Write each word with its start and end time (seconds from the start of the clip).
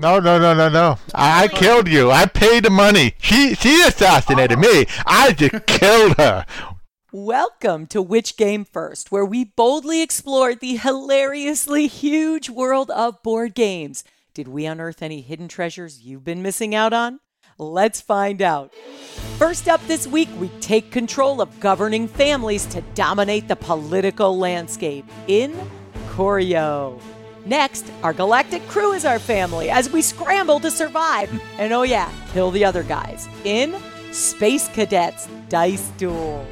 No, 0.00 0.20
no, 0.20 0.38
no, 0.38 0.54
no, 0.54 0.68
no. 0.68 0.96
I, 1.12 1.42
I 1.42 1.48
killed 1.48 1.88
you. 1.88 2.12
I 2.12 2.26
paid 2.26 2.64
the 2.64 2.70
money. 2.70 3.16
She 3.18 3.56
she 3.56 3.82
assassinated 3.82 4.56
me. 4.56 4.86
I 5.04 5.32
just 5.32 5.66
killed 5.66 6.16
her. 6.18 6.46
Welcome 7.10 7.88
to 7.88 8.00
Which 8.00 8.36
Game 8.36 8.64
First, 8.64 9.10
where 9.10 9.24
we 9.24 9.42
boldly 9.42 10.00
explore 10.00 10.54
the 10.54 10.76
hilariously 10.76 11.88
huge 11.88 12.48
world 12.48 12.92
of 12.92 13.20
board 13.24 13.56
games. 13.56 14.04
Did 14.34 14.46
we 14.46 14.66
unearth 14.66 15.02
any 15.02 15.20
hidden 15.20 15.48
treasures 15.48 16.02
you've 16.02 16.22
been 16.22 16.42
missing 16.42 16.76
out 16.76 16.92
on? 16.92 17.18
Let's 17.58 18.00
find 18.00 18.40
out. 18.40 18.72
First 19.36 19.66
up 19.66 19.84
this 19.88 20.06
week, 20.06 20.28
we 20.38 20.46
take 20.60 20.92
control 20.92 21.40
of 21.40 21.58
governing 21.58 22.06
families 22.06 22.66
to 22.66 22.82
dominate 22.94 23.48
the 23.48 23.56
political 23.56 24.38
landscape 24.38 25.06
in 25.26 25.58
Koryo. 26.10 27.00
Next, 27.44 27.90
our 28.02 28.12
galactic 28.12 28.66
crew 28.68 28.92
is 28.92 29.04
our 29.04 29.18
family 29.18 29.70
as 29.70 29.90
we 29.90 30.02
scramble 30.02 30.60
to 30.60 30.70
survive. 30.70 31.30
And 31.58 31.72
oh, 31.72 31.82
yeah, 31.82 32.10
kill 32.32 32.50
the 32.50 32.64
other 32.64 32.84
guys 32.84 33.28
in 33.44 33.76
Space 34.12 34.68
Cadets 34.68 35.28
Dice 35.48 35.90
Duel. 35.98 36.46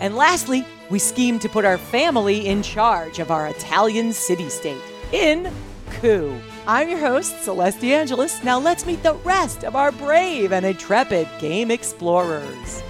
And 0.00 0.16
lastly, 0.16 0.66
we 0.90 0.98
scheme 0.98 1.38
to 1.38 1.48
put 1.48 1.64
our 1.64 1.78
family 1.78 2.46
in 2.46 2.62
charge 2.62 3.18
of 3.18 3.30
our 3.30 3.46
Italian 3.48 4.12
city 4.12 4.48
state 4.50 4.82
in 5.12 5.50
Coup. 5.90 6.38
I'm 6.66 6.88
your 6.88 6.98
host, 6.98 7.42
Celeste 7.42 7.84
Angelis. 7.84 8.44
Now 8.44 8.58
let's 8.58 8.86
meet 8.86 9.02
the 9.02 9.14
rest 9.14 9.64
of 9.64 9.76
our 9.76 9.92
brave 9.92 10.52
and 10.52 10.66
intrepid 10.66 11.28
game 11.38 11.70
explorers. 11.70 12.82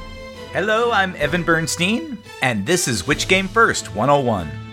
Hello, 0.52 0.90
I'm 0.90 1.14
Evan 1.16 1.44
Bernstein, 1.44 2.18
and 2.42 2.66
this 2.66 2.88
is 2.88 3.06
Which 3.06 3.28
Game 3.28 3.46
First 3.46 3.94
101. 3.94 4.69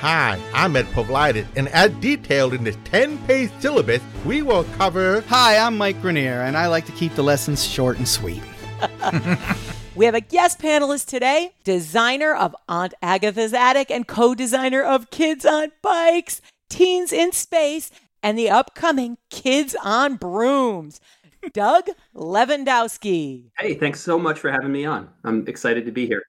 Hi, 0.00 0.40
I'm 0.54 0.76
Ed 0.76 0.86
Povlitis, 0.86 1.46
and 1.56 1.68
as 1.68 1.90
detailed 2.00 2.54
in 2.54 2.64
this 2.64 2.78
10 2.84 3.18
page 3.26 3.50
syllabus, 3.60 4.00
we 4.24 4.40
will 4.40 4.64
cover. 4.78 5.20
Hi, 5.28 5.58
I'm 5.58 5.76
Mike 5.76 6.00
Grenier, 6.00 6.40
and 6.40 6.56
I 6.56 6.68
like 6.68 6.86
to 6.86 6.92
keep 6.92 7.14
the 7.14 7.22
lessons 7.22 7.62
short 7.62 7.98
and 7.98 8.08
sweet. 8.08 8.42
We 9.96 10.06
have 10.06 10.14
a 10.14 10.22
guest 10.22 10.60
panelist 10.60 11.08
today, 11.08 11.52
designer 11.64 12.32
of 12.32 12.56
Aunt 12.68 12.94
Agatha's 13.02 13.52
Attic 13.52 13.90
and 13.90 14.06
co 14.06 14.34
designer 14.34 14.82
of 14.82 15.10
Kids 15.10 15.44
on 15.44 15.72
Bikes, 15.82 16.40
Teens 16.70 17.12
in 17.12 17.32
Space, 17.32 17.90
and 18.22 18.38
the 18.38 18.48
upcoming 18.48 19.18
Kids 19.28 19.76
on 19.84 20.16
Brooms, 20.16 21.00
Doug 21.52 21.88
Levandowski. 22.14 23.50
Hey, 23.58 23.74
thanks 23.74 24.00
so 24.00 24.18
much 24.18 24.38
for 24.38 24.50
having 24.50 24.72
me 24.72 24.86
on. 24.86 25.10
I'm 25.24 25.46
excited 25.46 25.84
to 25.84 25.92
be 25.92 26.06
here. 26.06 26.22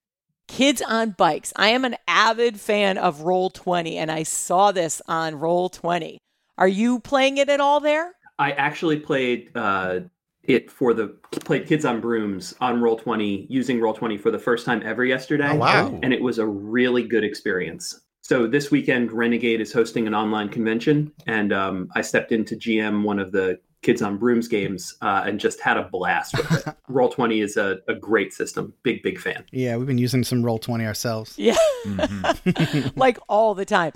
Kids 0.52 0.82
on 0.82 1.12
Bikes. 1.12 1.54
I 1.56 1.70
am 1.70 1.86
an 1.86 1.96
avid 2.10 2.60
fan 2.60 2.98
of 2.98 3.20
Roll20, 3.20 3.94
and 3.94 4.12
I 4.12 4.24
saw 4.24 4.74
this 4.74 5.02
on 5.08 5.36
Roll20. 5.36 6.18
Are 6.58 6.68
you 6.68 7.00
playing 7.00 7.38
it 7.38 7.48
at 7.48 7.62
all 7.62 7.80
there? 7.80 8.12
I 8.38 8.52
actually 8.52 9.00
played 9.00 9.50
uh, 9.56 10.02
it 10.44 10.70
for 10.70 10.94
the 10.94 11.08
played 11.32 11.68
Kids 11.68 11.86
on 11.86 12.02
Brooms 12.02 12.54
on 12.60 12.82
Roll 12.82 12.98
Twenty 12.98 13.48
using 13.50 13.80
Roll 13.80 13.94
Twenty 13.94 14.18
for 14.18 14.30
the 14.30 14.38
first 14.38 14.66
time 14.66 14.84
ever 14.84 15.06
yesterday. 15.06 15.52
Oh, 15.52 15.56
wow. 15.56 15.98
And 16.04 16.14
it 16.14 16.22
was 16.22 16.38
a 16.38 16.46
really 16.46 17.08
good 17.08 17.24
experience. 17.24 18.02
So 18.22 18.46
this 18.46 18.70
weekend, 18.72 19.14
Renegade 19.14 19.62
is 19.62 19.72
hosting 19.72 20.06
an 20.06 20.14
online 20.14 20.50
convention, 20.50 21.14
and 21.28 21.54
um, 21.54 21.88
I 21.96 22.02
stepped 22.02 22.34
into 22.34 22.58
GM 22.58 23.04
one 23.04 23.20
of 23.20 23.32
the 23.32 23.58
Kids 23.82 24.02
on 24.02 24.18
Brooms 24.18 24.48
games 24.48 24.96
uh, 25.02 25.24
and 25.26 25.40
just 25.40 25.60
had 25.60 25.76
a 25.78 25.84
blast 25.84 26.38
with 26.38 26.68
it. 26.68 26.76
Roll 26.88 27.10
Twenty 27.10 27.42
is 27.42 27.58
a, 27.58 27.80
a 27.88 27.96
great 27.96 28.32
system. 28.34 28.74
Big 28.84 29.02
big 29.02 29.20
fan. 29.20 29.44
Yeah, 29.52 29.78
we've 29.78 29.88
been 29.88 29.98
using 29.98 30.24
some 30.24 30.44
Roll 30.46 30.60
Twenty 30.60 30.86
ourselves. 30.86 31.34
Yeah, 31.38 31.56
Mhm. 31.86 32.92
like 32.96 33.18
all 33.28 33.56
the 33.56 33.66
time. 33.66 33.94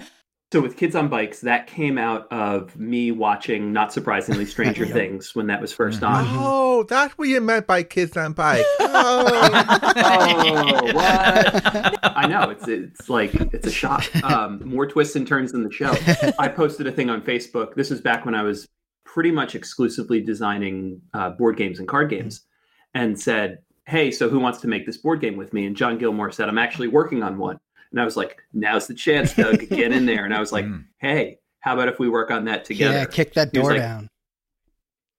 So 0.54 0.62
with 0.62 0.78
Kids 0.78 0.96
on 0.96 1.10
Bikes, 1.10 1.42
that 1.42 1.68
came 1.68 1.98
out 1.98 2.32
of 2.32 2.78
me 2.80 3.12
watching, 3.12 3.74
not 3.74 3.92
surprisingly, 3.92 4.46
Stranger 4.46 4.86
Things 4.86 5.36
when 5.36 5.48
that 5.48 5.60
was 5.60 5.74
1st 5.76 6.08
on. 6.08 6.26
Oh, 6.30 6.84
that's 6.88 7.18
what 7.18 7.28
you 7.28 7.42
meant 7.42 7.68
by 7.68 7.84
kids 7.84 8.16
on 8.16 8.34
bike. 8.34 8.64
Oh. 8.80 9.26
oh, 9.98 10.94
what? 10.94 12.00
I 12.04 12.28
know 12.28 12.52
it's 12.52 12.68
it's 12.68 13.10
like 13.10 13.34
it's 13.36 13.68
a 13.68 13.72
shock. 13.72 14.06
Um, 14.24 14.62
more 14.64 14.86
twists 14.88 15.16
and 15.16 15.28
turns 15.28 15.52
than 15.52 15.64
the 15.64 15.72
show. 15.72 15.94
I 16.40 16.48
posted 16.48 16.88
a 16.88 16.92
thing 16.92 17.10
on 17.10 17.22
Facebook. 17.22 17.76
This 17.76 17.90
was 17.90 18.00
back 18.00 18.24
when 18.26 18.36
I 18.36 18.44
was 18.44 18.68
pretty 19.06 19.32
much 19.32 19.56
exclusively 19.56 20.20
designing 20.20 21.02
uh, 21.14 21.30
board 21.30 21.56
games 21.56 21.80
and 21.80 21.88
card 21.88 22.10
games, 22.10 22.42
and 22.94 23.18
said, 23.20 23.60
"Hey, 23.86 24.12
so 24.12 24.28
who 24.28 24.40
wants 24.40 24.60
to 24.62 24.68
make 24.68 24.86
this 24.86 24.98
board 24.98 25.22
game 25.22 25.38
with 25.38 25.54
me?" 25.54 25.66
And 25.66 25.76
John 25.76 25.98
Gilmour 25.98 26.32
said, 26.34 26.50
"I'm 26.50 26.58
actually 26.58 26.90
working 26.90 27.24
on 27.24 27.38
one." 27.38 27.60
And 27.92 28.02
I 28.02 28.06
was 28.06 28.18
like, 28.18 28.42
"Now's 28.54 28.88
the 28.88 28.94
chance, 28.96 29.34
Doug. 29.34 29.60
Get 29.70 29.92
in 29.94 30.06
there." 30.06 30.26
And 30.26 30.34
I 30.34 30.40
was 30.40 30.52
like, 30.52 30.66
Mm. 30.66 30.86
"Hey, 30.98 31.40
how 31.62 31.76
about 31.76 31.88
if 31.88 32.00
we 32.00 32.10
work 32.10 32.32
on 32.32 32.46
that 32.46 32.66
together?" 32.66 32.98
Yeah, 32.98 33.06
kick 33.06 33.34
that 33.36 33.54
door 33.54 33.72
like- 33.72 33.80
down. 33.80 34.10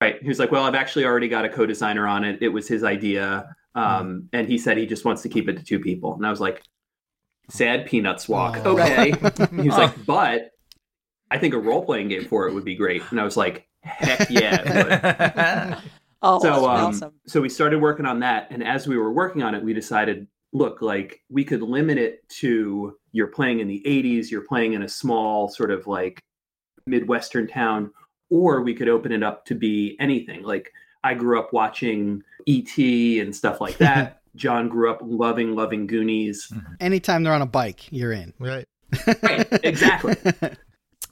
Right. 0.03 0.21
He 0.21 0.29
was 0.29 0.39
like, 0.39 0.51
"Well, 0.53 0.65
I've 0.65 0.75
actually 0.75 1.07
already 1.07 1.29
got 1.29 1.47
a 1.47 1.49
co-designer 1.49 2.07
on 2.07 2.23
it. 2.23 2.43
It 2.43 2.49
was 2.51 2.69
his 2.69 2.85
idea, 2.85 3.57
um, 3.75 4.29
and 4.35 4.47
he 4.47 4.59
said 4.59 4.77
he 4.77 4.85
just 4.85 5.07
wants 5.07 5.23
to 5.23 5.31
keep 5.31 5.49
it 5.49 5.57
to 5.57 5.65
two 5.65 5.81
people." 5.81 6.15
And 6.15 6.27
I 6.27 6.31
was 6.31 6.39
like, 6.41 6.63
"Sad 7.49 7.87
peanuts 7.87 8.29
walk." 8.29 8.59
Oh. 8.67 8.73
Okay. 8.79 9.13
he 9.63 9.69
was 9.69 9.79
like, 9.79 10.05
"But 10.07 10.51
I 11.31 11.39
think 11.39 11.55
a 11.55 11.59
role-playing 11.59 12.09
game 12.09 12.27
for 12.27 12.47
it 12.47 12.53
would 12.53 12.65
be 12.65 12.75
great." 12.75 13.03
And 13.11 13.19
I 13.19 13.25
was 13.25 13.39
like, 13.39 13.66
"Heck 13.87 14.31
yeah!" 14.31 14.63
it 14.65 15.71
would." 15.71 15.83
Oh, 16.23 16.41
so, 16.41 16.49
that's 16.49 16.59
um, 16.59 16.67
awesome. 16.67 17.13
so 17.27 17.41
we 17.41 17.49
started 17.49 17.81
working 17.81 18.07
on 18.07 18.21
that, 18.21 18.49
and 18.51 18.67
as 18.67 18.89
we 18.89 18.97
were 18.97 19.13
working 19.13 19.43
on 19.43 19.55
it, 19.55 19.63
we 19.63 19.75
decided, 19.75 20.27
look, 20.53 20.81
like 20.81 21.23
we 21.29 21.45
could 21.45 21.63
limit 21.63 21.99
it 21.99 22.27
to 22.41 22.97
you're 23.13 23.27
playing 23.29 23.61
in 23.61 23.69
the 23.69 23.83
'80s, 23.87 24.31
you're 24.31 24.41
playing 24.41 24.73
in 24.73 24.83
a 24.83 24.89
small 24.89 25.49
sort 25.49 25.71
of 25.71 25.87
like 25.87 26.19
midwestern 26.87 27.47
town, 27.47 27.93
or 28.31 28.63
we 28.63 28.75
could 28.75 28.89
open 28.89 29.13
it 29.13 29.23
up 29.23 29.45
to 29.47 29.55
be 29.55 29.97
anything. 30.01 30.43
Like 30.43 30.73
I 31.05 31.15
grew 31.15 31.39
up 31.39 31.53
watching 31.53 32.23
E.T. 32.47 33.21
and 33.21 33.35
stuff 33.35 33.61
like 33.61 33.79
that. 33.79 34.21
John 34.37 34.69
grew 34.69 34.91
up 34.91 34.99
loving, 35.03 35.55
loving 35.55 35.87
Goonies. 35.87 36.53
Anytime 36.81 37.23
they're 37.23 37.33
on 37.33 37.43
a 37.43 37.47
bike, 37.47 37.91
you're 37.93 38.13
in. 38.13 38.35
right. 38.39 38.67
Right, 39.23 39.47
exactly. 39.65 40.17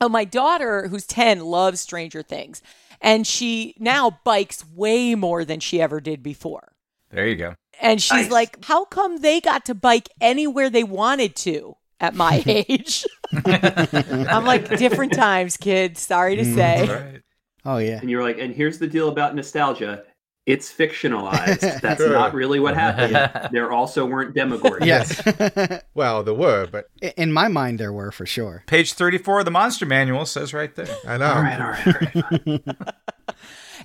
Oh, 0.05 0.09
my 0.11 0.25
daughter, 0.27 0.89
who's 0.89 1.07
10, 1.07 1.41
loves 1.41 1.81
Stranger 1.81 2.23
Things. 2.23 2.61
And 3.01 3.27
she 3.27 3.75
now 3.79 4.19
bikes 4.23 4.63
way 4.75 5.15
more 5.15 5.45
than 5.47 5.61
she 5.61 5.81
ever 5.81 5.99
did 5.99 6.23
before. 6.23 6.73
there 7.11 7.27
you 7.27 7.37
go. 7.37 7.55
And 7.81 8.03
she's 8.03 8.25
Nice. 8.25 8.31
like, 8.31 8.65
how 8.67 8.85
come 8.85 9.17
they 9.19 9.41
got 9.41 9.65
to 9.65 9.75
bike 9.75 10.09
anywhere 10.21 10.69
they 10.69 10.85
wanted 10.85 11.35
to 11.37 11.77
at 12.01 12.15
my 12.15 12.43
age? 12.47 13.07
I'm 13.47 14.45
like, 14.45 14.69
different 14.77 15.13
times, 15.15 15.57
kids. 15.57 16.01
Sorry 16.03 16.37
to 16.37 16.43
mm, 16.43 16.55
say. 16.55 16.87
Right. 16.87 17.21
Oh 17.65 17.79
yeah. 17.79 17.99
And 18.01 18.11
you 18.11 18.19
were 18.19 18.23
like, 18.23 18.39
and 18.39 18.55
here's 18.55 18.79
the 18.79 18.87
deal 18.87 19.09
about 19.09 19.35
nostalgia. 19.35 20.05
It's 20.47 20.71
fictionalized. 20.73 21.81
That's 21.81 22.01
Sure. 22.03 22.13
not 22.13 22.35
really 22.35 22.61
what 22.61 22.75
happened. 22.75 23.51
There 23.53 23.73
also 23.73 24.05
weren't 24.05 24.35
Demogorgons. 24.35 24.85
Yes. 24.87 25.81
Well, 25.95 26.23
there 26.25 26.35
were, 26.35 26.67
but 26.67 26.91
In 27.17 27.33
my 27.33 27.47
mind, 27.49 27.79
there 27.79 27.93
were 27.93 28.11
for 28.11 28.27
sure. 28.27 28.65
Page 28.67 28.95
34 28.95 29.39
of 29.41 29.45
the 29.45 29.51
Monster 29.53 29.87
Manual 29.87 30.27
says 30.27 30.53
right 30.53 30.75
there. 30.75 30.89
I 31.07 31.17
know. 31.19 31.27
All 31.27 31.41
right, 31.43 31.61
all 31.61 31.69
right, 31.71 32.17
all 32.17 32.23
right. 32.47 32.77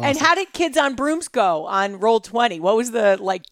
And 0.02 0.18
how 0.18 0.34
did 0.34 0.54
Kids 0.54 0.78
on 0.78 0.96
Brooms 0.96 1.28
go 1.28 1.66
on 1.66 2.00
Roll 2.00 2.20
20? 2.22 2.60
What 2.62 2.76
was 2.78 2.92
the 2.92 3.18
like 3.22 3.44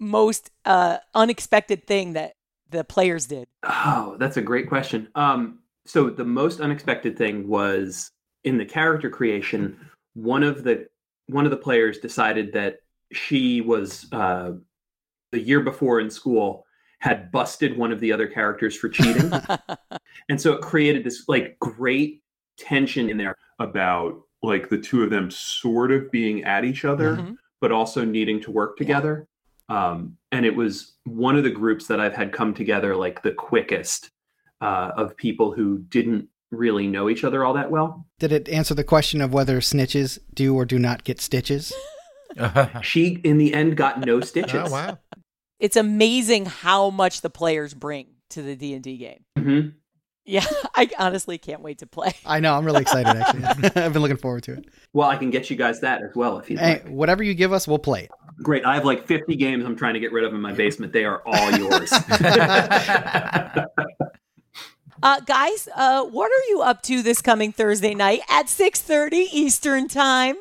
most 0.00 0.50
uh, 0.64 0.98
unexpected 1.14 1.86
thing 1.86 2.14
that 2.14 2.32
the 2.70 2.82
players 2.82 3.26
did? 3.26 3.46
Oh, 3.62 4.16
that's 4.18 4.36
a 4.38 4.42
great 4.42 4.68
question. 4.68 5.08
Um, 5.14 5.58
so 5.84 6.08
the 6.10 6.24
most 6.24 6.60
unexpected 6.60 7.16
thing 7.18 7.46
was 7.46 8.10
in 8.44 8.56
the 8.58 8.64
character 8.64 9.10
creation. 9.10 9.78
One 10.14 10.42
of 10.42 10.64
the 10.64 10.88
one 11.32 11.44
of 11.44 11.50
the 11.50 11.56
players 11.56 11.98
decided 11.98 12.52
that 12.52 12.76
she 13.12 13.60
was 13.60 14.06
uh, 14.12 14.52
the 15.32 15.40
year 15.40 15.60
before 15.60 16.00
in 16.00 16.10
school 16.10 16.64
had 16.98 17.32
busted 17.32 17.76
one 17.76 17.90
of 17.92 18.00
the 18.00 18.12
other 18.12 18.26
characters 18.28 18.76
for 18.76 18.88
cheating, 18.88 19.30
and 20.28 20.40
so 20.40 20.52
it 20.52 20.60
created 20.60 21.02
this 21.04 21.24
like 21.28 21.58
great 21.58 22.22
tension 22.56 23.10
in 23.10 23.16
there 23.16 23.36
about 23.58 24.20
like 24.42 24.68
the 24.68 24.78
two 24.78 25.02
of 25.02 25.10
them 25.10 25.30
sort 25.30 25.90
of 25.90 26.10
being 26.10 26.44
at 26.44 26.64
each 26.64 26.84
other 26.84 27.16
Mhm. 27.16 27.36
but 27.60 27.72
also 27.72 28.04
needing 28.04 28.40
to 28.40 28.50
work 28.50 28.76
together. 28.76 29.26
Um, 29.68 30.16
and 30.32 30.44
it 30.44 30.54
was 30.54 30.96
one 31.04 31.36
of 31.36 31.44
the 31.44 31.50
groups 31.50 31.86
that 31.86 32.00
I've 32.00 32.14
had 32.14 32.32
come 32.32 32.52
together 32.54 32.94
like 32.96 33.22
the 33.22 33.32
quickest 33.32 34.10
uh, 34.60 34.90
of 34.96 35.16
people 35.16 35.52
who 35.52 35.78
didn't 35.88 36.28
really 36.52 36.86
know 36.86 37.08
each 37.08 37.24
other 37.24 37.44
all 37.44 37.54
that 37.54 37.70
well. 37.70 38.06
Did 38.20 38.30
it 38.32 38.48
answer 38.48 38.74
the 38.74 38.84
question 38.84 39.20
of 39.20 39.32
whether 39.32 39.58
snitches 39.60 40.18
do 40.34 40.54
or 40.54 40.64
do 40.64 40.78
not 40.78 41.02
get 41.04 41.20
stitches? 41.20 41.72
She, 42.82 43.20
in 43.24 43.36
the 43.38 43.52
end, 43.52 43.76
got 43.76 44.00
no 44.00 44.20
stitches. 44.20 44.68
Oh, 44.68 44.70
wow. 44.70 44.98
It's 45.60 45.76
amazing 45.76 46.46
how 46.46 46.88
much 46.90 47.20
the 47.20 47.28
players 47.30 47.74
bring 47.74 48.06
to 48.30 48.40
the 48.42 48.56
D&D 48.56 48.96
game. 48.96 49.24
Mhm. 49.38 49.74
Yeah, 50.24 50.44
I 50.74 50.88
honestly 51.00 51.36
can't 51.36 51.62
wait 51.62 51.78
to 51.78 51.86
play. 51.86 52.12
I 52.24 52.38
know. 52.40 52.54
I'm 52.54 52.64
really 52.64 52.80
excited. 52.82 53.08
Actually, 53.08 53.82
I've 53.82 53.92
been 53.92 54.02
looking 54.02 54.16
forward 54.16 54.44
to 54.44 54.52
it. 54.52 54.66
Well, 54.92 55.08
I 55.08 55.16
can 55.16 55.30
get 55.30 55.50
you 55.50 55.56
guys 55.56 55.80
that 55.80 56.00
as 56.00 56.14
well 56.14 56.38
if 56.38 56.48
you 56.48 56.56
Hey, 56.58 56.74
like. 56.74 56.88
whatever 56.88 57.22
you 57.24 57.34
give 57.34 57.52
us, 57.52 57.66
we'll 57.68 57.78
play. 57.80 58.08
Great. 58.42 58.64
I 58.64 58.74
have 58.76 58.84
like 58.84 59.04
50 59.06 59.34
games 59.36 59.64
I'm 59.64 59.74
trying 59.76 59.94
to 59.94 60.00
get 60.00 60.12
rid 60.12 60.24
of 60.24 60.32
in 60.32 60.40
my 60.40 60.52
basement. 60.52 60.92
They 60.92 61.04
are 61.04 61.22
all 61.26 61.50
yours. 61.58 61.92
Uh, 65.02 65.18
guys, 65.18 65.68
uh, 65.74 66.04
what 66.04 66.30
are 66.30 66.48
you 66.48 66.62
up 66.62 66.80
to 66.82 67.02
this 67.02 67.20
coming 67.20 67.50
Thursday 67.50 67.92
night 67.92 68.20
at 68.28 68.46
6.30 68.46 69.26
Eastern 69.32 69.88
Time? 69.88 70.36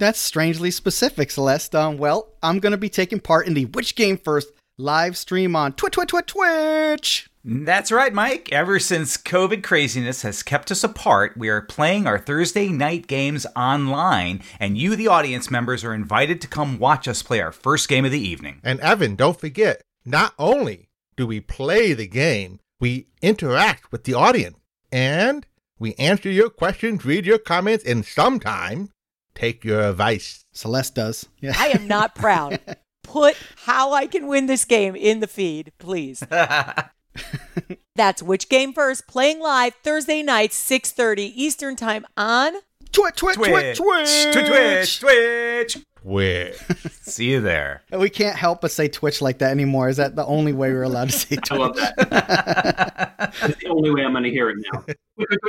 That's 0.00 0.18
strangely 0.18 0.72
specific, 0.72 1.30
Celeste. 1.30 1.76
Um, 1.76 1.96
well, 1.96 2.28
I'm 2.42 2.58
going 2.58 2.72
to 2.72 2.78
be 2.78 2.88
taking 2.88 3.20
part 3.20 3.46
in 3.46 3.54
the 3.54 3.66
Which 3.66 3.94
Game 3.94 4.18
First 4.18 4.48
live 4.78 5.16
stream 5.16 5.54
on 5.54 5.74
Twitch, 5.74 5.92
Twitch, 5.92 6.08
Twitch, 6.08 6.26
Twitch. 6.26 7.30
That's 7.44 7.92
right, 7.92 8.12
Mike. 8.12 8.50
Ever 8.50 8.80
since 8.80 9.16
COVID 9.16 9.62
craziness 9.62 10.22
has 10.22 10.42
kept 10.42 10.72
us 10.72 10.82
apart, 10.82 11.36
we 11.36 11.48
are 11.48 11.62
playing 11.62 12.08
our 12.08 12.18
Thursday 12.18 12.68
night 12.68 13.06
games 13.06 13.46
online, 13.54 14.42
and 14.58 14.76
you, 14.76 14.96
the 14.96 15.08
audience 15.08 15.52
members, 15.52 15.84
are 15.84 15.94
invited 15.94 16.40
to 16.40 16.48
come 16.48 16.80
watch 16.80 17.06
us 17.06 17.22
play 17.22 17.40
our 17.40 17.52
first 17.52 17.88
game 17.88 18.04
of 18.04 18.10
the 18.10 18.18
evening. 18.18 18.60
And 18.64 18.80
Evan, 18.80 19.14
don't 19.14 19.38
forget, 19.38 19.82
not 20.04 20.34
only 20.36 20.88
do 21.16 21.28
we 21.28 21.38
play 21.40 21.92
the 21.92 22.08
game, 22.08 22.58
we 22.80 23.06
interact 23.22 23.92
with 23.92 24.04
the 24.04 24.14
audience. 24.14 24.56
And 24.90 25.46
we 25.78 25.94
answer 25.94 26.30
your 26.30 26.50
questions, 26.50 27.04
read 27.04 27.26
your 27.26 27.38
comments, 27.38 27.84
and 27.84 28.04
sometimes 28.04 28.90
take 29.34 29.64
your 29.64 29.82
advice. 29.82 30.44
Celeste 30.52 30.96
does. 30.96 31.28
Yeah. 31.40 31.54
I 31.56 31.68
am 31.68 31.86
not 31.86 32.14
proud. 32.16 32.58
Put 33.02 33.36
how 33.64 33.92
I 33.92 34.06
can 34.06 34.26
win 34.26 34.46
this 34.46 34.64
game 34.64 34.96
in 34.96 35.20
the 35.20 35.26
feed, 35.26 35.72
please. 35.78 36.24
That's 37.96 38.22
which 38.22 38.48
game 38.48 38.72
first, 38.72 39.06
playing 39.06 39.40
live 39.40 39.74
Thursday 39.82 40.22
nights, 40.22 40.58
6:30 40.68 41.32
Eastern 41.34 41.76
Time 41.76 42.06
on 42.16 42.54
Twitch, 42.92 43.16
Twitch, 43.16 43.36
Twitch, 43.36 43.78
Twitch, 43.78 43.78
Twitch, 43.78 44.46
Twitch, 44.46 45.00
Twitch. 45.00 45.78
Where? 46.02 46.52
See 47.02 47.30
you 47.30 47.40
there. 47.40 47.82
We 47.92 48.08
can't 48.10 48.36
help 48.36 48.60
but 48.62 48.70
say 48.70 48.88
Twitch 48.88 49.20
like 49.20 49.38
that 49.38 49.50
anymore. 49.50 49.88
Is 49.88 49.96
that 49.98 50.16
the 50.16 50.24
only 50.24 50.52
way 50.52 50.72
we're 50.72 50.82
allowed 50.82 51.10
to 51.10 51.18
say 51.18 51.38
I 51.50 51.56
love 51.56 51.72
Twitch? 51.76 51.90
that. 51.96 53.34
That's 53.40 53.56
the 53.62 53.68
only 53.68 53.90
way 53.90 54.02
I'm 54.02 54.12
going 54.12 54.24
to 54.24 54.30
hear 54.30 54.50
it 54.50 54.56
now. 54.72 54.84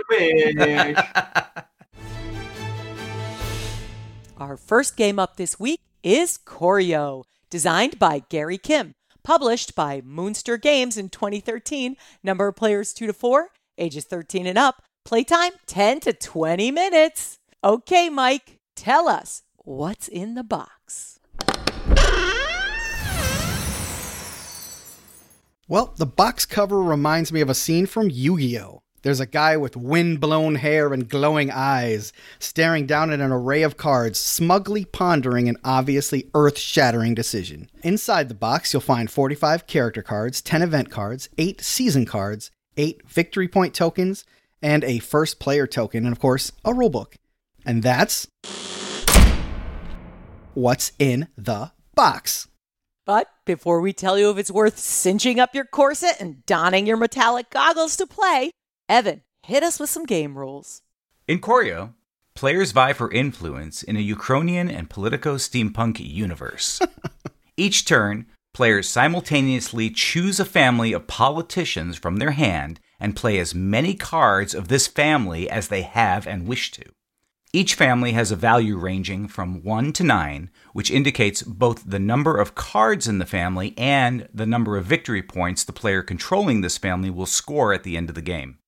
Twitch. 0.10 0.98
Our 4.38 4.58
first 4.58 4.98
game 4.98 5.20
up 5.20 5.38
this 5.38 5.60
week 5.60 5.80
is 6.04 6.40
Koryo, 6.46 7.24
designed 7.50 8.00
by 8.00 8.24
Gary 8.30 8.58
Kim, 8.58 8.94
published 9.24 9.76
by 9.76 10.02
Moonster 10.04 10.58
Games 10.58 10.98
in 10.98 11.10
2013. 11.10 11.96
Number 12.24 12.48
of 12.48 12.56
players 12.56 12.94
2 12.94 13.08
to 13.08 13.14
4, 13.14 13.50
ages 13.78 14.06
13 14.06 14.48
and 14.48 14.58
up. 14.58 14.82
Playtime 15.06 15.54
10 15.68 16.00
to 16.02 16.14
20 16.14 16.72
minutes. 16.72 17.38
Okay, 17.64 18.10
Mike, 18.10 18.58
tell 18.76 19.08
us 19.08 19.44
what's 19.64 20.08
in 20.08 20.36
the 20.36 20.44
box. 20.44 21.20
Well, 25.68 25.94
the 25.98 26.06
box 26.06 26.46
cover 26.46 26.82
reminds 26.82 27.32
me 27.32 27.40
of 27.42 27.50
a 27.50 27.54
scene 27.54 27.86
from 27.86 28.10
Yu 28.10 28.38
Gi 28.38 28.60
Oh! 28.60 28.84
There's 29.04 29.20
a 29.20 29.26
guy 29.26 29.58
with 29.58 29.76
wind 29.76 30.20
blown 30.20 30.56
hair 30.56 30.94
and 30.94 31.10
glowing 31.10 31.50
eyes, 31.50 32.14
staring 32.38 32.86
down 32.86 33.12
at 33.12 33.20
an 33.20 33.32
array 33.32 33.64
of 33.64 33.78
cards, 33.78 34.20
smugly 34.20 34.86
pondering 34.86 35.50
an 35.50 35.58
obviously 35.64 36.30
earth 36.36 36.60
shattering 36.60 37.16
decision. 37.16 37.70
Inside 37.84 38.30
the 38.30 38.36
box, 38.36 38.74
you'll 38.74 38.82
find 38.82 39.10
45 39.10 39.66
character 39.66 40.04
cards, 40.04 40.42
10 40.42 40.62
event 40.62 40.92
cards, 40.92 41.30
8 41.40 41.62
season 41.62 42.06
cards, 42.06 42.52
8 42.78 43.02
victory 43.08 43.48
point 43.48 43.74
tokens, 43.74 44.24
and 44.62 44.84
a 44.84 45.00
first 45.00 45.40
player 45.40 45.66
token, 45.66 46.06
and 46.06 46.12
of 46.12 46.20
course, 46.20 46.52
a 46.64 46.72
rulebook. 46.72 47.16
And 47.66 47.82
that's 47.82 48.28
what's 50.62 50.92
in 51.00 51.28
the 51.36 51.72
box. 51.96 52.48
But 53.06 53.28
before 53.46 53.82
we 53.82 53.94
tell 53.94 54.18
you 54.18 54.30
if 54.30 54.38
it's 54.38 54.52
worth 54.52 54.78
cinching 54.78 55.40
up 55.40 55.56
your 55.56 55.66
corset 55.66 56.18
and 56.20 56.46
donning 56.46 56.86
your 56.86 56.98
metallic 56.98 57.50
goggles 57.50 57.98
to 57.98 58.06
play, 58.06 58.52
Evan, 58.88 59.24
hit 59.44 59.64
us 59.64 59.80
with 59.80 59.90
some 59.90 60.06
game 60.06 60.38
rules. 60.38 60.84
In 61.28 61.40
Koryo, 61.40 61.94
players 62.36 62.72
vie 62.74 62.94
for 62.94 63.12
influence 63.12 63.82
in 63.82 63.98
a 63.98 64.08
Uchronian 64.08 64.72
and 64.72 64.90
Politico 64.90 65.36
steampunk 65.36 66.00
universe. 66.00 66.80
Each 67.58 67.84
turn, 67.84 68.28
players 68.54 68.88
simultaneously 68.88 69.90
choose 69.90 70.40
a 70.40 70.46
family 70.46 70.94
of 70.94 71.08
politicians 71.08 71.98
from 71.98 72.18
their 72.18 72.32
hand 72.32 72.80
and 73.00 73.16
play 73.16 73.40
as 73.40 73.56
many 73.56 73.96
cards 73.96 74.54
of 74.54 74.68
this 74.68 74.86
family 74.86 75.50
as 75.50 75.70
they 75.70 75.82
have 75.82 76.28
and 76.28 76.48
wish 76.48 76.72
to. 76.74 76.84
Each 77.54 77.76
family 77.76 78.14
has 78.14 78.32
a 78.32 78.38
value 78.38 78.78
ranging 78.78 79.28
from 79.28 79.62
1 79.62 79.92
to 79.94 80.04
9, 80.06 80.50
which 80.72 80.90
indicates 80.90 81.42
both 81.44 81.84
the 81.86 82.00
number 82.00 82.40
of 82.40 82.56
cards 82.56 83.10
in 83.10 83.18
the 83.18 83.26
family 83.26 83.74
and 83.78 84.30
the 84.34 84.46
number 84.46 84.78
of 84.78 84.86
victory 84.86 85.22
points 85.22 85.66
the 85.66 85.74
player 85.74 86.02
controlling 86.02 86.62
this 86.62 86.78
family 86.78 87.10
will 87.10 87.26
score 87.26 87.74
at 87.74 87.84
the 87.84 87.98
end 87.98 88.08
of 88.08 88.16
the 88.16 88.22
game. 88.22 88.60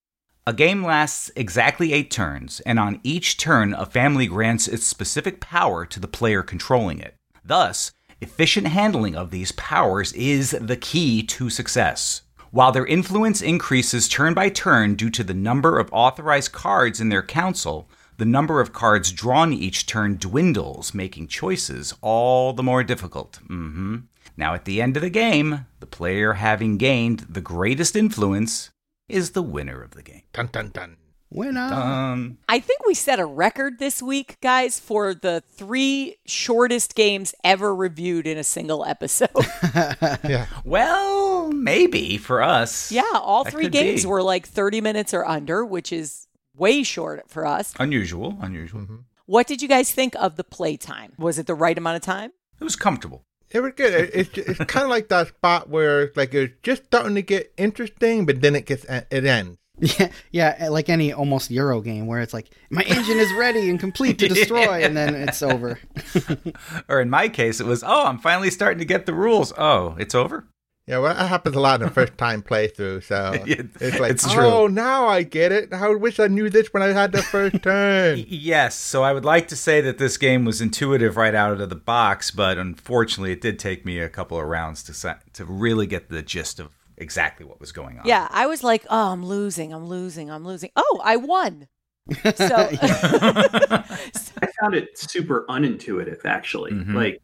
A 0.45 0.51
game 0.51 0.83
lasts 0.83 1.31
exactly 1.37 1.93
8 1.93 2.11
turns, 2.11 2.59
and 2.65 2.77
on 2.77 2.99
each 3.03 3.37
turn, 3.37 3.73
a 3.73 3.85
family 3.85 4.27
grants 4.27 4.67
its 4.67 4.85
specific 4.85 5.39
power 5.39 5.85
to 5.85 6.01
the 6.01 6.07
player 6.09 6.43
controlling 6.43 6.99
it. 6.99 7.15
Thus, 7.45 7.93
efficient 8.19 8.67
handling 8.67 9.15
of 9.15 9.31
these 9.31 9.53
powers 9.53 10.11
is 10.11 10.51
the 10.59 10.75
key 10.75 11.23
to 11.23 11.49
success. 11.49 12.23
While 12.51 12.73
their 12.73 12.85
influence 12.85 13.41
increases 13.41 14.09
turn 14.09 14.33
by 14.33 14.49
turn 14.49 14.95
due 14.95 15.09
to 15.11 15.23
the 15.23 15.33
number 15.33 15.79
of 15.79 15.89
authorized 15.93 16.51
cards 16.51 16.99
in 16.99 17.07
their 17.07 17.23
council, 17.23 17.89
the 18.17 18.25
number 18.25 18.59
of 18.61 18.73
cards 18.73 19.11
drawn 19.11 19.51
each 19.53 19.85
turn 19.85 20.17
dwindles, 20.17 20.93
making 20.93 21.27
choices 21.27 21.93
all 22.01 22.53
the 22.53 22.63
more 22.63 22.83
difficult. 22.83 23.39
hmm 23.47 23.97
Now, 24.37 24.53
at 24.53 24.65
the 24.65 24.81
end 24.81 24.95
of 24.97 25.01
the 25.03 25.09
game, 25.09 25.65
the 25.79 25.85
player 25.87 26.33
having 26.33 26.77
gained 26.77 27.21
the 27.29 27.41
greatest 27.41 27.95
influence 27.95 28.69
is 29.09 29.31
the 29.31 29.41
winner 29.43 29.81
of 29.81 29.91
the 29.91 30.03
game. 30.03 30.21
Dun 30.33 30.49
dun 30.51 30.69
dun. 30.73 30.97
Winner. 31.35 31.61
Um, 31.73 32.37
I 32.47 32.59
think 32.59 32.85
we 32.85 32.93
set 32.93 33.19
a 33.19 33.25
record 33.25 33.79
this 33.79 34.03
week, 34.03 34.37
guys, 34.39 34.79
for 34.79 35.15
the 35.15 35.41
three 35.55 36.17
shortest 36.27 36.93
games 36.93 37.33
ever 37.43 37.73
reviewed 37.75 38.27
in 38.27 38.37
a 38.37 38.43
single 38.43 38.85
episode. 38.85 39.29
Yeah. 40.23 40.45
well, 40.63 41.51
maybe 41.51 42.17
for 42.17 42.43
us. 42.43 42.91
yeah, 42.91 43.01
all 43.13 43.43
That 43.43 43.51
three 43.51 43.67
games 43.69 44.03
be. 44.03 44.07
were 44.07 44.21
like 44.21 44.47
30 44.47 44.79
minutes 44.81 45.11
or 45.13 45.25
under, 45.25 45.65
which 45.65 45.91
is 45.91 46.27
way 46.57 46.83
short 46.83 47.29
for 47.29 47.45
us. 47.45 47.73
Unusual, 47.79 48.37
unusual. 48.41 48.81
Mm-hmm. 48.81 48.95
What 49.25 49.47
did 49.47 49.61
you 49.61 49.67
guys 49.67 49.91
think 49.91 50.15
of 50.15 50.35
the 50.35 50.43
playtime? 50.43 51.13
Was 51.17 51.39
it 51.39 51.47
the 51.47 51.55
right 51.55 51.77
amount 51.77 51.95
of 51.97 52.01
time? 52.01 52.31
It 52.59 52.63
was 52.63 52.75
comfortable. 52.75 53.23
It 53.51 53.61
was 53.61 53.73
good. 53.75 53.93
It- 53.93 54.11
It's, 54.13 54.37
it's 54.49 54.59
kind 54.71 54.83
of 54.83 54.89
like 54.89 55.09
that 55.09 55.27
spot 55.29 55.69
where 55.69 56.11
like 56.15 56.33
it's 56.33 56.53
just 56.63 56.85
starting 56.85 57.15
to 57.15 57.21
get 57.21 57.53
interesting, 57.57 58.25
but 58.25 58.41
then 58.41 58.55
it 58.55 58.65
gets 58.65 58.85
uh, 58.85 59.01
it 59.09 59.25
ends. 59.25 59.57
Yeah, 59.79 60.09
yeah, 60.31 60.67
like 60.69 60.87
any 60.87 61.11
almost 61.11 61.49
Euro 61.49 61.81
game 61.81 62.05
where 62.05 62.21
it's 62.21 62.33
like 62.33 62.51
my 62.69 62.83
engine 62.83 63.17
is 63.17 63.33
ready 63.33 63.69
and 63.71 63.79
complete 63.79 64.19
to 64.19 64.27
destroy, 64.29 64.83
and 64.83 64.95
then 64.95 65.15
it's 65.15 65.41
over. 65.41 65.79
Or 66.87 67.01
in 67.01 67.09
my 67.09 67.27
case, 67.27 67.59
it 67.59 67.65
was, 67.65 67.83
oh, 67.83 68.05
I'm 68.05 68.19
finally 68.19 68.51
starting 68.51 68.77
to 68.79 68.85
get 68.85 69.05
the 69.07 69.13
rules. 69.13 69.51
Oh, 69.57 69.95
it's 69.97 70.13
over? 70.13 70.45
Yeah, 70.85 70.97
well, 70.97 71.13
that 71.13 71.29
happens 71.29 71.55
a 71.55 71.61
lot 71.61 71.79
in 71.81 71.87
the 71.87 71.93
first 71.93 72.17
time 72.17 72.41
playthrough. 72.41 73.03
So 73.03 73.33
Yeah, 73.45 73.61
it's 73.79 73.99
like, 73.99 74.11
it's 74.11 74.31
true. 74.31 74.43
oh, 74.45 74.67
now 74.67 75.07
I 75.07 75.23
get 75.23 75.51
it. 75.53 75.71
I 75.71 75.87
wish 75.95 76.19
I 76.19 76.27
knew 76.27 76.49
this 76.49 76.73
when 76.73 76.83
I 76.83 76.87
had 76.87 77.13
the 77.13 77.21
first 77.23 77.63
turn. 77.63 78.23
Yes, 78.27 78.75
so 78.75 79.01
I 79.01 79.13
would 79.13 79.23
like 79.23 79.47
to 79.49 79.55
say 79.55 79.79
that 79.81 79.97
this 79.97 80.17
game 80.17 80.43
was 80.43 80.59
intuitive 80.59 81.15
right 81.15 81.33
out 81.33 81.61
of 81.61 81.69
the 81.69 81.75
box, 81.75 82.31
but 82.31 82.57
unfortunately, 82.57 83.31
it 83.31 83.39
did 83.41 83.59
take 83.59 83.85
me 83.85 83.99
a 83.99 84.09
couple 84.09 84.37
of 84.39 84.45
rounds 84.45 84.83
to 84.83 85.17
to 85.33 85.45
really 85.45 85.87
get 85.87 86.09
the 86.09 86.21
gist 86.21 86.59
of 86.59 86.69
exactly 86.97 87.45
what 87.45 87.59
was 87.61 87.71
going 87.71 87.97
on. 87.99 88.05
Yeah, 88.05 88.27
I 88.29 88.45
was 88.45 88.61
like, 88.63 88.85
oh, 88.89 89.11
I'm 89.13 89.25
losing, 89.25 89.73
I'm 89.73 89.85
losing, 89.87 90.29
I'm 90.29 90.45
losing. 90.45 90.69
Oh, 90.75 91.01
I 91.03 91.15
won. 91.15 91.67
So, 92.35 92.69
I 92.81 94.47
found 94.59 94.75
it 94.75 94.97
super 94.99 95.45
unintuitive, 95.49 96.25
actually. 96.25 96.71
Mhm. 96.71 96.93
Like 96.93 97.21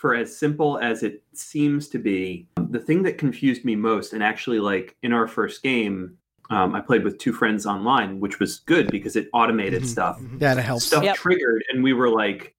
for, 0.00 0.10
for 0.10 0.14
as 0.14 0.34
simple 0.36 0.78
as 0.78 1.02
it 1.02 1.22
seems 1.34 1.88
to 1.88 1.98
be, 1.98 2.46
the 2.70 2.78
thing 2.78 3.02
that 3.02 3.18
confused 3.18 3.64
me 3.66 3.76
most, 3.76 4.12
and 4.14 4.22
actually, 4.22 4.58
like 4.58 4.96
in 5.02 5.12
our 5.12 5.28
first 5.28 5.62
game, 5.62 6.16
um, 6.48 6.74
I 6.74 6.80
played 6.80 7.04
with 7.04 7.18
two 7.18 7.32
friends 7.32 7.66
online, 7.66 8.18
which 8.18 8.40
was 8.40 8.60
good 8.60 8.90
because 8.90 9.14
it 9.14 9.28
automated 9.34 9.82
Mhm, 9.82 9.86
stuff. 9.86 10.18
That 10.38 10.56
helps. 10.58 10.86
Stuff 10.86 11.04
Yep. 11.04 11.16
triggered, 11.16 11.62
and 11.70 11.84
we 11.84 11.92
were 11.92 12.08
like, 12.08 12.54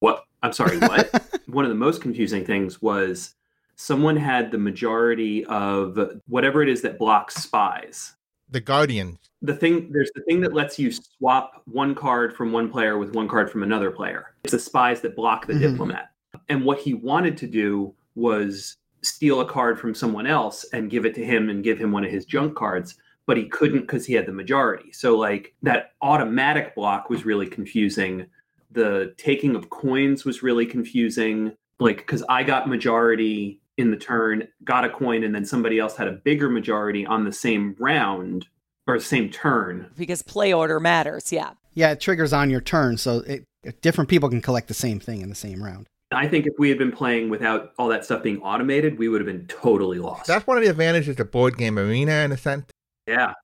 "What? 0.00 0.24
I'm 0.42 0.52
sorry, 0.52 0.78
what?" 0.78 1.10
One 1.46 1.64
of 1.64 1.68
the 1.70 1.74
most 1.76 2.02
confusing 2.02 2.44
things 2.44 2.82
was 2.82 3.34
someone 3.76 4.16
had 4.16 4.50
the 4.50 4.58
majority 4.58 5.44
of 5.46 5.98
whatever 6.28 6.62
it 6.62 6.68
is 6.68 6.82
that 6.82 6.98
blocks 6.98 7.36
spies 7.36 8.14
The 8.50 8.60
Guardian. 8.60 9.18
the 9.42 9.54
thing 9.54 9.90
there's 9.92 10.10
the 10.14 10.22
thing 10.22 10.40
that 10.42 10.52
lets 10.52 10.78
you 10.78 10.90
swap 10.92 11.62
one 11.64 11.94
card 11.94 12.36
from 12.36 12.52
one 12.52 12.68
player 12.68 12.98
with 12.98 13.14
one 13.14 13.26
card 13.26 13.50
from 13.50 13.62
another 13.62 13.90
player. 13.90 14.34
It's 14.44 14.52
the 14.52 14.58
spies 14.58 15.00
that 15.02 15.16
block 15.16 15.46
the 15.46 15.54
Mhm. 15.54 15.60
diplomat. 15.60 16.10
And 16.50 16.64
what 16.64 16.80
he 16.80 16.92
wanted 16.92 17.36
to 17.38 17.46
do 17.46 17.94
was 18.14 18.76
steal 19.02 19.40
a 19.40 19.46
card 19.46 19.78
from 19.78 19.94
someone 19.94 20.26
else 20.26 20.66
and 20.72 20.90
give 20.90 21.06
it 21.06 21.14
to 21.14 21.24
him 21.24 21.48
and 21.48 21.64
give 21.64 21.78
him 21.78 21.92
one 21.92 22.04
of 22.04 22.10
his 22.10 22.26
junk 22.26 22.56
cards, 22.56 22.96
but 23.26 23.36
he 23.36 23.48
couldn't 23.48 23.82
because 23.82 24.04
he 24.04 24.14
had 24.14 24.26
the 24.26 24.32
majority. 24.32 24.92
So 24.92 25.16
like 25.16 25.54
that 25.62 25.92
automatic 26.02 26.74
block 26.74 27.08
was 27.08 27.24
really 27.24 27.46
confusing. 27.46 28.26
The 28.72 29.14
taking 29.16 29.54
of 29.56 29.70
coins 29.70 30.24
was 30.24 30.42
really 30.42 30.66
confusing. 30.66 31.52
Like 31.78 31.98
because 31.98 32.22
I 32.28 32.42
got 32.42 32.68
majority 32.68 33.60
in 33.78 33.90
the 33.90 33.96
turn, 33.96 34.48
got 34.64 34.84
a 34.84 34.90
coin, 34.90 35.24
and 35.24 35.34
then 35.34 35.46
somebody 35.46 35.78
else 35.78 35.96
had 35.96 36.08
a 36.08 36.12
bigger 36.12 36.50
majority 36.50 37.06
on 37.06 37.24
the 37.24 37.32
same 37.32 37.74
round 37.78 38.46
or 38.86 38.98
same 38.98 39.30
turn. 39.30 39.90
because 39.96 40.20
play 40.20 40.52
order 40.52 40.80
matters. 40.80 41.32
Yeah. 41.32 41.52
Yeah, 41.74 41.92
it 41.92 42.00
triggers 42.00 42.32
on 42.32 42.50
your 42.50 42.60
turn, 42.60 42.98
so 42.98 43.18
it, 43.20 43.44
different 43.80 44.10
people 44.10 44.28
can 44.28 44.40
collect 44.40 44.68
the 44.68 44.74
same 44.74 44.98
thing 44.98 45.20
in 45.22 45.28
the 45.28 45.36
same 45.36 45.62
round. 45.62 45.86
I 46.12 46.26
think 46.26 46.46
if 46.46 46.54
we 46.58 46.68
had 46.68 46.78
been 46.78 46.90
playing 46.90 47.30
without 47.30 47.72
all 47.78 47.88
that 47.88 48.04
stuff 48.04 48.22
being 48.22 48.42
automated, 48.42 48.98
we 48.98 49.08
would 49.08 49.20
have 49.20 49.26
been 49.26 49.46
totally 49.46 49.98
lost. 49.98 50.26
That's 50.26 50.46
one 50.46 50.56
of 50.56 50.64
the 50.64 50.70
advantages 50.70 51.20
of 51.20 51.30
Board 51.30 51.56
Game 51.56 51.78
Arena 51.78 52.24
in 52.24 52.32
a 52.32 52.36
sense. 52.36 52.66
yeah. 53.06 53.34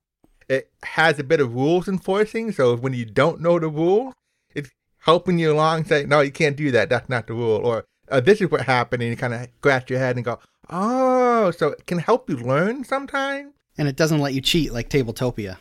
It 0.49 0.71
has 0.83 1.19
a 1.19 1.25
bit 1.25 1.41
of 1.41 1.53
rules 1.53 1.89
enforcing, 1.89 2.53
so 2.53 2.75
when 2.77 2.93
you 2.93 3.03
don't 3.03 3.41
know 3.41 3.59
the 3.59 3.67
rules, 3.67 4.13
it's 4.55 4.69
helping 4.99 5.37
you 5.39 5.51
along, 5.51 5.83
saying, 5.83 6.07
no, 6.07 6.21
you 6.21 6.31
can't 6.31 6.55
do 6.55 6.71
that. 6.71 6.89
That's 6.89 7.09
not 7.09 7.27
the 7.27 7.33
rule. 7.33 7.57
Or 7.57 7.83
uh, 8.09 8.21
this 8.21 8.39
is 8.39 8.49
what 8.49 8.61
happened, 8.61 9.03
and 9.03 9.09
you 9.09 9.17
kind 9.17 9.33
of 9.33 9.49
scratch 9.57 9.89
your 9.89 9.99
head 9.99 10.15
and 10.15 10.23
go, 10.23 10.39
oh, 10.69 11.51
so 11.51 11.71
it 11.71 11.85
can 11.85 11.99
help 11.99 12.29
you 12.29 12.37
learn 12.37 12.85
sometimes. 12.85 13.51
And 13.77 13.89
it 13.89 13.97
doesn't 13.97 14.21
let 14.21 14.33
you 14.33 14.39
cheat 14.39 14.71
like 14.71 14.89
Tabletopia. 14.89 15.57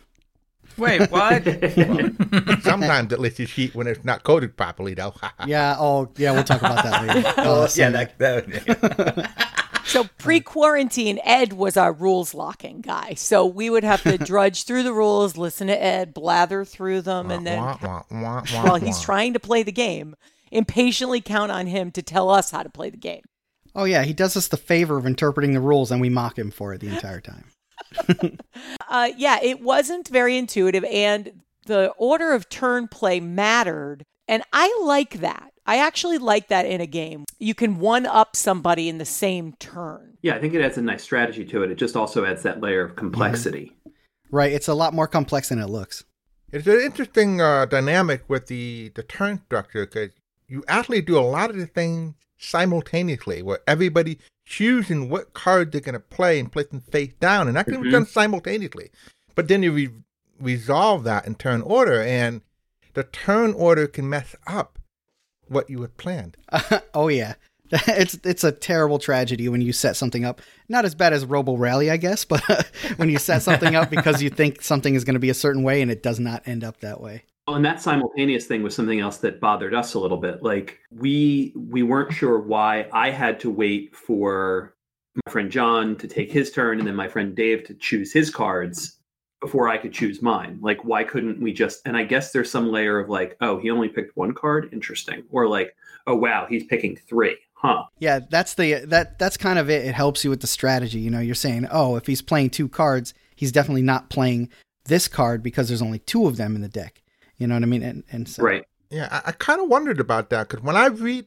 Wait, 0.78 1.10
what? 1.10 1.42
Sometimes 2.62 3.12
it 3.12 3.18
lets 3.20 3.38
you 3.38 3.46
cheat 3.46 3.74
when 3.74 3.86
it's 3.86 4.04
not 4.04 4.22
coded 4.24 4.56
properly, 4.56 4.94
though. 4.94 5.14
Yeah, 5.46 5.76
oh, 5.78 6.10
yeah, 6.16 6.32
we'll 6.32 6.44
talk 6.44 6.60
about 6.60 6.82
that 6.84 7.06
later. 7.06 7.32
Oh, 7.38 7.60
yeah, 7.62 7.66
so- 7.66 7.90
that, 7.92 8.18
that 8.18 9.30
So 9.86 10.04
pre 10.18 10.40
quarantine, 10.40 11.20
Ed 11.24 11.52
was 11.52 11.76
our 11.76 11.92
rules 11.92 12.34
locking 12.34 12.80
guy. 12.80 13.14
So 13.14 13.46
we 13.46 13.70
would 13.70 13.84
have 13.84 14.02
to 14.02 14.18
drudge 14.18 14.64
through 14.64 14.82
the 14.82 14.92
rules, 14.92 15.36
listen 15.36 15.68
to 15.68 15.80
Ed, 15.82 16.12
blather 16.12 16.64
through 16.64 17.02
them, 17.02 17.30
and 17.30 17.46
then 17.46 17.60
while 17.62 18.76
he's 18.80 19.00
trying 19.00 19.32
to 19.34 19.40
play 19.40 19.62
the 19.62 19.70
game, 19.72 20.16
impatiently 20.50 21.20
count 21.20 21.52
on 21.52 21.66
him 21.68 21.90
to 21.92 22.02
tell 22.02 22.30
us 22.30 22.50
how 22.50 22.62
to 22.64 22.68
play 22.70 22.90
the 22.90 22.96
game. 22.96 23.22
Oh, 23.74 23.84
yeah, 23.84 24.02
he 24.04 24.12
does 24.12 24.36
us 24.36 24.48
the 24.48 24.56
favor 24.56 24.96
of 24.96 25.06
interpreting 25.06 25.52
the 25.52 25.60
rules, 25.60 25.90
and 25.92 26.00
we 26.00 26.08
mock 26.08 26.36
him 26.38 26.50
for 26.50 26.72
it 26.74 26.80
the 26.80 26.88
entire 26.94 27.20
time. 27.20 27.44
Uh, 28.88 29.10
yeah, 29.16 29.38
it 29.42 29.60
wasn't 29.60 30.08
very 30.08 30.36
intuitive, 30.36 30.84
and 30.84 31.42
the 31.66 31.90
order 31.98 32.32
of 32.32 32.48
turn 32.48 32.86
play 32.88 33.18
mattered. 33.20 34.04
And 34.28 34.42
I 34.52 34.80
like 34.84 35.20
that. 35.20 35.52
I 35.66 35.78
actually 35.78 36.18
like 36.18 36.48
that 36.48 36.66
in 36.66 36.80
a 36.80 36.86
game. 36.86 37.24
You 37.38 37.54
can 37.54 37.78
one 37.78 38.06
up 38.06 38.36
somebody 38.36 38.88
in 38.88 38.98
the 38.98 39.04
same 39.04 39.54
turn. 39.54 40.18
Yeah, 40.22 40.36
I 40.36 40.40
think 40.40 40.54
it 40.54 40.62
adds 40.62 40.78
a 40.78 40.82
nice 40.82 41.02
strategy 41.02 41.44
to 41.46 41.62
it. 41.64 41.70
It 41.70 41.78
just 41.78 41.96
also 41.96 42.24
adds 42.24 42.42
that 42.44 42.60
layer 42.60 42.82
of 42.82 42.96
complexity. 42.96 43.72
Right, 44.30 44.52
it's 44.52 44.68
a 44.68 44.74
lot 44.74 44.94
more 44.94 45.08
complex 45.08 45.48
than 45.48 45.58
it 45.58 45.68
looks. 45.68 46.04
It's 46.52 46.66
an 46.66 46.80
interesting 46.80 47.40
uh, 47.40 47.66
dynamic 47.66 48.22
with 48.28 48.46
the, 48.46 48.92
the 48.94 49.02
turn 49.02 49.42
structure 49.46 49.84
because 49.84 50.10
you 50.46 50.64
actually 50.68 51.02
do 51.02 51.18
a 51.18 51.20
lot 51.20 51.50
of 51.50 51.56
the 51.56 51.66
things 51.66 52.14
simultaneously, 52.38 53.42
where 53.42 53.60
everybody 53.66 54.18
choosing 54.44 55.08
what 55.08 55.34
card 55.34 55.72
they're 55.72 55.80
going 55.80 55.92
to 55.94 56.00
play 56.00 56.38
and 56.38 56.50
placing 56.52 56.80
face 56.80 57.12
down, 57.20 57.48
and 57.48 57.56
that 57.56 57.66
can 57.66 57.82
be 57.82 57.88
Mhm. 57.88 57.92
done 57.92 58.06
simultaneously. 58.06 58.90
But 59.34 59.48
then 59.48 59.62
you 59.62 59.72
re- 59.72 59.90
resolve 60.40 61.04
that 61.04 61.26
in 61.26 61.34
turn 61.34 61.62
order, 61.62 62.00
and 62.02 62.42
the 62.94 63.02
turn 63.04 63.52
order 63.54 63.86
can 63.86 64.08
mess 64.08 64.34
up 64.46 64.78
what 65.48 65.68
you 65.70 65.80
had 65.82 65.96
planned. 65.96 66.36
oh 66.94 67.08
yeah. 67.08 67.34
It's 67.88 68.16
it's 68.22 68.44
a 68.44 68.52
terrible 68.52 69.00
tragedy 69.00 69.48
when 69.48 69.60
you 69.60 69.72
set 69.72 69.96
something 69.96 70.24
up. 70.24 70.40
Not 70.68 70.84
as 70.84 70.94
bad 70.94 71.12
as 71.12 71.24
Robo 71.24 71.56
Rally, 71.56 71.90
I 71.90 71.96
guess, 71.96 72.24
but 72.32 72.40
when 72.96 73.08
you 73.10 73.18
set 73.18 73.42
something 73.42 73.74
up 73.74 73.90
because 73.90 74.22
you 74.22 74.30
think 74.30 74.62
something 74.62 74.94
is 74.94 75.02
going 75.04 75.14
to 75.14 75.20
be 75.20 75.30
a 75.30 75.34
certain 75.34 75.64
way 75.64 75.82
and 75.82 75.90
it 75.90 76.00
does 76.02 76.20
not 76.20 76.46
end 76.46 76.62
up 76.62 76.78
that 76.80 77.00
way. 77.00 77.24
Well, 77.46 77.56
and 77.56 77.64
that 77.64 77.80
simultaneous 77.80 78.46
thing 78.46 78.62
was 78.64 78.74
something 78.74 78.98
else 78.98 79.18
that 79.18 79.40
bothered 79.40 79.72
us 79.72 79.94
a 79.94 80.00
little 80.00 80.16
bit. 80.16 80.42
Like 80.42 80.80
we 80.90 81.52
we 81.54 81.82
weren't 81.84 82.12
sure 82.12 82.40
why 82.40 82.88
I 82.92 83.10
had 83.10 83.38
to 83.40 83.50
wait 83.50 83.94
for 83.94 84.74
my 85.14 85.32
friend 85.32 85.50
John 85.50 85.96
to 85.96 86.08
take 86.08 86.32
his 86.32 86.50
turn 86.50 86.78
and 86.78 86.88
then 86.88 86.96
my 86.96 87.08
friend 87.08 87.36
Dave 87.36 87.64
to 87.64 87.74
choose 87.74 88.12
his 88.12 88.30
cards 88.30 88.98
before 89.40 89.68
I 89.68 89.78
could 89.78 89.92
choose 89.92 90.22
mine. 90.22 90.58
Like 90.60 90.84
why 90.84 91.04
couldn't 91.04 91.40
we 91.40 91.52
just 91.52 91.82
and 91.86 91.96
I 91.96 92.02
guess 92.02 92.32
there's 92.32 92.50
some 92.50 92.72
layer 92.72 92.98
of 92.98 93.08
like, 93.08 93.36
oh, 93.40 93.58
he 93.58 93.70
only 93.70 93.88
picked 93.88 94.16
one 94.16 94.34
card, 94.34 94.68
interesting. 94.72 95.22
Or 95.30 95.48
like, 95.48 95.76
oh 96.08 96.16
wow, 96.16 96.46
he's 96.48 96.64
picking 96.64 96.96
3. 96.96 97.36
Huh. 97.54 97.84
Yeah, 98.00 98.20
that's 98.28 98.54
the 98.54 98.84
that 98.86 99.20
that's 99.20 99.36
kind 99.36 99.60
of 99.60 99.70
it. 99.70 99.86
It 99.86 99.94
helps 99.94 100.24
you 100.24 100.30
with 100.30 100.40
the 100.40 100.48
strategy. 100.48 100.98
You 100.98 101.10
know, 101.10 101.20
you're 101.20 101.36
saying, 101.36 101.68
oh, 101.70 101.94
if 101.94 102.08
he's 102.08 102.22
playing 102.22 102.50
two 102.50 102.68
cards, 102.68 103.14
he's 103.36 103.52
definitely 103.52 103.82
not 103.82 104.10
playing 104.10 104.50
this 104.86 105.06
card 105.06 105.44
because 105.44 105.68
there's 105.68 105.82
only 105.82 106.00
two 106.00 106.26
of 106.26 106.38
them 106.38 106.56
in 106.56 106.62
the 106.62 106.68
deck. 106.68 107.02
You 107.38 107.46
know 107.46 107.54
what 107.54 107.62
I 107.62 107.66
mean? 107.66 107.82
And 107.82 108.04
and 108.10 108.28
so 108.28 108.42
Right. 108.42 108.64
Yeah, 108.90 109.08
I, 109.10 109.30
I 109.30 109.32
kind 109.32 109.60
of 109.60 109.68
wondered 109.68 110.00
about 110.00 110.30
that 110.30 110.48
because 110.48 110.64
when 110.64 110.76
I 110.76 110.86
read 110.86 111.26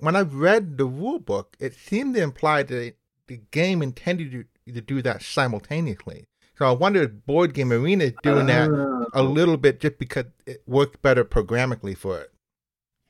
when 0.00 0.14
I 0.14 0.20
read 0.20 0.78
the 0.78 0.84
rule 0.84 1.18
book, 1.18 1.56
it 1.58 1.74
seemed 1.74 2.14
to 2.14 2.22
imply 2.22 2.62
that 2.62 2.94
the 3.26 3.40
game 3.50 3.82
intended 3.82 4.32
you 4.32 4.44
to 4.72 4.80
do 4.80 5.02
that 5.02 5.22
simultaneously. 5.22 6.26
So 6.56 6.66
I 6.66 6.72
wonder 6.72 7.02
if 7.02 7.26
Board 7.26 7.54
Game 7.54 7.72
Arena 7.72 8.04
is 8.04 8.12
doing 8.22 8.46
that 8.46 8.68
a 9.14 9.22
little 9.22 9.56
bit 9.56 9.80
just 9.80 9.98
because 9.98 10.26
it 10.46 10.62
worked 10.66 11.00
better 11.00 11.24
programmically 11.24 11.96
for 11.96 12.20
it. 12.20 12.32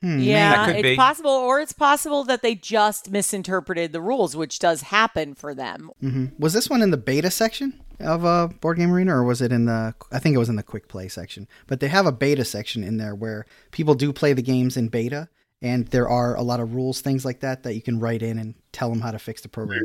Hmm, 0.01 0.19
Yeah, 0.19 0.69
it's 0.69 0.81
be. 0.81 0.95
possible, 0.95 1.31
or 1.31 1.59
it's 1.59 1.73
possible 1.73 2.23
that 2.23 2.41
they 2.41 2.55
just 2.55 3.11
misinterpreted 3.11 3.91
the 3.91 4.01
rules, 4.01 4.35
which 4.35 4.57
does 4.57 4.83
happen 4.83 5.35
for 5.35 5.53
them. 5.53 5.91
Mm-hmm. 6.01 6.27
Was 6.39 6.53
this 6.53 6.69
one 6.69 6.81
in 6.81 6.91
the 6.91 6.97
beta 6.97 7.29
section 7.29 7.79
of 8.01 8.25
uh, 8.25 8.47
Board 8.47 8.77
Game 8.77 8.91
Arena, 8.91 9.15
or 9.15 9.23
was 9.23 9.41
it 9.41 9.51
in 9.51 9.65
the? 9.65 9.93
I 10.11 10.19
think 10.19 10.35
it 10.35 10.39
was 10.39 10.49
in 10.49 10.55
the 10.55 10.63
quick 10.63 10.87
play 10.87 11.07
section. 11.07 11.47
But 11.67 11.79
they 11.79 11.87
have 11.87 12.05
a 12.05 12.11
beta 12.11 12.45
section 12.45 12.83
in 12.83 12.97
there 12.97 13.15
where 13.15 13.45
people 13.71 13.95
do 13.95 14.11
play 14.13 14.33
the 14.33 14.41
games 14.41 14.77
in 14.77 14.89
beta, 14.89 15.29
and 15.61 15.87
there 15.87 16.09
are 16.09 16.35
a 16.35 16.41
lot 16.41 16.59
of 16.59 16.73
rules, 16.73 17.01
things 17.01 17.25
like 17.25 17.39
that, 17.41 17.63
that 17.63 17.75
you 17.75 17.81
can 17.81 17.99
write 17.99 18.23
in 18.23 18.37
and 18.37 18.55
tell 18.71 18.89
them 18.89 19.01
how 19.01 19.11
to 19.11 19.19
fix 19.19 19.41
the 19.41 19.49
program. 19.49 19.83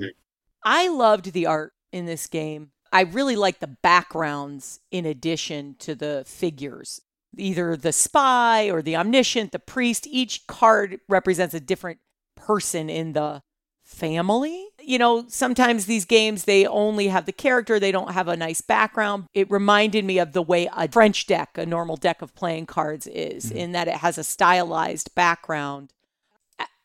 I 0.65 0.89
loved 0.89 1.33
the 1.33 1.47
art 1.47 1.73
in 1.93 2.07
this 2.07 2.27
game. 2.27 2.71
I 2.93 3.03
really 3.03 3.37
like 3.37 3.61
the 3.61 3.67
backgrounds 3.67 4.81
in 4.91 5.05
addition 5.05 5.77
to 5.81 5.95
the 5.95 6.25
figures. 6.27 7.01
Either 7.37 7.77
the 7.77 7.93
spy 7.93 8.71
or 8.71 8.81
the 8.81 8.97
omniscient, 8.97 9.53
the 9.53 9.59
priest, 9.59 10.07
each 10.07 10.47
card 10.47 11.01
represents 11.09 11.55
a 11.55 11.61
different 11.61 11.99
person 12.35 12.89
in 12.89 13.13
the 13.13 13.43
family. 13.85 14.66
You 14.89 14.99
know, 14.99 15.25
sometimes 15.27 15.87
these 15.87 16.05
games 16.05 16.45
they 16.45 16.65
only 16.65 17.09
have 17.09 17.27
the 17.27 17.33
character, 17.33 17.81
they 17.81 17.91
don't 17.91 18.13
have 18.13 18.29
a 18.29 18.37
nice 18.37 18.61
background. 18.61 19.25
It 19.35 19.51
reminded 19.51 20.05
me 20.05 20.21
of 20.21 20.33
the 20.33 20.43
way 20.43 20.69
a 20.73 20.89
French 20.89 21.27
deck, 21.27 21.59
a 21.59 21.67
normal 21.67 21.97
deck 21.97 22.23
of 22.23 22.37
playing 22.37 22.67
cards 22.67 23.09
is, 23.09 23.51
in 23.51 23.73
that 23.73 23.89
it 23.89 23.95
has 23.95 24.17
a 24.17 24.23
stylized 24.23 25.13
background. 25.17 25.93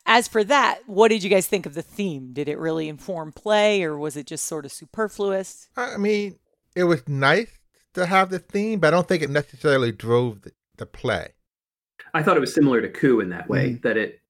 As 0.04 0.26
for 0.26 0.42
that, 0.42 0.80
what 0.86 1.08
did 1.08 1.22
you 1.22 1.30
guys 1.30 1.46
think 1.46 1.64
of 1.64 1.74
the 1.74 1.82
theme? 1.82 2.32
Did 2.32 2.48
it 2.48 2.58
really 2.58 2.88
inform 2.88 3.30
play 3.30 3.84
or 3.84 3.96
was 3.96 4.16
it 4.16 4.26
just 4.26 4.46
sort 4.46 4.64
of 4.64 4.72
superfluous? 4.72 5.68
I 5.76 5.96
mean, 5.96 6.40
it 6.74 6.84
was 6.84 7.06
nice 7.08 7.52
to 7.94 8.06
have 8.06 8.30
the 8.30 8.40
theme, 8.40 8.80
but 8.80 8.88
I 8.88 8.90
don't 8.90 9.06
think 9.06 9.22
it 9.22 9.30
necessarily 9.30 9.92
drove 9.92 10.42
the, 10.42 10.50
the 10.76 10.86
play. 10.86 11.34
I 12.14 12.24
thought 12.24 12.36
it 12.36 12.40
was 12.40 12.52
similar 12.52 12.80
to 12.80 12.88
Coup 12.88 13.20
in 13.20 13.28
that 13.28 13.48
way, 13.48 13.74
Mhm. 13.74 13.82
that 13.82 13.96
it 13.96 14.21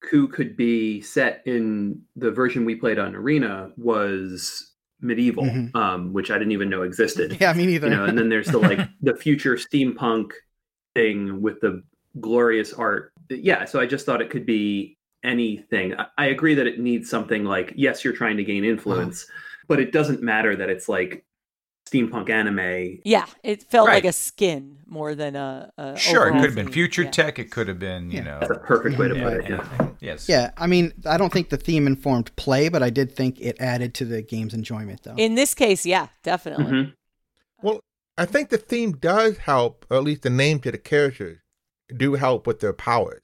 Coup 0.00 0.28
could 0.28 0.56
be 0.56 1.00
set 1.02 1.42
in 1.46 2.00
the 2.16 2.30
version 2.30 2.64
we 2.64 2.74
played 2.74 2.98
on 2.98 3.14
Arena 3.14 3.70
was 3.76 4.72
medieval, 5.00 5.44
Mhm. 5.44 5.74
um, 5.74 6.12
which 6.12 6.30
I 6.30 6.38
didn't 6.38 6.52
even 6.52 6.68
know 6.70 6.82
existed. 6.82 7.36
Yeah, 7.40 7.52
me 7.52 7.66
neither. 7.66 7.88
You 7.88 7.96
know, 7.96 8.04
and 8.04 8.18
then 8.18 8.28
there's 8.28 8.48
the 8.48 8.58
like 8.58 8.78
the 9.02 9.14
future 9.16 9.56
steampunk 9.56 10.30
thing 10.94 11.40
with 11.40 11.60
the 11.60 11.82
glorious 12.20 12.72
art. 12.72 13.12
Yeah, 13.30 13.64
so 13.64 13.78
I 13.80 13.86
just 13.86 14.04
thought 14.06 14.20
it 14.20 14.30
could 14.30 14.46
be 14.46 14.96
anything. 15.22 15.94
I, 15.94 16.06
I 16.18 16.26
agree 16.26 16.54
that 16.54 16.66
it 16.66 16.80
needs 16.80 17.08
something 17.08 17.44
like 17.44 17.72
yes, 17.76 18.04
you're 18.04 18.12
trying 18.14 18.36
to 18.38 18.44
gain 18.44 18.64
influence, 18.64 19.26
but 19.68 19.80
it 19.80 19.92
doesn't 19.92 20.22
matter 20.22 20.56
that 20.56 20.68
it's 20.70 20.88
like 20.88 21.24
steampunk 21.90 22.30
anime. 22.30 23.00
Yeah, 23.04 23.26
it 23.42 23.62
felt 23.64 23.88
Right. 23.88 23.94
like 23.94 24.04
a 24.04 24.12
skin 24.12 24.78
more 24.86 25.14
than 25.14 25.36
a, 25.36 25.72
a 25.76 25.96
Sure, 25.96 26.28
it 26.28 26.32
could 26.32 26.44
have 26.44 26.54
been 26.54 26.70
future 26.70 27.02
Yeah. 27.02 27.10
tech. 27.10 27.38
It 27.38 27.50
could 27.50 27.68
have 27.68 27.78
been, 27.78 28.10
you 28.10 28.18
Yeah. 28.18 28.24
know. 28.24 28.38
That's 28.40 28.52
a 28.52 28.58
perfect 28.58 28.98
way 28.98 29.08
to 29.08 29.14
put 29.14 29.22
yeah, 29.22 29.28
it. 29.38 29.48
Yeah. 29.50 29.68
yeah. 29.80 29.88
Yes. 30.00 30.28
yeah, 30.28 30.50
I 30.56 30.66
mean, 30.66 30.92
I 31.06 31.16
don't 31.18 31.32
think 31.32 31.50
the 31.50 31.56
theme 31.56 31.86
informed 31.86 32.34
play, 32.36 32.68
but 32.68 32.82
I 32.82 32.90
did 32.90 33.14
think 33.14 33.40
it 33.40 33.60
added 33.60 33.94
to 33.94 34.04
the 34.04 34.22
game's 34.22 34.54
enjoyment, 34.54 35.02
though. 35.02 35.14
In 35.16 35.34
this 35.34 35.54
case, 35.54 35.84
yeah, 35.84 36.08
definitely. 36.22 36.64
Mhm. 36.64 36.92
Well, 37.62 37.80
I 38.16 38.24
think 38.26 38.50
the 38.50 38.58
theme 38.58 38.92
does 38.92 39.38
help, 39.38 39.84
or 39.90 39.96
at 39.98 40.04
least 40.04 40.22
the 40.22 40.30
names 40.30 40.64
of 40.66 40.72
the 40.72 40.78
characters 40.78 41.38
do 41.94 42.14
help 42.14 42.46
with 42.46 42.60
their 42.60 42.72
powers. 42.72 43.20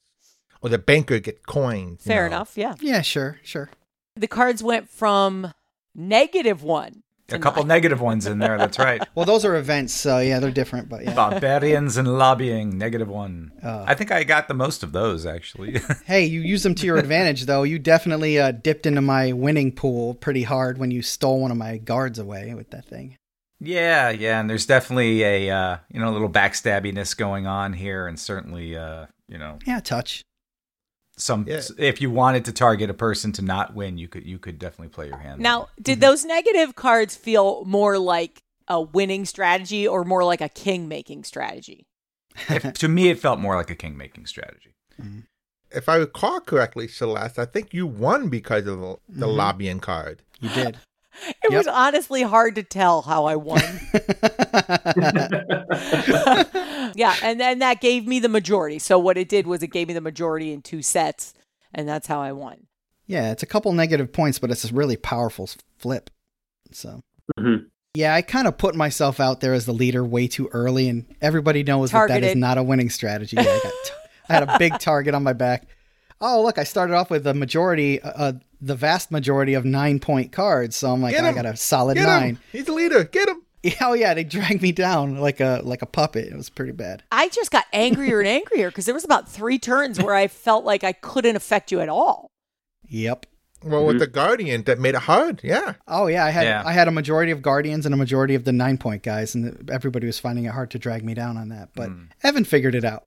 Or 0.63 0.69
the 0.71 0.79
banker 0.79 1.19
gets 1.21 1.41
coins. 1.47 2.03
Fair 2.03 2.23
know. 2.23 2.37
enough, 2.37 2.57
yeah. 2.57 2.75
yeah, 2.81 3.03
sure, 3.03 3.39
sure. 3.43 3.71
The 4.17 4.27
cards 4.27 4.63
went 4.63 4.89
from 4.89 5.53
negative 5.95 6.63
one. 6.63 7.03
A 7.33 7.38
couple 7.38 7.64
negative 7.64 8.00
ones 8.00 8.26
in 8.26 8.38
there. 8.38 8.56
That's 8.56 8.78
right. 8.78 9.02
Well, 9.16 9.25
those 9.26 9.45
are 9.45 9.56
events, 9.56 9.95
so 9.95 10.18
yeah, 10.18 10.38
they're 10.40 10.50
different, 10.50 10.88
but 10.88 11.02
yeah. 11.02 11.14
Barbarians 11.14 11.97
and 11.97 12.18
lobbying, 12.18 12.76
negative 12.76 13.09
one. 13.09 13.50
Uh. 13.62 13.85
I 13.87 13.95
think 13.95 14.12
I 14.12 14.25
got 14.25 14.47
the 14.47 14.54
most 14.54 14.83
of 14.83 14.92
those 14.92 15.25
actually. 15.26 15.80
Hey, 16.04 16.25
you 16.26 16.40
use 16.40 16.62
them 16.62 16.75
to 16.76 16.87
your 16.87 16.99
advantage, 16.99 17.47
though. 17.47 17.62
You 17.62 17.78
definitely 17.78 18.38
uh, 18.38 18.52
dipped 18.52 18.85
into 18.87 19.00
my 19.00 19.33
winning 19.33 19.73
pool 19.73 20.14
pretty 20.14 20.42
hard 20.42 20.78
when 20.78 20.90
you 20.90 21.02
stole 21.02 21.40
one 21.40 21.50
of 21.50 21.56
my 21.56 21.78
guards 21.78 22.18
away 22.18 22.52
with 22.54 22.71
that 22.71 22.85
thing. 22.85 23.16
yeah, 23.59 24.11
yeah, 24.11 24.38
and 24.38 24.49
there's 24.50 24.66
definitely 24.66 25.23
a 25.23 25.50
uh, 25.50 25.78
you 25.90 25.99
know 25.99 26.11
a 26.11 26.12
little 26.12 26.28
backstabbiness 26.30 27.16
going 27.16 27.47
on 27.47 27.73
here, 27.73 28.06
and 28.06 28.21
certainly 28.21 28.76
uh, 28.76 29.06
you 29.28 29.38
know 29.38 29.59
Yeah, 29.66 29.80
touch. 29.80 30.23
Some 31.17 31.47
Yeah. 31.49 31.63
if 31.79 32.01
you 32.01 32.11
wanted 32.11 32.45
to 32.47 32.53
target 32.53 32.91
a 32.91 32.95
person 32.95 33.33
to 33.33 33.43
not 33.43 33.75
win, 33.75 33.99
you 33.99 34.09
could 34.09 34.27
you 34.27 34.39
could 34.39 34.59
definitely 34.59 34.89
play 34.89 35.09
your 35.09 35.19
hand. 35.19 35.41
Now, 35.41 35.69
that 35.77 35.83
did 35.83 36.01
those 36.01 36.25
negative 36.25 36.75
cards 36.77 37.17
feel 37.17 37.65
more 37.65 37.99
like 37.99 38.43
a 38.69 38.81
winning 38.81 39.25
strategy 39.25 39.87
or 39.87 40.05
more 40.05 40.25
like 40.25 40.41
a 40.41 40.49
king 40.49 40.89
making 40.89 41.25
strategy? 41.25 41.87
If- 42.49 42.73
to 42.81 42.89
me, 42.89 43.09
it 43.09 43.19
felt 43.19 43.39
more 43.41 43.57
like 43.57 43.71
a 43.71 43.75
king 43.75 43.97
making 43.97 44.27
strategy. 44.27 44.75
If 45.71 45.89
I 45.89 45.97
recall 45.97 46.41
correctly, 46.41 46.89
Celeste, 46.89 47.39
I 47.39 47.45
think 47.45 47.75
you 47.75 47.87
won 47.87 48.29
because 48.29 48.67
of 48.67 48.81
the, 48.81 48.97
the 49.09 49.27
Mhm. 49.27 49.37
lobbying 49.37 49.81
card. 49.81 50.23
You 50.41 50.49
did. 50.51 50.79
It 51.43 51.51
Yep. 51.51 51.59
was 51.59 51.67
honestly 51.67 52.23
hard 52.23 52.55
to 52.57 52.63
tell 52.63 53.03
how 53.03 53.25
I 53.25 53.37
won. 53.37 53.61
yeah, 56.95 57.15
and 57.23 57.41
then 57.41 57.59
that 57.61 57.81
gave 57.81 58.07
me 58.07 58.21
the 58.21 58.29
majority. 58.29 58.79
So 58.79 58.99
what 58.99 59.17
it 59.17 59.29
did 59.29 59.47
was 59.47 59.63
it 59.63 59.69
gave 59.69 59.89
me 59.89 59.95
the 59.95 60.01
majority 60.01 60.53
in 60.53 60.63
two 60.63 60.83
sets, 60.83 61.35
and 61.75 61.89
that's 61.89 62.07
how 62.07 62.21
I 62.21 62.33
won. 62.33 62.67
yeah, 63.07 63.31
it's 63.31 63.43
a 63.43 63.47
couple 63.47 63.73
negative 63.73 64.13
points, 64.13 64.39
but 64.39 64.51
it's 64.51 64.65
a 64.69 64.75
really 64.75 64.97
powerful 64.97 65.49
flip. 65.79 66.11
So. 66.73 67.01
Mhm. 67.39 67.67
Yeah, 67.95 68.15
I 68.15 68.21
kind 68.23 68.47
of 68.47 68.59
put 68.59 68.75
myself 68.75 69.21
out 69.21 69.41
there 69.41 69.55
as 69.55 69.65
the 69.65 69.73
leader 69.73 70.05
way 70.05 70.29
too 70.29 70.49
early, 70.53 70.89
and 70.89 71.07
everybody 71.23 71.63
knows 71.63 71.93
that 71.93 72.09
that 72.09 72.23
is 72.25 72.37
not 72.37 72.59
a 72.59 72.63
winning 72.63 72.91
strategy. 72.91 73.37
Yeah, 73.37 73.43
I, 73.43 73.61
got 73.63 73.73
t- 73.85 73.93
I 74.29 74.33
had 74.35 74.43
a 74.49 74.59
big 74.59 74.79
target 74.79 75.15
on 75.15 75.23
my 75.23 75.33
back. 75.33 75.67
Oh, 76.21 76.43
look, 76.43 76.59
I 76.59 76.65
started 76.65 76.95
off 76.95 77.11
with 77.11 77.27
a 77.27 77.35
majority, 77.35 78.01
uh, 78.01 78.11
uh, 78.11 78.33
the 78.61 78.75
vast 78.75 79.11
majority 79.11 79.55
of 79.55 79.65
nine 79.65 79.99
point 80.01 80.33
cards. 80.33 80.77
So 80.77 80.91
I'm 80.93 81.03
like, 81.03 81.15
I 81.17 81.33
got 81.33 81.47
a 81.47 81.57
solid 81.57 81.97
Get 81.97 82.07
nine. 82.07 82.23
him! 82.37 82.39
He's 82.53 82.65
the 82.65 82.73
leader. 82.73 83.05
Get 83.05 83.29
him! 83.29 83.43
Oh 83.81 83.95
yeah, 83.95 84.15
they 84.15 84.23
dragged 84.23 84.63
me 84.63 84.71
down 84.71 85.19
like 85.19 85.41
a 85.41 85.61
like 85.65 85.83
a 85.83 85.87
puppet. 85.87 86.27
It 86.29 86.37
was 86.37 86.49
pretty 86.49 86.71
bad. 86.71 87.03
I 87.11 87.29
just 87.31 87.51
got 87.51 87.65
angrier 87.73 88.21
and 88.21 88.29
angrier 88.29 88.69
because 88.71 88.85
there 88.85 88.95
was 88.95 89.05
about 89.05 89.29
three 89.29 89.59
turns 89.59 90.01
where 90.01 90.15
I 90.15 90.29
felt 90.47 90.65
like 90.65 90.85
I 90.85 90.93
couldn't 90.93 91.35
affect 91.35 91.73
you 91.73 91.81
at 91.81 91.89
all. 91.89 92.31
Yep. 92.89 93.27
Well, 93.65 93.85
with 93.85 93.99
the 93.99 94.07
Guardian, 94.07 94.63
that 94.65 94.79
made 94.79 94.95
it 94.95 95.01
hard. 95.01 95.41
Yeah. 95.43 95.75
Oh 95.89 96.07
yeah, 96.07 96.25
I 96.25 96.31
had 96.31 96.45
Yeah. 96.45 96.63
I 96.65 96.73
had 96.73 96.87
a 96.87 96.93
majority 96.93 97.33
of 97.33 97.43
guardians 97.43 97.87
and 97.87 97.93
a 97.95 97.99
majority 97.99 98.37
of 98.37 98.45
the 98.45 98.53
nine 98.53 98.79
point 98.79 99.03
guys, 99.03 99.35
and 99.35 99.69
everybody 99.69 100.07
was 100.07 100.21
finding 100.21 100.45
it 100.45 100.53
hard 100.53 100.71
to 100.71 100.79
drag 100.79 101.05
me 101.05 101.15
down 101.15 101.37
on 101.37 101.49
that. 101.49 101.71
But 101.75 101.91
Evan 102.23 102.45
figured 102.45 102.77
it 102.77 102.85
out. 102.85 103.03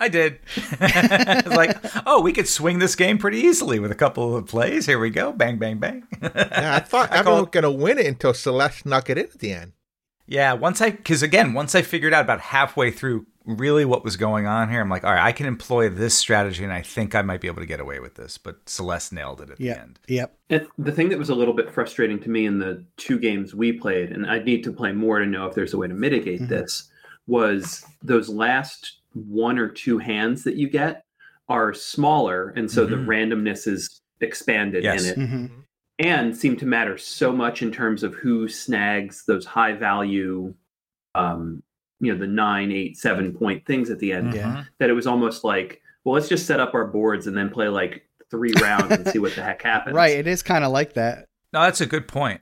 I 0.00 0.08
did. 0.08 0.38
it's 0.56 1.48
like, 1.48 1.76
oh, 2.06 2.20
we 2.22 2.32
could 2.32 2.48
swing 2.48 2.78
this 2.78 2.94
game 2.94 3.18
pretty 3.18 3.38
easily 3.38 3.78
with 3.80 3.90
a 3.90 3.96
couple 3.96 4.36
of 4.36 4.46
plays. 4.46 4.86
Here 4.86 4.98
we 4.98 5.10
go. 5.10 5.32
Bang, 5.32 5.58
bang, 5.58 5.78
bang. 5.78 6.06
Yeah, 6.22 6.76
I 6.76 6.80
thought 6.86 7.10
I 7.12 7.18
everyone 7.18 7.24
call- 7.24 7.40
was 7.46 7.50
going 7.50 7.64
to 7.64 7.70
win 7.70 7.98
it 7.98 8.06
until 8.06 8.32
Celeste 8.34 8.86
knocked 8.86 9.10
it 9.10 9.18
in 9.18 9.24
at 9.24 9.38
the 9.38 9.52
end. 9.52 9.72
Yeah, 10.26 10.52
once 10.52 10.80
I, 10.80 10.90
because 10.90 11.22
again, 11.22 11.54
once 11.54 11.74
I 11.74 11.82
figured 11.82 12.12
out 12.12 12.22
about 12.22 12.40
halfway 12.40 12.90
through 12.90 13.26
really 13.46 13.86
what 13.86 14.04
was 14.04 14.16
going 14.18 14.46
on 14.46 14.68
here, 14.68 14.80
I'm 14.82 14.90
like, 14.90 15.02
all 15.02 15.12
right, 15.12 15.24
I 15.24 15.32
can 15.32 15.46
employ 15.46 15.88
this 15.88 16.14
strategy 16.14 16.62
and 16.64 16.72
I 16.72 16.82
think 16.82 17.14
I 17.14 17.22
might 17.22 17.40
be 17.40 17.48
able 17.48 17.62
to 17.62 17.66
get 17.66 17.80
away 17.80 17.98
with 17.98 18.14
this. 18.14 18.36
But 18.36 18.68
Celeste 18.68 19.14
nailed 19.14 19.40
it 19.40 19.48
at 19.50 19.56
the 19.56 19.70
end. 19.70 19.98
Yep. 20.06 20.36
And 20.50 20.66
the 20.76 20.92
thing 20.92 21.08
that 21.08 21.18
was 21.18 21.30
a 21.30 21.34
little 21.34 21.54
bit 21.54 21.70
frustrating 21.70 22.20
to 22.20 22.28
me 22.28 22.44
in 22.44 22.58
the 22.58 22.84
two 22.98 23.18
games 23.18 23.54
we 23.54 23.72
played, 23.72 24.12
and 24.12 24.26
I 24.30 24.38
need 24.40 24.62
to 24.64 24.72
play 24.72 24.92
more 24.92 25.18
to 25.18 25.26
know 25.26 25.46
if 25.46 25.54
there's 25.54 25.72
a 25.72 25.78
way 25.78 25.88
to 25.88 25.94
mitigate 25.94 26.42
Mhm. 26.42 26.48
this, 26.48 26.90
was 27.26 27.84
those 28.02 28.28
last 28.28 28.97
one 29.14 29.58
or 29.58 29.68
two 29.68 29.98
hands 29.98 30.44
that 30.44 30.54
you 30.56 30.68
get 30.68 31.02
are 31.48 31.72
smaller, 31.72 32.50
and 32.56 32.70
so 32.70 32.84
the 32.86 32.96
Mhm. 32.96 33.06
randomness 33.06 33.66
is 33.66 34.00
expanded 34.20 34.84
Yes. 34.84 35.06
in 35.06 35.22
it, 35.24 35.28
hmm 35.28 35.46
and 36.00 36.36
seem 36.36 36.56
to 36.56 36.64
matter 36.64 36.96
so 36.96 37.32
much 37.32 37.60
in 37.60 37.72
terms 37.72 38.04
of 38.04 38.14
who 38.14 38.46
snags 38.46 39.24
those 39.26 39.44
high 39.44 39.72
value, 39.72 40.54
um, 41.16 41.60
you 41.98 42.12
know, 42.12 42.16
the 42.16 42.24
nine, 42.26 42.70
eight, 42.70 42.96
seven 42.96 43.32
point 43.34 43.66
things 43.66 43.90
at 43.90 43.98
the 43.98 44.12
end, 44.12 44.32
Yeah. 44.32 44.46
Mhm. 44.58 44.66
that 44.78 44.90
it 44.90 44.92
was 44.92 45.08
almost 45.08 45.42
like, 45.42 45.82
well, 46.04 46.14
let's 46.14 46.28
just 46.28 46.46
set 46.46 46.60
up 46.60 46.72
our 46.72 46.86
boards 46.86 47.26
and 47.26 47.36
then 47.36 47.50
play 47.50 47.66
like 47.66 48.08
three 48.30 48.52
rounds 48.62 48.92
and 48.92 49.08
see 49.08 49.18
what 49.18 49.34
the 49.34 49.42
heck 49.42 49.60
happens. 49.62 49.96
Right. 49.96 50.16
It 50.16 50.28
is 50.28 50.40
kind 50.40 50.62
of 50.64 50.70
like 50.70 50.92
that. 50.92 51.26
No, 51.52 51.62
that's 51.62 51.80
a 51.80 51.86
good 51.86 52.06
point. 52.06 52.40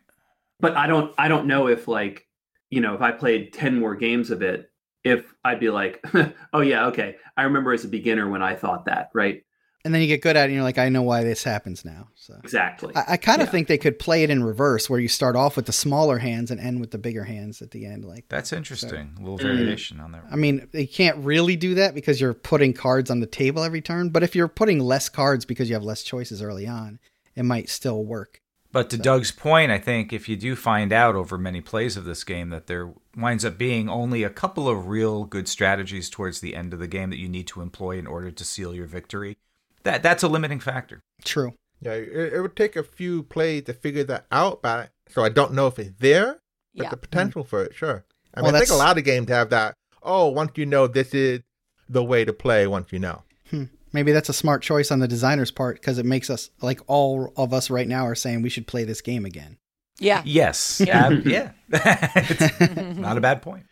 but 0.61 0.75
I 0.77 0.87
don't 0.87 1.15
I 1.17 1.29
don't 1.29 1.47
know 1.47 1.67
if 1.69 1.87
like 1.89 2.27
you 2.71 2.81
know 2.83 2.95
if 2.95 3.01
I 3.01 3.11
played 3.13 3.53
10 3.55 3.79
more 3.79 3.95
games 3.95 4.31
of 4.31 4.43
it 4.43 4.71
if 5.07 5.33
I'd 5.45 5.61
be 5.61 5.71
like 5.71 6.05
oh 6.53 6.61
yeah 6.61 6.87
okay 6.89 7.17
I 7.37 7.45
remember 7.45 7.73
as 7.73 7.85
a 7.85 7.89
beginner 7.89 8.29
when 8.29 8.43
I 8.43 8.55
thought 8.55 8.87
that 8.87 9.11
right 9.15 9.43
And 9.85 9.95
then 9.95 10.03
you 10.03 10.09
get 10.09 10.21
good 10.21 10.37
at 10.37 10.43
it, 10.43 10.45
and 10.47 10.55
you're 10.55 10.65
like, 10.65 10.79
I 10.79 10.89
know 10.89 11.03
why 11.03 11.23
this 11.23 11.45
happens 11.45 11.85
now. 11.85 12.09
So 12.17 12.35
exactly 12.43 12.93
I, 12.97 13.05
I 13.15 13.17
kind 13.17 13.41
of 13.41 13.47
Yeah. 13.47 13.53
think 13.53 13.69
they 13.69 13.79
could 13.79 13.99
play 14.01 14.25
it 14.25 14.31
in 14.31 14.43
reverse, 14.43 14.91
where 14.91 14.99
you 14.99 15.07
start 15.07 15.37
off 15.37 15.55
with 15.57 15.67
the 15.67 15.73
smaller 15.73 16.19
hands 16.19 16.51
and 16.51 16.59
end 16.61 16.81
with 16.81 16.91
the 16.91 16.99
bigger 16.99 17.23
hands 17.25 17.63
at 17.63 17.71
the 17.71 17.87
end. 17.87 18.05
Like, 18.05 18.25
That's 18.29 18.53
interesting. 18.53 19.15
A 19.17 19.21
little 19.21 19.39
Mm. 19.39 19.43
variation 19.43 20.01
on 20.01 20.11
there. 20.11 20.25
I 20.29 20.35
mean, 20.35 20.67
you 20.73 20.89
can't 20.89 21.19
really 21.19 21.55
do 21.55 21.75
that 21.77 21.95
because 21.95 22.21
you're 22.21 22.35
putting 22.35 22.73
cards 22.73 23.11
on 23.13 23.21
the 23.21 23.27
table 23.29 23.63
every 23.63 23.81
turn. 23.81 24.09
But 24.11 24.25
if 24.25 24.35
you're 24.35 24.49
putting 24.49 24.81
less 24.81 25.09
cards 25.09 25.45
because 25.45 25.69
you 25.69 25.77
have 25.77 25.85
less 25.85 26.03
choices 26.03 26.43
early 26.43 26.67
on, 26.67 26.99
it 27.37 27.45
might 27.45 27.69
still 27.69 28.03
work. 28.05 28.41
But 28.77 28.91
to 28.91 28.99
Doug's 28.99 29.33
point, 29.33 29.73
I 29.73 29.79
think 29.79 30.13
if 30.13 30.29
you 30.29 30.37
do 30.37 30.55
find 30.55 30.93
out 30.93 31.15
over 31.15 31.39
many 31.39 31.63
plays 31.63 31.97
of 31.97 32.05
this 32.05 32.25
game 32.25 32.51
that 32.51 32.67
there 32.67 32.93
winds 33.17 33.43
up 33.43 33.57
being 33.57 33.89
only 33.89 34.23
a 34.23 34.29
couple 34.29 34.69
of 34.69 34.87
real 34.87 35.25
good 35.25 35.49
strategies 35.49 36.11
towards 36.11 36.41
the 36.43 36.55
end 36.55 36.75
of 36.75 36.79
the 36.79 36.87
game 36.87 37.09
that 37.09 37.17
you 37.19 37.27
need 37.27 37.47
to 37.47 37.63
employ 37.63 37.97
in 37.99 38.07
order 38.07 38.31
to 38.31 38.45
seal 38.45 38.75
your 38.75 38.85
victory, 38.85 39.39
that 39.85 40.03
that's 40.03 40.23
a 40.23 40.29
limiting 40.29 40.61
factor. 40.61 41.01
True. 41.25 41.55
Yeah, 41.81 41.93
it, 41.93 42.35
it 42.35 42.41
would 42.43 42.55
take 42.55 42.77
a 42.77 42.83
few 42.83 43.23
plays 43.23 43.63
to 43.63 43.73
figure 43.73 44.05
that 44.05 44.27
out, 44.31 44.61
but 44.61 44.91
so 45.09 45.25
I 45.25 45.31
don't 45.31 45.55
know 45.55 45.69
if 45.69 45.79
it's 45.79 45.95
there, 45.99 46.41
but 46.75 46.85
Yeah. 46.85 46.91
the 46.91 46.99
potential 46.99 47.45
for 47.45 47.65
it, 47.65 47.75
sure. 47.75 48.05
I 48.35 48.43
Well, 48.43 48.53
mean, 48.53 48.57
I 48.57 48.59
think 48.67 48.73
a 48.73 48.75
lot 48.75 48.99
of 48.99 49.05
games 49.05 49.31
have 49.31 49.49
that. 49.49 49.73
Oh, 50.03 50.27
once 50.29 50.51
you 50.57 50.67
know 50.67 50.87
this 50.87 51.15
is 51.15 51.41
the 51.89 52.05
way 52.05 52.27
to 52.27 52.33
play, 52.35 52.67
once 52.67 52.93
you 52.93 52.99
know. 52.99 53.23
Hmm. 53.51 53.65
Maybe 53.97 54.13
that's 54.13 54.29
a 54.29 54.35
smart 54.35 54.63
choice 54.63 54.93
on 54.93 54.99
the 54.99 55.09
designer's 55.09 55.51
part 55.51 55.81
because 55.81 55.97
it 55.97 56.05
makes 56.05 56.29
us 56.29 56.51
like 56.61 56.81
all 56.87 57.33
of 57.37 57.55
us 57.55 57.71
right 57.71 57.89
now 57.89 58.07
are 58.07 58.15
saying 58.15 58.43
we 58.43 58.51
should 58.51 58.67
play 58.67 58.85
this 58.85 59.01
game 59.01 59.25
again. 59.25 59.57
Yeah. 59.99 60.21
Yes. 60.27 60.81
Yeah. 60.87 61.07
ab- 61.07 61.27
yeah. 61.27 61.53
It's 61.71 62.99
not 62.99 63.17
a 63.17 63.21
bad 63.23 63.41
point. 63.41 63.65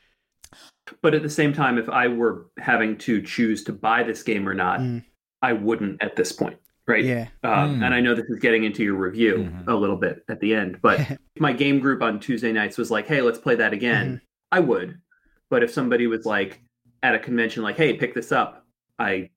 but 1.02 1.14
at 1.14 1.22
the 1.22 1.28
same 1.28 1.52
time 1.52 1.76
if 1.76 1.88
I 1.90 2.08
were 2.08 2.46
having 2.58 2.96
to 2.98 3.20
choose 3.20 3.64
to 3.64 3.72
buy 3.74 4.02
this 4.02 4.22
game 4.22 4.48
or 4.48 4.54
not 4.54 4.80
Mm. 4.80 5.04
I 5.42 5.52
wouldn't 5.52 6.02
at 6.02 6.16
this 6.16 6.32
point 6.32 6.56
right 6.88 7.04
Yeah. 7.04 7.28
um, 7.42 7.80
Mm. 7.80 7.84
and 7.84 7.94
I 7.94 8.00
know 8.00 8.14
this 8.14 8.24
is 8.30 8.38
getting 8.40 8.64
into 8.64 8.82
your 8.82 8.94
review 8.94 9.50
Mhm. 9.50 9.68
a 9.68 9.74
little 9.74 9.96
bit 9.96 10.24
at 10.30 10.40
the 10.40 10.54
end 10.54 10.78
but 10.80 11.00
my 11.38 11.52
game 11.52 11.80
group 11.80 12.02
on 12.02 12.18
Tuesday 12.20 12.50
nights 12.52 12.78
was 12.78 12.90
like 12.90 13.06
hey 13.06 13.20
let's 13.20 13.38
play 13.38 13.56
that 13.56 13.72
again 13.74 14.22
I 14.50 14.60
would 14.60 14.98
but 15.50 15.62
if 15.62 15.70
somebody 15.70 16.06
was 16.06 16.24
like 16.24 16.62
at 17.02 17.14
a 17.14 17.18
convention 17.18 17.62
like 17.62 17.76
hey 17.76 17.92
pick 17.98 18.14
this 18.14 18.32
up 18.32 18.66
I 18.98 19.28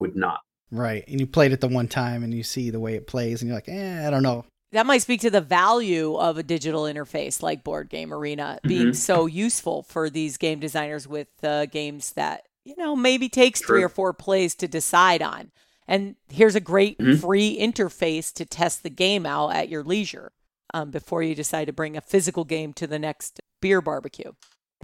would 0.00 0.16
not 0.16 0.40
Right. 0.72 1.04
And 1.06 1.20
you 1.20 1.28
played 1.28 1.52
it 1.52 1.60
the 1.60 1.68
one 1.68 1.86
time 1.86 2.24
and 2.24 2.34
you 2.34 2.42
see 2.42 2.70
the 2.70 2.80
way 2.80 2.96
it 2.96 3.06
plays 3.06 3.40
and 3.40 3.48
you're 3.48 3.56
like, 3.56 3.68
eh, 3.68 4.04
I 4.04 4.10
don't 4.10 4.24
know. 4.24 4.44
That 4.72 4.84
might 4.84 4.98
speak 5.02 5.20
to 5.20 5.30
the 5.30 5.40
value 5.40 6.16
of 6.16 6.38
a 6.38 6.42
digital 6.42 6.82
interface 6.82 7.40
like 7.40 7.62
Board 7.62 7.88
Game 7.88 8.12
Arena 8.12 8.58
being 8.66 8.88
Mhm. 8.90 8.96
so 8.96 9.26
useful 9.26 9.84
for 9.84 10.10
these 10.10 10.36
game 10.36 10.58
designers 10.58 11.06
with 11.06 11.28
uh, 11.44 11.66
games 11.66 12.14
that, 12.14 12.42
you 12.64 12.74
know, 12.76 12.96
maybe 12.96 13.28
takes 13.28 13.60
three 13.60 13.82
or 13.84 13.88
four 13.88 14.12
plays 14.12 14.56
to 14.56 14.66
decide 14.66 15.22
on. 15.22 15.52
And 15.86 16.16
here's 16.28 16.56
a 16.56 16.60
great 16.60 16.98
Mhm. 16.98 17.20
free 17.20 17.56
interface 17.56 18.32
to 18.34 18.44
test 18.44 18.82
the 18.82 18.90
game 18.90 19.24
out 19.24 19.54
at 19.54 19.68
your 19.68 19.84
leisure 19.84 20.32
um, 20.74 20.90
before 20.90 21.22
you 21.22 21.36
decide 21.36 21.66
to 21.66 21.72
bring 21.72 21.96
a 21.96 22.00
physical 22.00 22.44
game 22.44 22.72
to 22.72 22.88
the 22.88 22.98
next 22.98 23.38
beer 23.62 23.80
barbecue. 23.80 24.32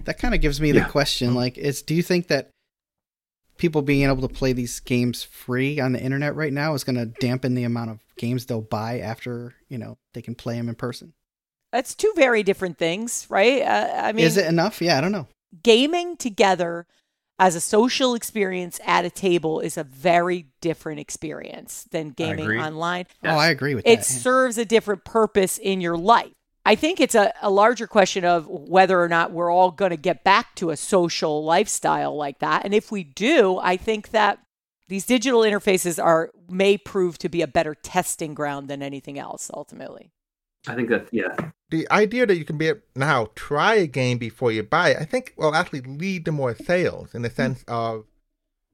That 0.05 0.17
kind 0.17 0.33
of 0.33 0.39
gives 0.39 0.61
me 0.61 0.71
the 0.71 0.85
question 0.85 1.35
like, 1.35 1.57
is 1.57 1.81
do 1.81 1.93
you 1.93 2.01
think 2.03 2.27
that 2.29 2.51
people 3.57 3.81
being 3.81 4.07
able 4.09 4.27
to 4.27 4.33
play 4.33 4.53
these 4.53 4.79
games 4.79 5.23
free 5.23 5.79
on 5.79 5.93
the 5.93 6.01
internet 6.01 6.35
right 6.35 6.53
now 6.53 6.73
is 6.73 6.83
going 6.83 6.95
to 6.95 7.05
dampen 7.05 7.55
the 7.55 7.63
amount 7.63 7.91
of 7.91 7.99
games 8.17 8.45
they'll 8.45 8.61
buy 8.61 8.99
after, 8.99 9.53
you 9.69 9.77
know, 9.77 9.97
they 10.13 10.21
can 10.21 10.35
play 10.35 10.55
them 10.55 10.69
in 10.69 10.75
person? 10.75 11.13
That's 11.71 11.95
two 11.95 12.13
very 12.15 12.43
different 12.43 12.77
things, 12.77 13.25
right? 13.29 13.61
Uh, 13.61 13.91
I 13.95 14.11
mean, 14.11 14.25
is 14.25 14.37
it 14.37 14.45
enough? 14.45 14.81
Yeah, 14.81 14.97
I 14.97 15.01
don't 15.01 15.11
know. 15.11 15.27
gaming 15.63 16.17
together 16.17 16.85
as 17.39 17.55
a 17.55 17.61
social 17.61 18.13
experience 18.13 18.79
at 18.85 19.05
a 19.05 19.09
table 19.09 19.59
is 19.59 19.75
a 19.77 19.83
very 19.83 20.47
different 20.61 20.99
experience 20.99 21.87
than 21.89 22.09
gaming 22.11 22.45
agree. 22.45 22.59
online. 22.59 23.05
Oh, 23.23 23.29
I 23.29 23.47
agree 23.47 23.73
with 23.73 23.87
It 23.87 23.95
that. 23.95 24.01
It 24.01 24.05
serves 24.05 24.57
a 24.59 24.65
different 24.65 25.03
purpose 25.03 25.57
in 25.57 25.81
your 25.81 25.97
life. 25.97 26.31
I 26.65 26.75
think 26.75 27.01
it's 27.01 27.15
a, 27.15 27.33
a 27.41 27.49
larger 27.49 27.87
question 27.87 28.23
of 28.23 28.47
whether 28.47 29.01
or 29.01 29.09
not 29.09 29.31
we're 29.31 29.51
all 29.51 29.71
going 29.71 29.91
to 29.91 29.97
get 29.97 30.23
back 30.23 30.55
to 30.55 30.69
a 30.69 30.77
social 30.77 31.43
lifestyle 31.43 32.15
like 32.15 32.39
that. 32.39 32.63
And 32.63 32.73
if 32.73 32.91
we 32.91 33.03
do, 33.03 33.57
I 33.57 33.75
think 33.75 34.09
that 34.11 34.39
these 34.87 35.05
digital 35.05 35.41
interfaces 35.41 36.01
are 36.01 36.31
may 36.49 36.77
prove 36.77 37.17
to 37.19 37.29
be 37.29 37.41
a 37.41 37.47
better 37.47 37.75
testing 37.75 38.33
ground 38.33 38.67
than 38.69 38.81
anything 38.81 39.19
else 39.19 39.51
ultimately. 39.53 40.11
I 40.65 40.75
think 40.75 40.87
that 40.89 41.07
yeah 41.11 41.51
The 41.69 41.89
idea 41.91 42.25
that 42.25 42.37
you 42.37 42.45
can 42.45 42.57
be 42.57 42.71
now 42.95 43.27
try 43.35 43.75
a 43.75 43.87
game 43.87 44.17
before 44.17 44.51
you 44.53 44.63
buy 44.63 44.89
it, 44.91 44.97
I 45.01 45.05
think 45.05 45.33
will 45.35 45.55
actually 45.55 45.81
lead 45.81 46.23
to 46.25 46.31
more 46.31 46.55
sales 46.55 47.13
in 47.13 47.21
the 47.23 47.29
sense 47.29 47.65
of, 47.67 48.05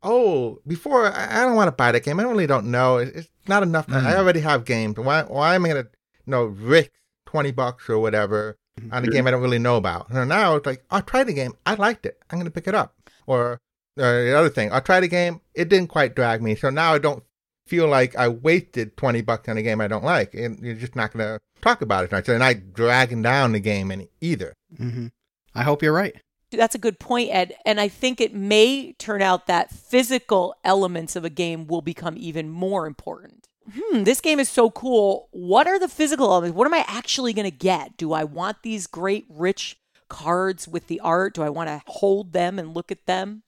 oh, 0.03 0.59
before 0.67 1.07
I 1.11 1.41
I 1.41 1.45
don't 1.45 1.55
want 1.55 1.67
to 1.69 1.71
buy 1.71 1.91
that 1.91 2.03
game. 2.03 2.19
I 2.19 2.23
really 2.23 2.47
don't 2.47 2.69
know. 2.69 2.97
It's 2.97 3.11
it's 3.17 3.29
not 3.47 3.63
enough. 3.63 3.87
I 3.89 4.13
Mm. 4.13 4.17
already 4.17 4.41
have 4.41 4.65
games. 4.65 4.97
Why? 4.97 5.23
Why 5.23 5.55
am 5.55 5.65
I 5.65 5.69
gonna, 5.69 5.87
you 6.25 6.31
know, 6.31 6.43
risk 6.45 6.91
twenty 7.29 7.51
bucks 7.51 7.89
or 7.89 7.99
whatever 7.99 8.57
on 8.91 9.03
a 9.03 9.07
game 9.07 9.27
I 9.27 9.31
don't 9.31 9.41
really 9.41 9.59
know 9.59 9.77
about? 9.77 10.09
And 10.09 10.29
now 10.29 10.55
it's 10.55 10.65
like, 10.65 10.83
I 10.89 11.01
tried 11.01 11.25
the 11.25 11.33
game. 11.33 11.53
I 11.65 11.75
liked 11.75 12.05
it. 12.05 12.17
I'm 12.29 12.39
gonna 12.39 12.49
pick 12.49 12.67
it 12.67 12.75
up. 12.75 12.95
Or 13.27 13.59
uh, 13.97 14.11
the 14.11 14.37
other 14.37 14.49
thing, 14.49 14.71
I 14.71 14.79
tried 14.79 15.03
a 15.03 15.07
game. 15.07 15.41
It 15.53 15.69
didn't 15.69 15.89
quite 15.89 16.15
drag 16.15 16.41
me. 16.41 16.55
So 16.55 16.69
now 16.69 16.93
I 16.93 16.97
don't 16.97 17.23
feel 17.67 17.87
like 17.87 18.15
I 18.15 18.27
wasted 18.27 18.97
20 18.97 19.21
bucks 19.21 19.47
on 19.47 19.57
a 19.57 19.61
game 19.61 19.79
I 19.79 19.87
don't 19.87 20.03
like, 20.03 20.33
and 20.33 20.59
you're 20.59 20.73
just 20.73 20.95
not 20.95 21.13
going 21.13 21.25
to 21.25 21.39
talk 21.61 21.81
about 21.81 22.11
it. 22.11 22.25
So, 22.25 22.33
and 22.33 22.43
I 22.43 22.53
dragging 22.55 23.21
down 23.21 23.51
the 23.51 23.59
game 23.59 23.91
any, 23.91 24.09
either. 24.21 24.53
hmm 24.75 25.07
I 25.53 25.63
hope 25.63 25.83
you're 25.83 25.93
right. 25.93 26.15
That's 26.51 26.75
a 26.75 26.79
good 26.79 26.99
point, 26.99 27.29
Ed. 27.31 27.55
And 27.65 27.79
I 27.79 27.87
think 27.87 28.21
it 28.21 28.33
may 28.33 28.93
turn 28.93 29.21
out 29.21 29.47
that 29.47 29.71
physical 29.71 30.55
elements 30.63 31.15
of 31.15 31.25
a 31.25 31.29
game 31.29 31.67
will 31.67 31.81
become 31.81 32.15
even 32.17 32.49
more 32.49 32.87
important. 32.87 33.48
Hmm, 33.73 34.03
this 34.03 34.21
game 34.21 34.39
is 34.39 34.49
so 34.49 34.69
cool. 34.69 35.29
What 35.31 35.67
are 35.67 35.79
the 35.79 35.87
physical 35.87 36.31
elements? 36.31 36.55
What 36.55 36.67
am 36.67 36.73
I 36.73 36.83
actually 36.87 37.33
going 37.33 37.49
to 37.49 37.55
get? 37.55 37.97
Do 37.97 38.13
I 38.13 38.23
want 38.23 38.63
these 38.63 38.87
great, 38.87 39.25
rich 39.29 39.77
cards 40.07 40.67
with 40.67 40.87
the 40.87 40.99
art? 41.01 41.35
Do 41.35 41.43
I 41.43 41.49
want 41.49 41.69
to 41.69 41.81
hold 41.85 42.33
them 42.33 42.57
and 42.57 42.73
look 42.73 42.91
at 42.91 43.05
them? 43.05 43.43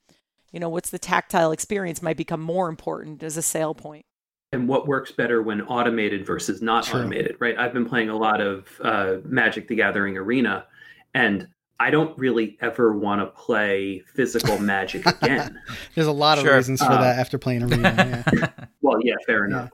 You 0.52 0.60
know, 0.60 0.68
what's 0.68 0.90
the 0.90 0.98
tactile 0.98 1.50
experience 1.50 2.02
might 2.02 2.16
become 2.16 2.40
more 2.40 2.68
important 2.68 3.22
as 3.22 3.36
a 3.36 3.42
sale 3.42 3.74
point. 3.74 4.04
and 4.52 4.68
what 4.68 4.86
works 4.86 5.10
better 5.10 5.40
when 5.42 5.62
automated 5.62 6.26
versus 6.26 6.60
not 6.60 6.84
True. 6.84 7.00
automated, 7.00 7.36
right? 7.40 7.56
I've 7.58 7.72
been 7.72 7.88
playing 7.88 8.10
a 8.10 8.16
lot 8.16 8.40
of 8.40 8.66
uh, 8.82 9.16
Magic 9.24 9.66
the 9.66 9.76
Gathering 9.76 10.16
Arena, 10.18 10.66
and 11.14 11.48
I 11.82 11.90
don't 11.90 12.16
really 12.16 12.56
ever 12.60 12.96
want 12.96 13.20
to 13.20 13.26
play 13.26 14.00
physical 14.14 14.56
Magic 14.58 15.04
again. 15.22 15.58
There's 15.96 16.06
a 16.06 16.12
lot 16.12 16.38
of 16.38 16.44
Sure. 16.44 16.54
reasons 16.56 16.80
for 16.80 16.92
Uh, 16.92 17.00
that 17.00 17.18
after 17.18 17.38
playing 17.38 17.64
Arena. 17.64 18.24
Yeah. 18.32 18.48
well, 18.82 18.98
yeah, 19.02 19.16
fair 19.26 19.44
enough. 19.46 19.70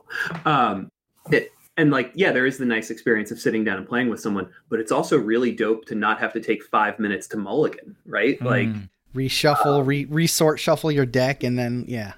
Um, 0.46 0.90
it, 1.30 1.52
and 1.76 1.90
like, 1.90 2.10
yeah, 2.14 2.32
there 2.32 2.46
is 2.46 2.56
the 2.56 2.64
nice 2.64 2.88
experience 2.90 3.30
of 3.30 3.38
sitting 3.38 3.62
down 3.62 3.76
and 3.76 3.86
playing 3.86 4.08
with 4.08 4.20
someone, 4.20 4.48
but 4.70 4.80
it's 4.80 4.90
also 4.90 5.18
really 5.18 5.52
dope 5.52 5.84
to 5.84 5.94
not 5.94 6.18
have 6.18 6.32
to 6.32 6.40
take 6.40 6.64
five 6.64 6.98
minutes 6.98 7.26
to 7.28 7.36
mulligan, 7.36 7.94
right? 8.06 8.40
Like, 8.40 8.68
Mm. 8.68 8.88
Reshuffle, 9.14 9.86
re 9.86 10.04
resort 10.06 10.58
shuffle 10.60 10.90
your 10.92 11.06
deck, 11.06 11.42
and 11.42 11.58
then 11.58 11.84
yeah, 11.88 12.12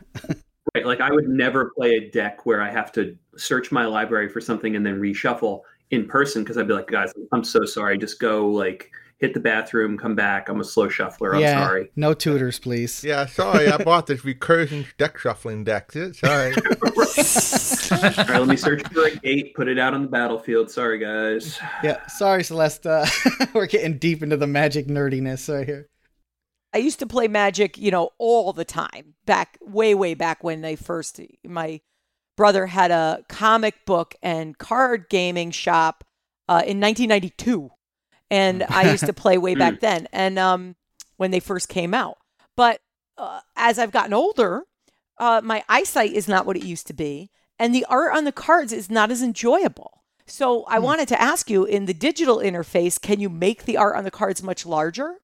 Right. 0.74 0.86
Like 0.86 1.00
I 1.00 1.10
would 1.10 1.28
never 1.28 1.72
play 1.76 1.96
a 1.96 2.10
deck 2.10 2.46
where 2.46 2.62
I 2.62 2.70
have 2.70 2.92
to 2.92 3.16
search 3.36 3.72
my 3.72 3.86
library 3.86 4.28
for 4.28 4.40
something 4.40 4.76
and 4.76 4.86
then 4.86 5.00
reshuffle 5.00 5.62
in 5.90 6.06
person 6.06 6.42
because 6.44 6.58
I'd 6.58 6.68
be 6.68 6.74
like, 6.74 6.86
guys, 6.86 7.12
I'm 7.32 7.42
so 7.42 7.64
sorry. 7.64 7.98
Just 7.98 8.20
go 8.20 8.46
like 8.48 8.90
hit 9.20 9.34
the 9.34 9.40
bathroom, 9.40 9.98
come 9.98 10.14
back. 10.14 10.48
I'm 10.48 10.60
a 10.60 10.64
slow 10.64 10.88
shuffler. 10.88 11.34
I'm 11.34 11.42
yeah. 11.42 11.66
sorry. 11.66 11.90
No 11.94 12.14
tutors, 12.14 12.58
please. 12.58 13.04
Yeah, 13.04 13.26
sorry, 13.26 13.68
I 13.68 13.76
bought 13.76 14.06
this 14.06 14.22
recursion 14.22 14.86
deck 14.96 15.18
shuffling 15.18 15.62
deck. 15.62 15.92
Sorry. 15.92 16.54
All 17.92 18.00
right, 18.26 18.38
let 18.38 18.48
me 18.48 18.56
search 18.56 18.82
for 18.88 19.04
a 19.04 19.16
gate, 19.16 19.54
put 19.54 19.68
it 19.68 19.78
out 19.78 19.94
on 19.94 20.02
the 20.02 20.08
battlefield. 20.08 20.70
Sorry, 20.70 20.98
guys. 20.98 21.58
Yeah, 21.84 22.04
sorry, 22.06 22.42
Celeste. 22.42 22.86
Uh, 22.86 23.06
we're 23.52 23.66
getting 23.66 23.98
deep 23.98 24.22
into 24.22 24.36
the 24.36 24.46
magic 24.46 24.86
nerdiness 24.86 25.54
right 25.54 25.66
here. 25.66 25.88
I 26.72 26.78
used 26.78 27.00
to 27.00 27.06
play 27.06 27.26
Magic, 27.26 27.76
you 27.78 27.90
know, 27.90 28.10
all 28.18 28.52
the 28.52 28.64
time. 28.64 29.14
Back 29.26 29.58
way, 29.60 29.92
way 29.94 30.14
back 30.14 30.44
when 30.44 30.60
they 30.60 30.76
first, 30.76 31.20
my 31.44 31.80
brother 32.36 32.66
had 32.66 32.92
a 32.92 33.24
comic 33.28 33.84
book 33.84 34.14
and 34.22 34.56
card 34.56 35.06
gaming 35.10 35.50
shop 35.50 36.04
uh, 36.48 36.62
in 36.64 36.80
1992, 36.80 37.70
and 38.30 38.62
I 38.68 38.90
used 38.92 39.06
to 39.06 39.12
play 39.12 39.38
way 39.38 39.54
back 39.54 39.80
then. 39.80 40.08
And 40.12 40.38
um, 40.38 40.76
when 41.16 41.30
they 41.30 41.40
first 41.40 41.68
came 41.68 41.94
out, 41.94 42.18
but 42.56 42.80
uh, 43.18 43.40
as 43.56 43.78
I've 43.78 43.90
gotten 43.92 44.12
older, 44.14 44.62
uh, 45.18 45.40
my 45.44 45.62
eyesight 45.68 46.12
is 46.12 46.28
not 46.28 46.46
what 46.46 46.56
it 46.56 46.64
used 46.64 46.86
to 46.86 46.92
be, 46.94 47.30
and 47.58 47.74
the 47.74 47.84
art 47.86 48.16
on 48.16 48.24
the 48.24 48.32
cards 48.32 48.72
is 48.72 48.90
not 48.90 49.10
as 49.10 49.22
enjoyable. 49.22 50.02
So 50.26 50.64
I 50.64 50.78
wanted 50.78 51.08
to 51.08 51.20
ask 51.20 51.50
you, 51.50 51.64
in 51.64 51.86
the 51.86 51.92
digital 51.94 52.38
interface, 52.38 53.00
can 53.00 53.18
you 53.20 53.28
make 53.28 53.64
the 53.64 53.76
art 53.76 53.96
on 53.96 54.04
the 54.04 54.10
cards 54.12 54.42
much 54.42 54.64
larger? 54.64 55.16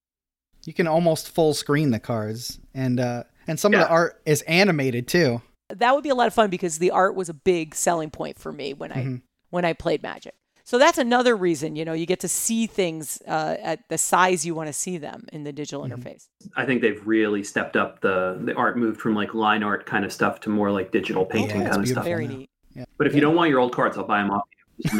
You 0.64 0.74
can 0.74 0.88
almost 0.88 1.30
full 1.30 1.54
screen 1.54 1.92
the 1.92 2.00
cards, 2.00 2.58
and 2.74 2.98
uh, 2.98 3.22
and 3.46 3.58
some 3.60 3.72
of 3.72 3.78
the 3.80 3.88
art 3.88 4.20
is 4.26 4.42
animated 4.42 5.06
too. 5.06 5.42
that 5.70 5.94
would 5.94 6.02
be 6.02 6.08
a 6.10 6.14
lot 6.14 6.26
of 6.26 6.34
fun 6.34 6.50
because 6.50 6.78
the 6.78 6.90
art 6.90 7.14
was 7.14 7.28
a 7.28 7.34
big 7.34 7.74
selling 7.74 8.10
point 8.10 8.38
for 8.38 8.52
me 8.52 8.72
when 8.74 8.90
I 8.92 8.96
Mhm. 9.04 9.22
when 9.50 9.64
I 9.64 9.72
played 9.74 10.02
Magic. 10.02 10.34
So 10.66 10.78
that's 10.78 10.98
another 10.98 11.36
reason, 11.36 11.76
you 11.76 11.84
know, 11.84 11.92
you 11.92 12.06
get 12.06 12.18
to 12.20 12.28
see 12.28 12.66
things 12.66 13.22
uh, 13.28 13.56
at 13.62 13.88
the 13.88 13.96
size 13.96 14.44
you 14.44 14.52
want 14.52 14.66
to 14.66 14.72
see 14.72 14.98
them 14.98 15.24
in 15.32 15.44
the 15.44 15.52
digital 15.52 15.84
Mhm. 15.84 15.92
interface. 15.92 16.26
I 16.56 16.66
think 16.66 16.82
they've 16.82 17.00
really 17.06 17.44
stepped 17.44 17.76
up 17.76 18.00
the 18.00 18.36
the 18.44 18.52
art 18.54 18.76
moved 18.76 19.00
from 19.00 19.14
like 19.14 19.32
line 19.32 19.62
art 19.62 19.86
kind 19.86 20.04
of 20.04 20.12
stuff 20.12 20.40
to 20.40 20.50
more 20.50 20.72
like 20.72 20.90
digital 20.90 21.24
painting 21.24 21.60
it's 21.60 21.70
kind 21.70 21.82
of 21.82 21.88
stuff. 21.88 22.04
Very 22.04 22.26
now. 22.26 22.36
neat. 22.38 22.50
But 22.98 23.06
if 23.06 23.14
you 23.14 23.20
don't 23.20 23.36
want 23.36 23.48
your 23.50 23.60
old 23.60 23.72
cards, 23.76 23.96
I'll 23.96 24.02
buy 24.08 24.18
them 24.18 24.32
off 24.32 24.42
you. 24.78 24.90
Just 24.90 24.94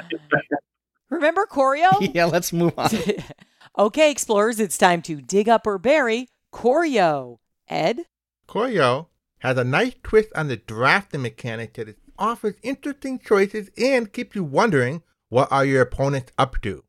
Remember 1.10 1.46
Koryo? 1.46 1.90
yeah, 2.14 2.24
let's 2.24 2.52
move 2.52 2.74
on. 2.76 2.90
okay, 3.78 4.10
explorers, 4.10 4.58
it's 4.58 4.76
time 4.76 5.02
to 5.02 5.22
dig 5.22 5.48
up 5.48 5.68
or 5.68 5.78
bury 5.78 6.28
Koryo. 6.52 7.38
Ed? 7.68 8.06
Koryo 8.48 9.06
has 9.38 9.56
a 9.56 9.62
nice 9.64 9.94
twist 10.02 10.30
on 10.34 10.48
the 10.48 10.56
drafting 10.56 11.22
mechanic 11.22 11.74
that 11.74 11.88
it 11.90 11.98
offers 12.18 12.54
interesting 12.62 13.18
choices 13.18 13.70
and 13.76 14.12
keeps 14.12 14.34
you 14.36 14.44
wondering 14.44 15.02
what 15.28 15.50
are 15.50 15.64
your 15.64 15.82
opponents 15.82 16.32
up 16.38 16.60
to. 16.62 16.84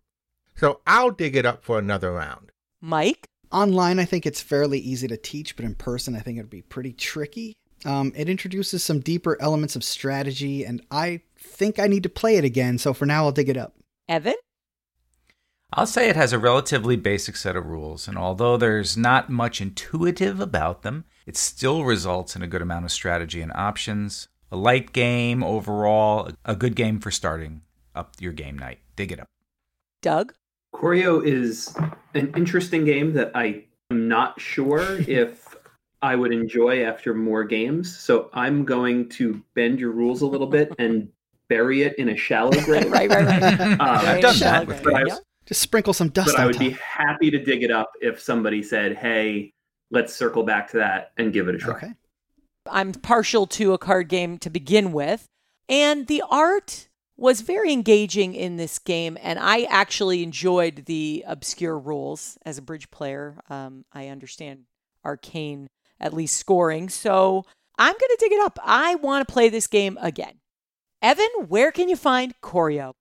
So 0.56 0.82
I'll 0.88 1.12
dig 1.12 1.36
it 1.36 1.46
up 1.46 1.63
for 1.63 1.78
another 1.78 2.12
round. 2.13 2.52
Mike? 2.82 3.28
Online, 3.52 3.98
I 4.00 4.06
think 4.06 4.26
it's 4.26 4.42
fairly 4.42 4.80
easy 4.80 5.08
to 5.08 5.16
teach, 5.16 5.56
but 5.56 5.63
in 5.63 5.76
person, 5.76 6.16
I 6.16 6.20
think 6.20 6.38
it'd 6.38 6.50
be 6.50 6.63
pretty 6.63 6.92
tricky. 6.92 7.54
Um, 7.86 8.12
it 8.16 8.28
introduces 8.28 8.84
some 8.84 9.00
deeper 9.00 9.38
elements 9.40 9.76
of 9.76 9.84
strategy, 9.84 10.66
and 10.66 10.82
I 10.92 11.22
think 11.38 11.80
I 11.80 11.88
need 11.88 12.04
to 12.04 12.10
play 12.10 12.36
it 12.36 12.44
again. 12.44 12.78
So 12.78 12.94
for 12.94 13.06
now, 13.06 13.26
I'll 13.26 13.32
dig 13.32 13.50
it 13.50 13.56
up. 13.56 13.76
Evan? 14.10 14.36
I'll 15.74 15.88
say 15.88 16.10
it 16.10 16.16
has 16.16 16.34
a 16.34 16.40
relatively 16.40 16.96
basic 16.96 17.36
set 17.36 17.56
of 17.56 17.66
rules, 17.66 18.08
and 18.08 18.18
although 18.18 18.58
there's 18.58 18.98
not 18.98 19.30
much 19.30 19.62
intuitive 19.62 20.40
about 20.40 20.82
them, 20.82 21.06
it 21.26 21.36
still 21.36 21.84
results 21.84 22.36
in 22.36 22.42
a 22.42 22.48
good 22.48 22.62
amount 22.62 22.86
of 22.86 22.92
strategy 22.92 23.42
and 23.42 23.52
options. 23.54 24.30
A 24.52 24.56
light 24.56 24.94
game 24.94 25.44
overall, 25.44 26.32
a 26.46 26.56
good 26.56 26.76
game 26.76 27.00
for 27.00 27.12
starting 27.12 27.62
up 27.96 28.14
your 28.20 28.32
game 28.34 28.58
night. 28.58 28.80
Dig 28.96 29.12
it 29.12 29.20
up. 29.20 29.28
Doug? 30.02 30.34
Koryo 30.76 31.26
is 31.26 31.76
an 32.14 32.32
interesting 32.36 32.86
game 32.86 33.14
that 33.14 33.32
I 33.36 33.64
am 33.92 34.08
not 34.08 34.40
sure 34.40 35.00
if 35.08 35.56
I 36.02 36.16
would 36.16 36.32
enjoy 36.32 36.84
after 36.84 37.14
more 37.14 37.44
games. 37.44 37.98
So 37.98 38.30
I'm 38.34 38.64
going 38.64 39.10
to 39.10 39.42
bend 39.56 39.80
your 39.80 39.92
rules 39.92 40.22
a 40.22 40.28
little 40.28 40.48
bit 40.48 40.72
and 40.80 41.10
bury 41.50 41.82
it 41.84 41.98
in 41.98 42.10
a 42.10 42.16
shallow 42.16 42.52
grave. 42.66 42.92
right, 42.92 43.10
right, 43.10 43.26
right. 43.26 43.60
Um, 43.62 43.78
I've 43.82 44.22
done 44.22 44.36
Shallow 44.36 44.60
that 44.60 44.66
grave, 44.68 44.84
before. 44.84 44.98
I- 45.00 45.04
yeah. 45.08 45.18
Just 45.46 45.62
sprinkle 45.62 45.94
some 45.94 46.10
dust 46.10 46.32
but 46.36 46.42
I 46.42 46.46
would 46.46 46.56
top. 46.56 46.60
be 46.60 46.72
happy 46.72 47.32
to 47.32 47.42
dig 47.42 47.64
it 47.64 47.72
up 47.72 47.90
if 48.02 48.20
somebody 48.20 48.62
said, 48.62 48.98
"Hey, 48.98 49.54
let's 49.92 50.14
circle 50.14 50.44
back 50.44 50.70
to 50.72 50.78
that 50.78 51.14
and 51.16 51.32
give 51.32 51.48
it 51.48 51.56
a 51.56 51.58
try." 51.58 51.74
Okay. 51.78 51.92
I'm 52.71 52.93
partial 52.93 53.47
to 53.47 53.73
a 53.73 53.77
card 53.77 54.10
game 54.10 54.38
to 54.39 54.49
begin 54.49 54.91
with. 54.91 55.27
And 55.69 56.08
the 56.08 56.23
art 56.30 56.88
was 57.17 57.41
very 57.41 57.73
engaging 57.73 58.36
in 58.36 58.58
this 58.58 58.80
game. 58.80 59.17
And 59.21 59.39
I 59.39 59.63
actually 59.63 60.23
enjoyed 60.23 60.86
the 60.86 61.23
obscure 61.27 61.77
rules 61.77 62.38
as 62.45 62.58
a 62.58 62.62
bridge 62.62 62.89
player. 62.91 63.39
Um, 63.49 63.86
I 63.91 64.08
understand 64.08 64.63
arcane, 65.03 65.69
at 65.99 66.13
least 66.13 66.38
scoring. 66.38 66.89
So 66.89 67.45
I'm 67.77 67.93
going 67.93 67.99
to 67.99 68.17
dig 68.19 68.32
it 68.32 68.41
up. 68.41 68.60
I 68.63 68.95
want 68.95 69.27
to 69.27 69.34
play 69.34 69.49
this 69.49 69.67
game 69.67 69.97
again. 70.01 70.39
Evan, 71.01 71.30
where 71.47 71.71
can 71.71 71.89
you 71.89 71.95
find 71.95 72.34
Koryo? 72.41 72.93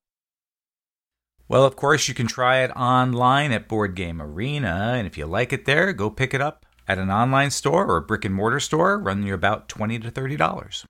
Well, 1.48 1.64
of 1.64 1.76
course, 1.76 2.08
you 2.08 2.14
can 2.14 2.26
try 2.26 2.58
it 2.58 2.72
online 2.72 3.52
at 3.52 3.68
Board 3.68 3.94
Game 3.94 4.20
Arena, 4.20 4.94
and 4.96 5.06
if 5.06 5.16
you 5.16 5.26
like 5.26 5.52
it 5.52 5.64
there, 5.64 5.92
go 5.92 6.10
pick 6.10 6.34
it 6.34 6.40
up 6.40 6.65
at 6.88 6.98
an 6.98 7.10
online 7.10 7.50
store 7.50 7.86
or 7.86 7.96
a 7.96 8.02
brick 8.02 8.24
and 8.24 8.34
mortar 8.34 8.60
store, 8.60 8.98
run 8.98 9.22
you 9.22 9.34
about 9.34 9.68
20 9.68 9.98
to 10.00 10.10
thirty 10.10 10.36
dollars. 10.36 10.84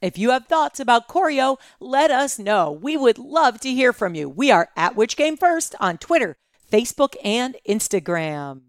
If 0.00 0.16
you 0.16 0.30
have 0.30 0.46
thoughts 0.46 0.78
about 0.78 1.08
Koryo, 1.08 1.58
let 1.80 2.10
us 2.10 2.38
know. 2.38 2.70
We 2.70 2.96
would 2.96 3.18
love 3.18 3.60
to 3.60 3.70
hear 3.72 3.92
from 3.92 4.14
you. 4.14 4.28
We 4.28 4.50
are 4.50 4.68
at 4.76 4.94
Which 4.94 5.16
Game 5.16 5.36
First 5.36 5.74
on 5.80 5.98
Twitter, 5.98 6.36
Facebook, 6.70 7.16
and 7.24 7.56
Instagram. 7.68 8.62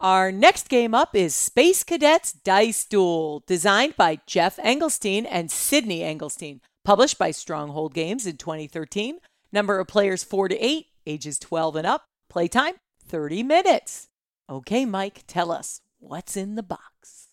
Our 0.00 0.32
next 0.32 0.68
game 0.68 0.94
up 0.94 1.14
is 1.14 1.34
Space 1.34 1.82
Cadets 1.82 2.32
Dice 2.32 2.84
Duel, 2.84 3.42
designed 3.46 3.96
by 3.96 4.20
Geoff 4.26 4.56
Engelstein 4.58 5.26
and 5.30 5.50
Sydney 5.50 6.00
Engelstein, 6.00 6.60
published 6.84 7.18
by 7.18 7.30
Stronghold 7.30 7.94
Games 7.94 8.26
in 8.26 8.36
2013. 8.36 9.18
Number 9.52 9.78
of 9.78 9.86
players 9.86 10.24
4 10.24 10.48
to 10.48 10.58
8, 10.58 10.86
ages 11.06 11.38
12 11.38 11.76
and 11.76 11.86
up. 11.86 12.04
Playtime 12.28 12.74
30 13.06 13.42
minutes. 13.42 14.08
Okay, 14.48 14.84
Mike, 14.84 15.24
tell 15.26 15.50
us 15.52 15.80
what's 15.98 16.36
in 16.36 16.54
the 16.54 16.62
box. 16.62 17.28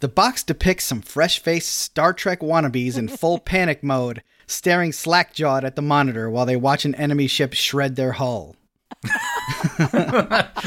The 0.00 0.08
box 0.08 0.42
depicts 0.42 0.84
some 0.84 1.00
fresh 1.00 1.38
faced 1.38 1.74
Star 1.74 2.12
Trek 2.12 2.40
wannabes 2.40 2.98
in 2.98 3.08
full 3.08 3.38
panic 3.52 3.82
mode, 3.82 4.22
staring 4.46 4.92
slack 4.92 5.32
jawed 5.32 5.64
at 5.64 5.74
the 5.74 5.82
monitor 5.82 6.28
while 6.28 6.46
they 6.46 6.56
watch 6.56 6.84
an 6.84 6.94
enemy 6.96 7.26
ship 7.26 7.54
shred 7.54 7.96
their 7.96 8.12
hull. 8.12 8.56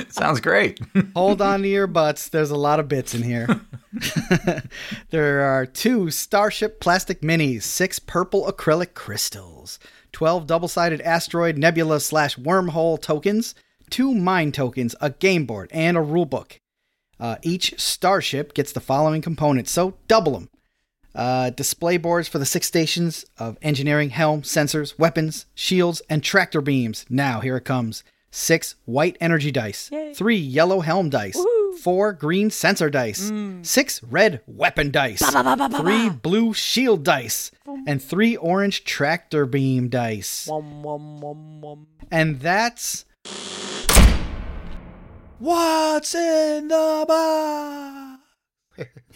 Sounds 0.10 0.39
great. 0.39 0.80
Hold 1.15 1.42
on 1.42 1.62
to 1.62 1.68
your 1.68 1.88
butts, 2.02 2.30
there's 2.30 2.52
a 2.52 2.58
lot 2.58 2.80
of 2.80 2.88
bits 2.88 3.13
in 3.13 3.24
here. 3.24 3.48
there 5.12 5.42
are 5.42 5.65
two 5.65 6.10
Starship 6.10 6.80
plastic 6.80 7.22
minis, 7.22 7.63
six 7.63 8.00
purple 8.00 8.52
acrylic 8.52 8.94
crystals, 8.94 9.80
12 10.20 10.48
double 10.48 10.68
sided 10.68 11.00
asteroid 11.00 11.58
nebula 11.58 11.98
slash 11.98 12.36
wormhole 12.36 13.02
tokens, 13.02 13.56
two 13.90 14.14
mine 14.14 14.52
tokens, 14.52 14.94
a 15.00 15.12
game 15.12 15.46
board, 15.46 15.70
and 15.72 15.96
a 15.96 16.02
rulebook. 16.02 16.60
Uh, 17.22 17.38
each 17.42 17.80
starship 17.80 18.54
gets 18.54 18.74
the 18.74 18.82
following 18.82 19.22
components, 19.22 19.72
so 19.72 19.94
double 20.10 20.34
them. 20.34 20.50
Uh, 21.16 21.52
display 21.52 21.96
boards 21.96 22.28
for 22.28 22.38
the 22.38 22.46
six 22.46 22.68
stations 22.68 23.24
of 23.38 23.58
engineering, 23.62 24.10
helm, 24.10 24.42
sensors, 24.42 25.00
weapons, 25.00 25.46
shields, 25.56 26.02
and 26.10 26.22
tractor 26.22 26.60
beams. 26.60 27.06
Now, 27.10 27.40
here 27.40 27.56
it 27.56 27.64
comes. 27.64 28.04
Six 28.32 28.76
white 28.86 29.18
energy 29.20 29.52
dice, 29.52 29.89
Yay. 29.92 30.13
three 30.13 30.36
yellow 30.38 30.82
helm 30.82 31.10
dice, 31.10 31.36
Woohoo. 31.36 31.80
four 31.80 32.13
green 32.13 32.52
sensor 32.52 32.89
dice, 32.89 33.32
mm. 33.32 33.65
six 33.65 34.04
red 34.04 34.42
weapon 34.46 34.92
dice, 34.92 35.20
ba, 35.32 35.44
ba, 35.44 35.56
ba, 35.58 35.70
ba, 35.70 35.78
three 35.80 36.10
blue 36.10 36.54
shield 36.54 37.04
dice, 37.04 37.50
and 37.88 38.02
three 38.02 38.36
orange 38.38 38.84
tractor 38.84 39.48
beam 39.48 39.89
dice. 39.89 40.48
And 42.12 42.39
that's. 42.39 43.06
What's 45.39 46.13
in 46.13 46.68
the 46.68 47.06
box? 47.08 48.20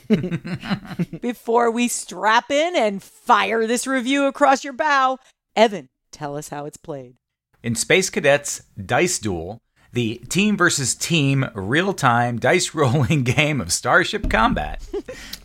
Before 1.22 1.70
we 1.70 1.88
strap 1.88 2.50
in 2.50 2.76
and 2.76 3.04
fire 3.04 3.68
this 3.68 3.86
review 3.86 4.26
across 4.26 4.64
your 4.64 4.74
bow, 4.74 5.20
Evan, 5.56 5.90
tell 6.12 6.36
us 6.36 6.50
how 6.50 6.66
it's 6.66 6.78
played. 6.78 7.16
In 7.64 7.76
Space 7.76 8.10
Cadets 8.10 8.64
Dice 8.86 9.20
Duel, 9.20 9.62
the 9.94 10.16
team 10.28 10.58
versus 10.58 10.94
team 10.94 11.46
real 11.56 11.94
time 11.94 12.38
dice 12.38 12.76
rolling 12.76 13.24
game 13.24 13.62
of 13.62 13.72
Starship 13.72 14.30
Combat, 14.30 14.86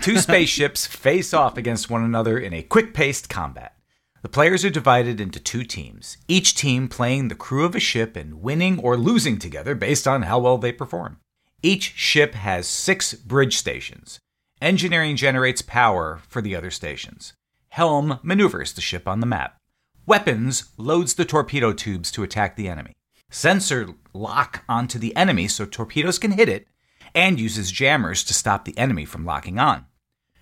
two 0.00 0.18
spaceships 0.18 0.85
face 0.85 1.33
off 1.33 1.57
against 1.57 1.88
one 1.88 2.02
another 2.02 2.37
in 2.37 2.52
a 2.52 2.64
quick 2.64 2.92
paced 2.92 3.28
combat. 3.28 3.76
The 4.22 4.28
players 4.28 4.64
are 4.64 4.70
divided 4.70 5.20
into 5.20 5.38
two 5.38 5.62
teams, 5.62 6.16
each 6.26 6.57
team 6.57 6.88
playing 6.88 7.28
the 7.28 7.37
crew 7.37 7.64
of 7.64 7.76
a 7.76 7.81
ship 7.81 8.16
and 8.16 8.42
winning 8.42 8.81
or 8.81 8.96
losing 8.96 9.38
together 9.38 9.76
based 9.76 10.09
on 10.09 10.22
how 10.22 10.40
well 10.40 10.59
they 10.59 10.72
perform. 10.72 11.20
Each 11.62 11.92
ship 11.94 12.35
has 12.35 12.66
six 12.66 13.14
bridge 13.14 13.57
stations. 13.57 14.18
Engineering 14.61 15.14
generates 15.14 15.62
power 15.62 16.20
for 16.26 16.42
the 16.42 16.57
other 16.57 16.72
stations. 16.72 17.33
Helm 17.68 18.18
maneuvers 18.24 18.72
the 18.72 18.81
ship 18.81 19.07
on 19.07 19.20
the 19.20 19.26
map. 19.26 19.58
Weapons 20.09 20.71
loads 20.79 21.12
the 21.12 21.27
torpedo 21.27 21.75
tubes 21.75 22.11
to 22.12 22.23
attack 22.23 22.57
the 22.57 22.66
enemy. 22.66 22.94
Sensor 23.29 23.90
lock 24.14 24.64
onto 24.66 24.99
the 24.99 25.14
enemy 25.14 25.49
so 25.49 25.66
torpedoes 25.66 26.18
can 26.18 26.31
hit 26.31 26.49
it, 26.49 26.66
and 27.14 27.38
uses 27.38 27.71
jammers 27.71 28.25
to 28.25 28.33
stop 28.33 28.64
the 28.64 28.79
enemy 28.79 29.05
from 29.05 29.27
locking 29.27 29.59
on. 29.59 29.85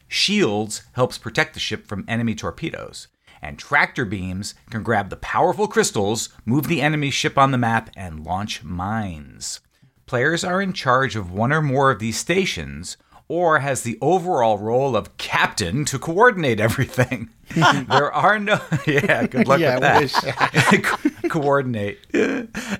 Shields 0.07 0.85
helps 0.93 1.19
protect 1.19 1.55
the 1.55 1.59
ship 1.59 1.85
from 1.89 2.05
enemy 2.07 2.37
torpedoes, 2.37 3.09
and 3.43 3.59
tractor 3.59 4.05
beams 4.05 4.55
can 4.71 4.85
grab 4.85 5.11
the 5.11 5.17
powerful 5.17 5.67
crystals, 5.67 6.29
move 6.45 6.69
the 6.69 6.81
enemy 6.81 7.11
ship 7.11 7.37
on 7.37 7.51
the 7.51 7.59
map, 7.59 7.91
and 7.97 8.25
launch 8.25 8.63
mines. 8.63 9.59
Players 10.07 10.45
are 10.45 10.63
in 10.63 10.75
charge 10.75 11.17
of 11.17 11.33
one 11.33 11.53
or 11.53 11.61
more 11.61 11.91
of 11.91 11.99
these 11.99 12.21
stations, 12.21 12.97
or 13.29 13.59
has 13.59 13.83
the 13.83 13.99
overall 14.01 14.59
role 14.59 14.97
of 14.97 15.17
captain 15.19 15.85
to 15.87 15.99
coordinate 15.99 16.61
everything. 16.61 17.29
there 17.55 18.12
are 18.12 18.39
no 18.41 18.61
yeah, 18.87 19.27
good 19.27 19.47
luck 19.47 19.61
Yeah, 19.61 19.75
with 20.01 20.12
that. 20.12 20.83
Co- 21.23 21.29
coordinate. 21.29 21.99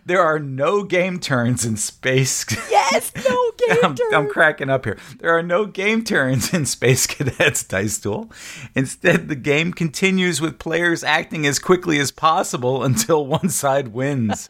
there 0.07 0.21
are 0.21 0.39
no 0.41 0.83
game 0.83 1.21
turns 1.21 1.65
in 1.65 1.77
space. 1.77 2.45
Yes, 2.71 3.13
no 3.17 3.51
game 3.59 3.79
I'm, 3.85 3.95
turn. 3.95 4.15
I'm 4.15 4.29
cracking 4.29 4.69
up 4.71 4.85
here. 4.85 4.99
There 5.21 5.31
are 5.37 5.43
no 5.43 5.67
game 5.67 6.03
turns 6.05 6.53
in 6.55 6.67
Space 6.67 7.07
Cadets 7.07 7.63
Dice 7.65 7.99
Duel. 7.99 8.31
Instead, 8.75 9.29
the 9.29 9.37
game 9.37 9.73
continues 9.73 10.41
with 10.41 10.59
players 10.59 11.03
acting 11.05 11.47
as 11.47 11.59
quickly 11.59 11.99
as 12.01 12.11
possible 12.11 12.83
until 12.85 13.27
one 13.27 13.49
side 13.49 13.89
wins. 13.89 14.49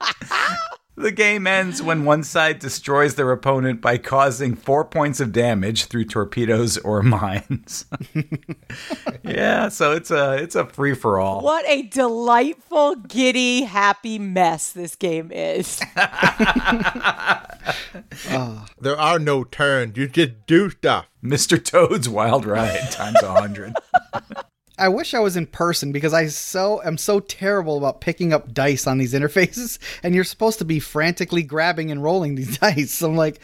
The 0.98 1.12
game 1.12 1.46
ends 1.46 1.82
when 1.82 2.06
one 2.06 2.22
side 2.22 2.58
destroys 2.58 3.16
their 3.16 3.30
opponent 3.30 3.82
by 3.82 3.98
causing 3.98 4.54
four 4.54 4.82
points 4.82 5.20
of 5.20 5.30
damage 5.30 5.84
through 5.86 6.06
torpedoes 6.06 6.78
or 6.78 7.02
mines. 7.04 7.84
yeah, 9.22 9.68
so 9.68 9.92
it's 9.92 10.10
a 10.10 10.34
it's 10.42 10.54
a 10.54 10.64
free 10.64 10.94
for 10.94 11.18
all. 11.20 11.42
What 11.42 11.66
a 11.68 11.82
delightful, 11.82 12.96
giddy, 12.96 13.62
happy 13.62 14.18
mess 14.18 14.72
this 14.72 14.96
game 14.96 15.30
is. 15.32 15.80
Ah, 18.30 18.66
there 18.80 18.98
are 18.98 19.18
no 19.18 19.42
turns. 19.42 19.96
You 19.96 20.06
just 20.06 20.46
do 20.46 20.70
stuff. 20.70 21.06
Mr. 21.22 21.62
Toad's 21.62 22.08
Wild 22.08 22.46
Ride 22.46 22.90
times 22.92 23.20
a 23.22 23.32
hundred. 23.32 23.74
I 24.78 24.88
wish 24.88 25.14
I 25.14 25.20
was 25.20 25.36
in 25.36 25.46
person 25.46 25.92
because 25.92 26.12
I 26.12 26.26
so 26.26 26.82
am 26.82 26.98
so 26.98 27.20
terrible 27.20 27.78
about 27.78 28.00
picking 28.00 28.32
up 28.32 28.52
dice 28.52 28.86
on 28.86 28.98
these 28.98 29.14
interfaces, 29.14 29.78
and 30.02 30.14
you're 30.14 30.24
supposed 30.24 30.58
to 30.58 30.64
be 30.64 30.80
frantically 30.80 31.42
grabbing 31.42 31.90
and 31.90 32.02
rolling 32.02 32.34
these 32.34 32.58
dice. 32.60 33.02
I'm 33.02 33.16
like, 33.16 33.40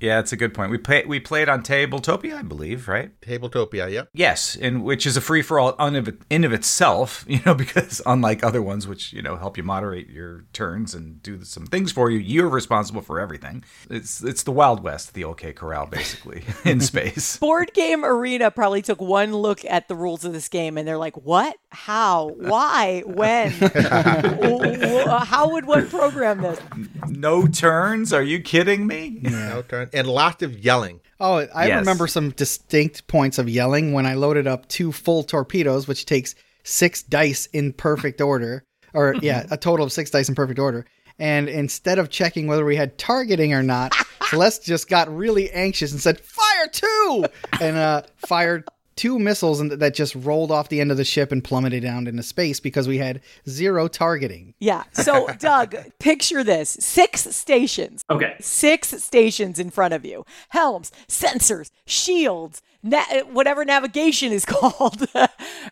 yeah, 0.00 0.20
it's 0.20 0.32
a 0.32 0.36
good 0.36 0.54
point. 0.54 0.70
We 0.70 0.78
play 0.78 1.04
we 1.04 1.20
played 1.20 1.48
on 1.48 1.62
Tabletopia, 1.62 2.38
I 2.38 2.42
believe, 2.42 2.88
right? 2.88 3.18
Tabletopia, 3.20 3.90
yep. 3.90 4.08
Yes, 4.12 4.56
and 4.56 4.84
which 4.84 5.06
is 5.06 5.16
a 5.16 5.20
free 5.20 5.42
for 5.42 5.58
all 5.58 5.74
in 5.86 5.96
of, 5.96 6.16
in 6.30 6.44
of 6.44 6.52
itself, 6.52 7.24
you 7.28 7.40
know, 7.44 7.54
because 7.54 8.00
unlike 8.06 8.42
other 8.42 8.62
ones, 8.62 8.86
which 8.86 9.12
you 9.12 9.22
know 9.22 9.36
help 9.36 9.56
you 9.56 9.62
moderate 9.62 10.08
your 10.08 10.44
turns 10.52 10.94
and 10.94 11.22
do 11.22 11.44
some 11.44 11.66
things 11.66 11.92
for 11.92 12.10
you, 12.10 12.18
you're 12.18 12.48
responsible 12.48 13.02
for 13.02 13.20
everything. 13.20 13.64
It's 13.90 14.22
it's 14.22 14.42
the 14.42 14.52
Wild 14.52 14.82
West, 14.82 15.14
the 15.14 15.24
OK 15.24 15.52
Corral, 15.52 15.86
basically 15.86 16.44
in 16.64 16.80
space. 16.80 17.36
Board 17.36 17.72
Game 17.74 18.04
Arena 18.04 18.50
probably 18.50 18.82
took 18.82 19.00
one 19.00 19.34
look 19.34 19.64
at 19.64 19.88
the 19.88 19.94
rules 19.94 20.24
of 20.24 20.32
this 20.32 20.48
game 20.48 20.69
and 20.78 20.86
they're 20.86 20.98
like, 20.98 21.16
what? 21.16 21.56
How? 21.70 22.28
Why? 22.38 23.02
When? 23.06 23.52
W- 23.60 24.76
w- 24.76 25.08
How 25.08 25.50
would 25.52 25.64
one 25.66 25.88
program 25.88 26.40
this? 26.42 26.60
No 27.08 27.46
turns? 27.46 28.12
Are 28.12 28.22
you 28.22 28.40
kidding 28.40 28.86
me? 28.86 29.18
No 29.22 29.62
turn. 29.62 29.88
And 29.92 30.06
lots 30.08 30.42
of 30.42 30.58
yelling. 30.58 31.00
oh, 31.20 31.46
I 31.54 31.66
Yes. 31.68 31.80
remember 31.80 32.06
some 32.06 32.30
distinct 32.30 33.06
points 33.06 33.38
of 33.38 33.48
yelling 33.48 33.92
when 33.92 34.06
I 34.06 34.14
loaded 34.14 34.46
up 34.46 34.66
two 34.68 34.92
full 34.92 35.22
torpedoes, 35.22 35.86
which 35.88 36.06
takes 36.06 36.34
six 36.64 37.02
dice 37.02 37.46
in 37.46 37.72
perfect 37.72 38.20
order, 38.20 38.64
or 38.94 39.14
yeah, 39.22 39.46
a 39.50 39.56
total 39.56 39.84
of 39.86 39.92
six 39.92 40.10
dice 40.10 40.28
in 40.28 40.34
perfect 40.34 40.58
order. 40.58 40.86
And 41.18 41.48
instead 41.50 41.98
of 41.98 42.08
checking 42.08 42.46
whether 42.46 42.64
we 42.64 42.76
had 42.76 42.96
targeting 42.96 43.52
or 43.52 43.62
not, 43.62 43.94
Celeste 44.30 44.64
just 44.64 44.88
got 44.88 45.14
really 45.14 45.50
anxious 45.50 45.92
and 45.92 46.00
said, 46.00 46.18
"Fire 46.20 46.68
two!" 46.72 47.24
and 47.60 47.76
uh, 47.76 48.02
fired 48.16 48.64
two 48.96 49.18
missiles 49.18 49.60
and 49.60 49.72
that 49.72 49.94
just 49.94 50.14
rolled 50.14 50.50
off 50.50 50.68
the 50.68 50.80
end 50.80 50.90
of 50.90 50.96
the 50.96 51.04
ship 51.04 51.32
and 51.32 51.42
plummeted 51.42 51.82
down 51.82 52.06
into 52.06 52.22
space 52.22 52.60
because 52.60 52.86
we 52.86 52.98
had 52.98 53.20
zero 53.48 53.88
targeting. 53.88 54.54
Yeah. 54.58 54.84
So, 54.92 55.28
Doug, 55.38 55.76
picture 55.98 56.44
this 56.44 56.76
six 56.80 57.22
stations. 57.34 58.04
Okay. 58.10 58.36
Six 58.40 58.88
stations 59.02 59.58
in 59.58 59.70
front 59.70 59.94
of 59.94 60.04
you 60.04 60.24
helms, 60.50 60.90
sensors, 61.08 61.70
shields, 61.86 62.62
na- 62.82 63.20
whatever 63.30 63.64
navigation 63.64 64.32
is 64.32 64.44
called, 64.46 65.06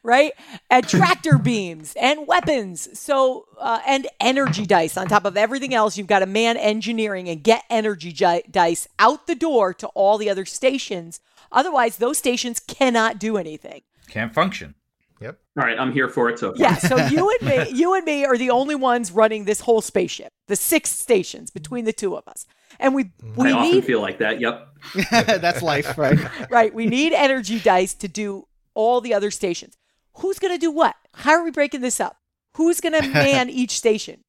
right? 0.02 0.32
And 0.70 0.88
tractor 0.88 1.38
beams 1.38 1.94
and 2.00 2.26
weapons. 2.26 2.88
So, 2.98 3.46
uh, 3.58 3.80
and 3.86 4.06
energy 4.20 4.66
dice 4.66 4.96
on 4.96 5.08
top 5.08 5.24
of 5.24 5.36
everything 5.36 5.74
else. 5.74 5.96
You've 5.96 6.06
got 6.06 6.20
to 6.20 6.26
man 6.26 6.56
engineering 6.56 7.28
and 7.28 7.42
get 7.42 7.64
energy 7.70 8.12
gi- 8.12 8.44
dice 8.50 8.88
out 8.98 9.26
the 9.26 9.34
door 9.34 9.74
to 9.74 9.86
all 9.88 10.18
the 10.18 10.30
other 10.30 10.44
stations. 10.44 11.20
Otherwise, 11.50 11.96
those 11.96 12.18
stations 12.18 12.60
cannot 12.60 13.18
do 13.18 13.36
anything. 13.36 13.82
Can't 14.08 14.32
function. 14.34 14.74
Yep. 15.20 15.38
All 15.58 15.64
right, 15.64 15.78
I'm 15.78 15.92
here 15.92 16.08
for 16.08 16.28
it 16.30 16.38
so 16.38 16.52
far. 16.52 16.60
Yeah, 16.60 16.76
so 16.76 16.96
you 16.96 17.28
and 17.40 17.48
me, 17.48 17.70
you 17.76 17.94
and 17.94 18.04
me 18.04 18.24
are 18.24 18.38
the 18.38 18.50
only 18.50 18.76
ones 18.76 19.10
running 19.10 19.44
this 19.44 19.60
whole 19.60 19.80
spaceship. 19.80 20.32
The 20.46 20.54
six 20.56 20.90
stations 20.90 21.50
between 21.50 21.84
the 21.86 21.92
two 21.92 22.16
of 22.16 22.26
us, 22.28 22.46
and 22.78 22.94
we 22.94 23.10
we 23.36 23.50
I 23.50 23.52
often 23.52 23.72
need 23.72 23.84
feel 23.84 24.00
like 24.00 24.18
that. 24.18 24.40
Yep. 24.40 24.68
That's 25.10 25.62
life, 25.62 25.98
right? 25.98 26.18
right. 26.50 26.72
We 26.72 26.86
need 26.86 27.12
energy 27.12 27.58
dice 27.58 27.94
to 27.94 28.08
do 28.08 28.46
all 28.74 29.00
the 29.00 29.14
other 29.14 29.30
stations. 29.30 29.76
Who's 30.14 30.38
gonna 30.38 30.58
do 30.58 30.70
what? 30.70 30.96
How 31.14 31.32
are 31.32 31.44
we 31.44 31.50
breaking 31.50 31.80
this 31.80 32.00
up? 32.00 32.16
Who's 32.54 32.80
gonna 32.80 33.02
man 33.08 33.50
each 33.50 33.76
station? 33.76 34.24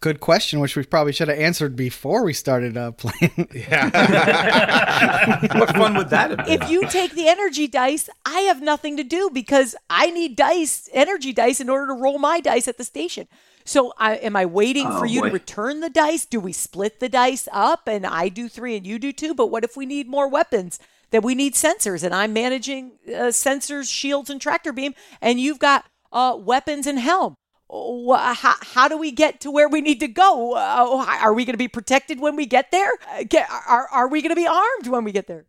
Good 0.00 0.20
question, 0.20 0.60
which 0.60 0.76
we 0.76 0.82
probably 0.84 1.14
should 1.14 1.28
have 1.28 1.38
answered 1.38 1.74
before 1.74 2.22
we 2.22 2.34
started 2.34 2.76
uh, 2.76 2.92
playing. 2.92 3.48
Yeah. 3.54 3.88
what 5.58 5.74
fun 5.74 5.96
would 5.96 6.10
that 6.10 6.30
have 6.30 6.46
been? 6.46 6.60
If 6.60 6.68
you 6.68 6.86
take 6.86 7.12
the 7.12 7.26
energy 7.28 7.66
dice, 7.66 8.10
I 8.26 8.40
have 8.40 8.60
nothing 8.60 8.98
to 8.98 9.04
do 9.04 9.30
because 9.32 9.74
I 9.88 10.10
need 10.10 10.36
dice, 10.36 10.90
energy 10.92 11.32
dice, 11.32 11.62
in 11.62 11.70
order 11.70 11.86
to 11.86 11.94
roll 11.94 12.18
my 12.18 12.40
dice 12.40 12.68
at 12.68 12.76
the 12.76 12.84
station. 12.84 13.26
So, 13.66 13.92
I, 13.98 14.14
am 14.16 14.36
I 14.36 14.46
waiting 14.46 14.86
Oh, 14.86 14.98
for 15.00 15.06
you 15.06 15.20
boy. 15.22 15.28
to 15.28 15.32
return 15.34 15.80
the 15.80 15.90
dice? 15.90 16.24
Do 16.24 16.40
we 16.40 16.52
split 16.52 17.00
the 17.00 17.08
dice 17.08 17.48
up 17.52 17.88
and 17.88 18.06
I 18.06 18.28
do 18.28 18.48
three 18.48 18.76
and 18.76 18.86
you 18.86 18.98
do 18.98 19.12
two? 19.12 19.34
But 19.34 19.48
what 19.48 19.64
if 19.64 19.76
we 19.76 19.84
need 19.86 20.08
more 20.08 20.28
weapons? 20.28 20.78
That 21.12 21.22
we 21.22 21.36
need 21.36 21.54
sensors, 21.54 22.02
and 22.02 22.12
I'm 22.12 22.32
managing 22.32 22.98
uh, 23.06 23.30
sensors, 23.30 23.88
shields, 23.88 24.28
and 24.28 24.40
tractor 24.40 24.72
beam, 24.72 24.92
and 25.20 25.38
you've 25.40 25.60
got 25.60 25.84
uh, 26.12 26.36
weapons 26.36 26.84
and 26.84 26.98
helm. 26.98 27.36
Wha- 27.68 28.34
How, 28.34 28.54
how 28.60 28.88
do 28.88 28.98
we 28.98 29.12
get 29.12 29.40
to 29.42 29.50
where 29.52 29.68
we 29.68 29.80
need 29.80 30.00
to 30.00 30.08
go? 30.08 30.54
Uh, 30.54 31.06
are 31.20 31.32
we 31.32 31.44
going 31.44 31.54
to 31.54 31.58
be 31.58 31.68
protected 31.68 32.18
when 32.18 32.34
we 32.34 32.44
get 32.44 32.72
there? 32.72 32.90
Uh, 33.08 33.22
get- 33.28 33.48
Are, 33.48 33.86
are 33.92 34.08
we 34.08 34.20
going 34.20 34.30
to 34.34 34.36
be 34.36 34.48
armed 34.48 34.88
when 34.88 35.04
we 35.04 35.12
get 35.12 35.28
there? 35.28 35.46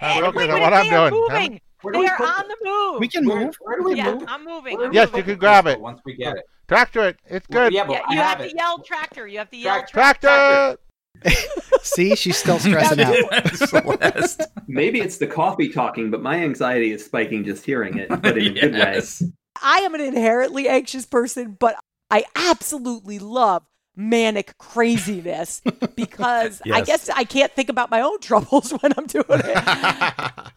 Look 0.00 0.36
Wait, 0.36 0.48
at 0.48 0.60
what 0.60 0.72
I'm 0.72 0.88
doing. 0.88 1.22
moving. 1.22 1.60
Where 1.82 1.92
They 1.92 1.98
we 1.98 2.06
are 2.06 2.22
on 2.22 2.46
the 2.48 2.56
move. 2.64 3.00
We 3.00 3.08
can 3.08 3.24
move. 3.24 3.56
Where 3.60 3.78
do 3.78 3.82
we 3.84 3.96
yeah, 3.96 4.14
move? 4.14 4.24
I'm 4.28 4.44
moving. 4.44 4.80
I'm 4.80 4.92
Yes, 4.92 5.08
moving. 5.08 5.18
you 5.18 5.24
can 5.32 5.38
grab 5.40 5.66
it. 5.66 5.80
Once 5.80 6.00
we 6.04 6.14
get 6.16 6.36
it. 6.36 6.44
Tractor 6.68 7.08
it. 7.08 7.16
It's 7.26 7.46
good. 7.46 7.72
Yeah, 7.72 7.84
but 7.84 7.94
Yeah, 7.94 8.02
I 8.08 8.12
you 8.12 8.18
have 8.20 8.38
have 8.40 8.50
to 8.50 8.56
yell 8.56 8.78
tractor. 8.80 9.26
You 9.26 9.38
have 9.38 9.50
to 9.50 9.56
yell 9.56 9.74
Track- 9.86 10.20
tractor. 10.20 10.28
Tractor. 10.28 10.78
See, 11.82 12.14
she's 12.14 12.36
still 12.36 12.58
stressing 12.60 13.00
out. 13.00 13.16
Maybe 14.68 15.00
it's 15.00 15.16
the 15.18 15.26
coffee 15.26 15.68
talking, 15.70 16.10
but 16.10 16.22
my 16.22 16.36
anxiety 16.44 16.92
is 16.92 17.04
spiking 17.04 17.44
just 17.44 17.64
hearing 17.64 17.98
it, 17.98 18.08
but 18.08 18.38
in 18.38 18.56
a 18.56 18.60
good 18.60 18.72
way. 18.74 19.00
I 19.60 19.78
am 19.78 19.94
an 19.94 20.00
inherently 20.00 20.68
anxious 20.68 21.06
person, 21.06 21.56
but 21.58 21.74
I 22.10 22.24
absolutely 22.36 23.18
love 23.18 23.64
manic 23.96 24.56
craziness 24.58 25.60
because 25.96 26.62
I 26.72 26.82
guess 26.82 27.08
I 27.08 27.24
can't 27.24 27.50
think 27.52 27.68
about 27.68 27.90
my 27.90 28.00
own 28.00 28.20
troubles 28.20 28.70
when 28.80 28.92
I'm 28.96 29.06
doing 29.06 29.24
it. 29.28 30.52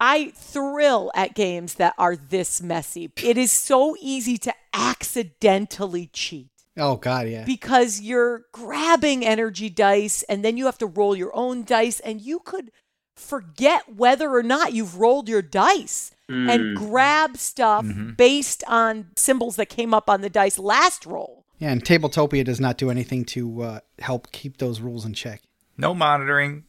I 0.00 0.32
thrill 0.34 1.12
at 1.14 1.34
games 1.34 1.74
that 1.74 1.94
are 1.96 2.16
this 2.16 2.60
messy. 2.60 3.12
It 3.22 3.38
is 3.38 3.52
so 3.52 3.94
easy 4.00 4.36
to 4.38 4.52
accidentally 4.72 6.08
cheat 6.12 6.48
Oh 6.76 6.96
God, 6.96 7.28
yeah. 7.28 7.44
because 7.44 8.00
you're 8.00 8.46
grabbing 8.52 9.24
energy 9.26 9.68
dice 9.68 10.22
and 10.24 10.44
then 10.44 10.56
you 10.56 10.64
have 10.66 10.78
to 10.78 10.86
roll 10.86 11.14
your 11.14 11.34
own 11.36 11.64
dice 11.64 12.00
and 12.00 12.20
you 12.20 12.38
could 12.40 12.70
forget 13.14 13.94
whether 13.94 14.30
or 14.34 14.42
not 14.42 14.72
you've 14.72 14.96
rolled 14.96 15.28
your 15.28 15.42
dice 15.42 16.10
and 16.28 16.48
Mm. 16.48 16.74
grab 16.76 17.36
stuff 17.36 17.84
Mhm. 17.84 18.16
based 18.16 18.64
on 18.66 19.10
symbols 19.16 19.56
that 19.56 19.66
came 19.68 19.92
up 19.92 20.08
on 20.08 20.22
the 20.22 20.30
dice 20.30 20.58
last 20.58 21.04
roll. 21.04 21.44
Yeah, 21.58 21.72
and 21.72 21.84
Tabletopia 21.84 22.42
does 22.42 22.58
not 22.58 22.78
do 22.78 22.90
anything 22.90 23.26
to 23.26 23.62
uh, 23.62 23.80
help 23.98 24.32
keep 24.32 24.56
those 24.56 24.80
rules 24.80 25.04
in 25.04 25.12
check. 25.12 25.42
No 25.76 25.92
monitoring. 25.94 26.64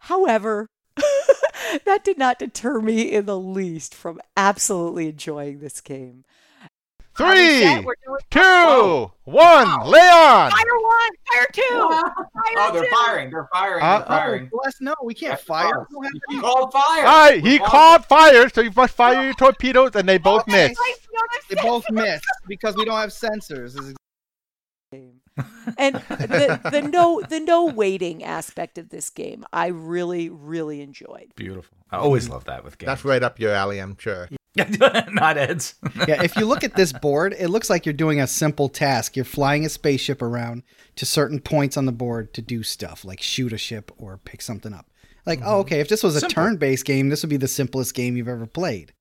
However, 0.00 0.66
that 1.84 2.02
did 2.04 2.18
not 2.18 2.40
deter 2.40 2.80
me 2.80 3.02
in 3.12 3.26
the 3.26 3.38
least 3.38 3.94
from 3.94 4.20
absolutely 4.36 5.08
enjoying 5.08 5.60
this 5.60 5.80
game. 5.80 6.24
Are 7.20 7.30
we 7.32 7.36
Three, 7.38 7.60
set? 7.60 7.84
We're 7.84 7.94
doing- 8.04 8.18
two, 8.30 8.40
Whoa. 8.40 9.12
one. 9.24 9.86
Lay 9.86 10.00
on. 10.00 10.50
Fire 10.50 10.78
one, 10.80 11.10
fire 11.32 11.46
two, 11.52 11.62
fire 11.62 12.26
Oh, 12.56 12.70
they're 12.72 12.82
two. 12.84 12.88
firing. 12.96 13.30
They're 13.30 13.48
firing. 13.52 13.82
Uh, 13.84 13.98
They're 13.98 14.06
firing. 14.06 14.50
Bless, 14.52 14.80
no, 14.80 14.94
we 15.04 15.14
can't 15.14 15.32
That's 15.32 15.44
fire. 15.44 15.72
false. 15.74 15.86
We 15.90 15.94
don't 15.94 16.04
have 16.06 16.12
You 16.30 16.36
to- 16.36 16.42
called 16.42 16.72
fire. 16.72 17.06
All 17.06 17.28
right, 17.30 17.40
he 17.40 17.58
We're 17.60 17.66
called 17.66 18.04
fire, 18.06 18.48
so 18.48 18.60
you 18.62 18.72
must 18.74 18.94
fire 18.94 19.22
your 19.24 19.34
torpedoes, 19.34 19.94
and 19.94 20.08
they 20.08 20.18
both 20.18 20.42
Okay. 20.42 20.68
missed. 20.68 20.80
They 21.48 21.56
both 21.62 21.84
miss 21.90 22.20
because 22.48 22.74
we 22.76 22.84
don't 22.84 22.98
have 22.98 23.10
sensors. 23.10 23.74
This 23.74 23.84
is- 23.86 23.94
game. 24.92 25.20
and 25.78 25.96
the 25.96 26.60
the 26.70 26.80
no 26.82 27.20
the 27.28 27.40
no 27.40 27.64
waiting 27.64 28.22
aspect 28.22 28.78
of 28.78 28.90
this 28.90 29.10
game, 29.10 29.44
I 29.52 29.66
really 29.68 30.28
really 30.28 30.80
enjoyed. 30.80 31.32
Beautiful. 31.34 31.76
I 31.90 31.96
always 31.96 32.28
love 32.28 32.44
that 32.44 32.62
with 32.64 32.78
games. 32.78 32.86
That's 32.86 33.04
right 33.04 33.22
up 33.22 33.40
your 33.40 33.52
alley, 33.52 33.78
I'm 33.80 33.96
sure. 33.98 34.28
Not 35.10 35.36
Ed's. 35.36 35.74
yeah, 36.08 36.22
if 36.22 36.36
you 36.36 36.46
look 36.46 36.62
at 36.62 36.76
this 36.76 36.92
board, 36.92 37.34
it 37.38 37.48
looks 37.48 37.68
like 37.68 37.84
you're 37.84 37.92
doing 37.92 38.20
a 38.20 38.26
simple 38.26 38.68
task. 38.68 39.16
You're 39.16 39.24
flying 39.24 39.64
a 39.64 39.68
spaceship 39.68 40.22
around 40.22 40.62
to 40.96 41.06
certain 41.06 41.40
points 41.40 41.76
on 41.76 41.86
the 41.86 41.92
board 41.92 42.32
to 42.34 42.42
do 42.42 42.62
stuff 42.62 43.04
like 43.04 43.20
shoot 43.20 43.52
a 43.52 43.58
ship 43.58 43.90
or 43.98 44.18
pick 44.18 44.42
something 44.42 44.72
up. 44.72 44.86
Like, 45.26 45.40
oh, 45.40 45.42
mm-hmm. 45.42 45.60
okay, 45.60 45.80
if 45.80 45.88
this 45.88 46.02
was 46.02 46.16
a 46.16 46.20
Simple. 46.20 46.34
turn 46.34 46.56
based 46.56 46.84
game, 46.84 47.08
this 47.08 47.22
would 47.22 47.30
be 47.30 47.36
the 47.36 47.48
simplest 47.48 47.94
game 47.94 48.16
you've 48.16 48.28
ever 48.28 48.46
played. 48.46 48.92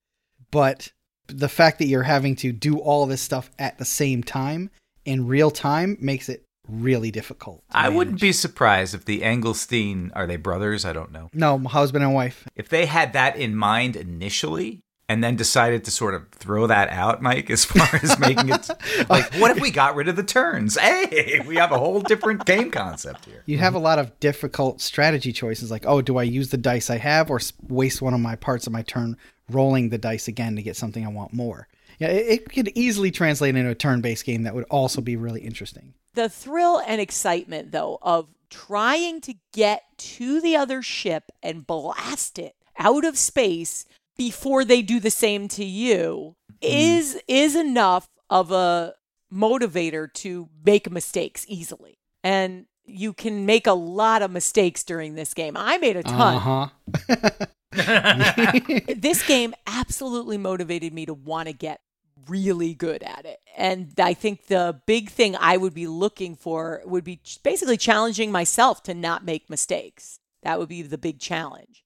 But 0.52 0.92
the 1.28 1.50
fact 1.50 1.80
that 1.80 1.88
you're 1.88 2.04
having 2.04 2.36
to 2.38 2.52
do 2.52 2.80
all 2.80 3.06
this 3.06 3.22
stuff 3.22 3.52
at 3.60 3.78
the 3.78 3.86
same 3.86 4.24
time 4.24 4.70
in 5.06 5.28
real 5.28 5.52
time 5.52 5.98
makes 6.00 6.30
it 6.30 6.46
really 6.68 7.12
difficult. 7.12 7.64
I 7.72 7.90
wouldn't 7.90 8.22
be 8.22 8.32
surprised 8.32 8.96
if 8.96 9.06
the 9.06 9.22
Engelstein 9.22 10.12
are 10.16 10.26
they 10.26 10.38
brothers? 10.38 10.86
I 10.86 10.94
don't 10.94 11.12
know. 11.12 11.30
No, 11.34 11.58
husband 11.60 12.04
and 12.04 12.14
wife. 12.14 12.48
If 12.56 12.70
they 12.70 12.86
had 12.86 13.14
that 13.14 13.36
in 13.36 13.56
mind 13.56 13.96
initially 13.96 14.82
and 15.10 15.24
then 15.24 15.36
decided 15.36 15.84
to 15.84 15.92
sort 15.92 16.14
of 16.14 16.30
throw 16.30 16.68
that 16.68 16.90
out, 16.90 17.22
Mike, 17.22 17.50
as 17.50 17.66
far 17.66 17.88
as 18.02 18.18
making 18.20 18.50
it 18.50 18.70
like 19.10 19.34
what 19.36 19.52
if 19.52 19.62
we 19.62 19.70
got 19.70 19.96
rid 19.96 20.08
of 20.08 20.16
the 20.16 20.24
turns? 20.24 20.78
Hey, 20.78 21.44
we 21.46 21.56
have 21.58 21.72
a 21.72 21.78
whole 21.78 22.02
different 22.02 22.46
game 22.46 22.72
concept 22.72 23.26
here. 23.26 23.44
You 23.46 23.58
have 23.58 23.76
a 23.76 23.80
lot 23.80 24.00
of 24.00 24.18
difficult 24.20 24.82
strategy 24.82 25.34
choices 25.34 25.70
like, 25.70 25.86
oh, 25.86 26.02
do 26.02 26.18
I 26.18 26.24
use 26.24 26.50
the 26.50 26.58
dice 26.58 26.90
I 26.90 26.98
have 26.98 27.30
or 27.30 27.40
waste 27.68 28.02
one 28.02 28.14
of 28.14 28.20
my 28.20 28.36
parts 28.36 28.66
of 28.66 28.74
my 28.74 28.82
turn 28.84 29.18
rolling 29.50 29.90
the 29.90 29.98
dice 29.98 30.28
again 30.28 30.56
to 30.56 30.62
get 30.62 30.78
something 30.78 31.06
I 31.06 31.10
want 31.10 31.34
more? 31.34 31.68
Yeah, 32.00 32.08
it, 32.08 32.28
it 32.28 32.52
could 32.52 32.70
easily 32.76 33.12
translate 33.12 33.56
into 33.56 33.70
a 33.70 33.76
turn 33.76 34.02
based 34.02 34.26
game 34.26 34.44
that 34.44 34.56
would 34.56 34.66
also 34.70 35.02
be 35.02 35.16
really 35.16 35.42
interesting. 35.42 35.94
The 36.14 36.30
thrill 36.30 36.82
and 36.88 37.02
excitement 37.02 37.72
though 37.72 38.00
of 38.02 38.30
trying 38.50 39.20
to 39.20 39.34
get 39.52 39.84
to 39.98 40.40
the 40.40 40.56
other 40.56 40.82
ship 40.82 41.32
and 41.42 41.66
blast 41.66 42.38
it 42.38 42.56
out 42.78 43.04
of 43.04 43.18
space 43.18 43.86
before 44.18 44.66
they 44.66 44.82
do 44.82 45.00
the 45.00 45.12
same 45.12 45.48
to 45.50 45.64
you 45.64 46.36
is 46.62 47.20
is 47.28 47.56
enough 47.56 48.08
of 48.30 48.52
a 48.52 48.94
motivator 49.32 50.12
to 50.14 50.50
make 50.66 50.92
mistakes 50.92 51.46
easily. 51.48 51.98
And 52.24 52.66
you 52.86 53.14
can 53.14 53.46
make 53.46 53.68
a 53.68 53.74
lot 53.74 54.22
of 54.22 54.32
mistakes 54.32 54.84
during 54.84 55.16
this 55.16 55.34
game. 55.34 55.56
I 55.58 55.78
made 55.78 55.98
a 55.98 56.04
ton. 56.04 56.36
Uh 56.36 56.70
huh. 57.10 57.46
this 58.96 59.26
game 59.26 59.54
absolutely 59.66 60.38
motivated 60.38 60.94
me 60.94 61.06
to 61.06 61.14
want 61.14 61.48
to 61.48 61.54
get 61.54 61.82
really 62.28 62.74
good 62.74 63.04
at 63.04 63.26
it. 63.26 63.40
And 63.58 63.94
I 63.98 64.14
think 64.14 64.48
the 64.48 64.82
big 64.86 65.10
thing 65.10 65.36
I 65.40 65.58
would 65.58 65.74
be 65.74 65.88
looking 65.88 66.36
for 66.36 66.82
would 66.86 67.04
be 67.04 67.20
basically 67.44 67.78
challenging 67.78 68.32
myself 68.32 68.84
to 68.84 68.94
not 68.94 69.26
make 69.26 69.50
mistakes. 69.50 70.20
That 70.44 70.60
would 70.60 70.70
be 70.70 70.82
the 70.82 70.98
big 70.98 71.20
challenge. 71.20 71.83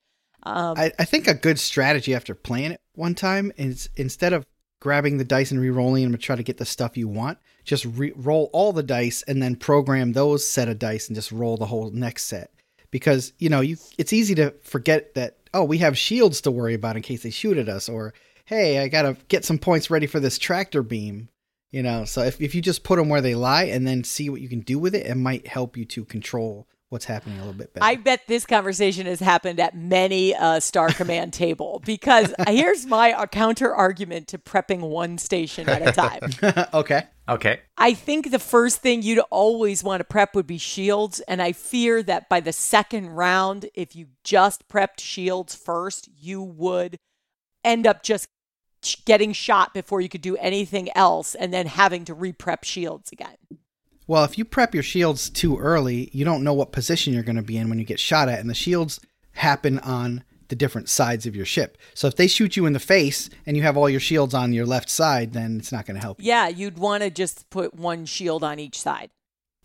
Um, 0.48 0.78
I, 0.78 0.94
I 0.98 1.06
think 1.06 1.28
a 1.28 1.34
good 1.34 1.60
strategy 1.60 2.16
after 2.16 2.34
playing 2.34 2.72
it 2.72 2.82
one 2.94 3.16
time 3.16 3.52
is 3.58 3.90
instead 3.98 4.32
of 4.32 4.46
grabbing 4.80 5.18
the 5.18 5.26
dice 5.26 5.52
and 5.52 5.60
re-rolling 5.60 6.04
them 6.04 6.12
to 6.14 6.18
try 6.18 6.36
to 6.36 6.44
get 6.44 6.58
the 6.58 6.66
stuff 6.66 6.96
you 6.96 7.08
want, 7.08 7.38
just 7.66 7.84
re- 7.86 8.14
roll 8.16 8.50
all 8.54 8.72
the 8.72 8.84
dice 8.84 9.24
and 9.24 9.42
then 9.42 9.56
program 9.56 10.14
those 10.14 10.48
set 10.48 10.70
of 10.70 10.80
dice 10.80 11.08
and 11.08 11.16
just 11.16 11.32
roll 11.32 11.58
the 11.58 11.66
whole 11.66 11.92
next 11.92 12.24
set. 12.24 12.52
Because 12.92 13.34
you 13.38 13.50
know 13.50 13.60
you, 13.60 13.76
it's 13.98 14.14
easy 14.14 14.36
to 14.36 14.52
forget 14.64 15.14
that 15.16 15.38
oh 15.54 15.66
we 15.66 15.80
have 15.80 15.98
shields 15.98 16.40
to 16.42 16.52
worry 16.52 16.74
about 16.74 16.96
in 16.96 17.02
case 17.02 17.24
they 17.24 17.30
shoot 17.30 17.58
at 17.58 17.68
us, 17.68 17.90
or 17.90 18.14
hey 18.46 18.80
I 18.80 18.88
gotta 18.88 19.18
get 19.28 19.44
some 19.44 19.58
points 19.58 19.90
ready 19.90 20.08
for 20.08 20.22
this 20.22 20.38
tractor 20.38 20.82
beam. 20.82 21.28
You 21.72 21.84
know, 21.84 22.06
so 22.06 22.22
if 22.22 22.40
if 22.40 22.56
you 22.56 22.62
just 22.62 22.86
put 22.86 22.96
them 22.96 23.10
where 23.10 23.20
they 23.20 23.36
lie 23.36 23.66
and 23.66 23.86
then 23.86 24.06
see 24.06 24.30
what 24.30 24.40
you 24.40 24.48
can 24.48 24.62
do 24.62 24.80
with 24.80 24.96
it, 24.96 25.06
it 25.06 25.16
might 25.16 25.48
help 25.48 25.76
you 25.76 25.84
to 25.84 26.06
control 26.06 26.66
what's 26.89 27.06
happening 27.06 27.38
a 27.38 27.39
little 27.39 27.54
bit 27.54 27.73
better. 27.73 27.86
I 27.86 27.95
bet 27.95 28.21
this 28.28 28.45
conversation 28.45 29.06
has 29.08 29.19
happened 29.19 29.60
at 29.60 29.76
many 29.76 30.34
a 30.34 30.62
Star 30.62 30.89
Command 30.89 31.34
table 31.34 31.82
because 31.86 32.34
here's 32.47 32.86
my 32.86 33.13
uh, 33.13 33.26
counter 33.26 33.73
argument 33.73 34.28
to 34.30 34.38
prepping 34.38 34.82
one 34.82 35.17
station 35.17 35.67
at 35.69 35.88
a 35.88 35.91
time. 35.91 36.67
okay. 36.73 37.04
Okay. 37.30 37.60
I 37.78 37.93
think 37.93 38.32
the 38.32 38.39
first 38.39 38.78
thing 38.82 39.02
you'd 39.02 39.19
always 39.30 39.84
want 39.84 40.00
to 40.00 40.06
prep 40.06 40.34
would 40.34 40.47
be 40.47 40.58
shields. 40.58 41.19
And 41.21 41.41
I 41.41 41.52
fear 41.52 42.02
that 42.04 42.30
by 42.30 42.39
the 42.39 42.54
second 42.54 43.10
round, 43.10 43.69
if 43.73 43.95
you 43.95 44.08
just 44.23 44.69
prepped 44.69 45.00
shields 45.02 45.54
first, 45.54 46.10
you 46.17 46.41
would 46.41 47.00
end 47.65 47.86
up 47.86 48.02
just 48.02 48.30
getting 49.04 49.34
shot 49.34 49.73
before 49.73 50.00
you 50.00 50.08
could 50.08 50.21
do 50.21 50.38
anything 50.38 50.89
else 50.95 51.36
and 51.36 51.54
then 51.54 51.65
having 51.65 52.06
to 52.06 52.13
re-prep 52.13 52.63
shields 52.63 53.12
again. 53.12 53.36
Well, 54.08 54.24
if 54.24 54.38
you 54.38 54.46
prep 54.46 54.74
your 54.74 54.84
shields 54.84 55.30
too 55.30 55.58
early, 55.58 56.10
you 56.13 56.24
don't 56.24 56.43
know 56.43 56.54
what 56.54 56.72
position 56.72 57.13
you're 57.13 57.24
going 57.24 57.36
to 57.36 57.41
be 57.41 57.58
in 57.58 57.70
when 57.70 57.78
you 57.78 57.86
get 57.86 58.00
shot 58.00 58.30
at, 58.30 58.39
and 58.39 58.50
the 58.50 58.56
shields 58.56 59.00
happen 59.34 59.80
on 59.80 60.24
the 60.48 60.56
different 60.56 60.88
sides 60.89 61.26
of 61.26 61.36
your 61.36 61.46
ship. 61.46 61.78
So 61.93 62.08
if 62.08 62.15
they 62.15 62.28
shoot 62.28 62.56
you 62.56 62.65
in 62.65 62.74
the 62.74 62.80
face 62.80 63.30
and 63.46 63.58
you 63.58 63.63
have 63.63 63.76
all 63.76 63.89
your 63.89 64.00
shields 64.00 64.34
on 64.34 64.54
your 64.54 64.65
left 64.65 64.89
side, 64.89 65.34
then 65.34 65.58
it's 65.60 65.72
not 65.72 65.86
going 65.86 65.96
to 65.96 66.02
help. 66.02 66.17
Yeah, 66.22 66.48
you'd 66.48 66.78
want 66.78 67.04
to 67.04 67.10
just 67.10 67.50
put 67.50 67.74
one 67.74 68.06
shield 68.06 68.43
on 68.43 68.60
each 68.60 68.80
side. 68.80 69.10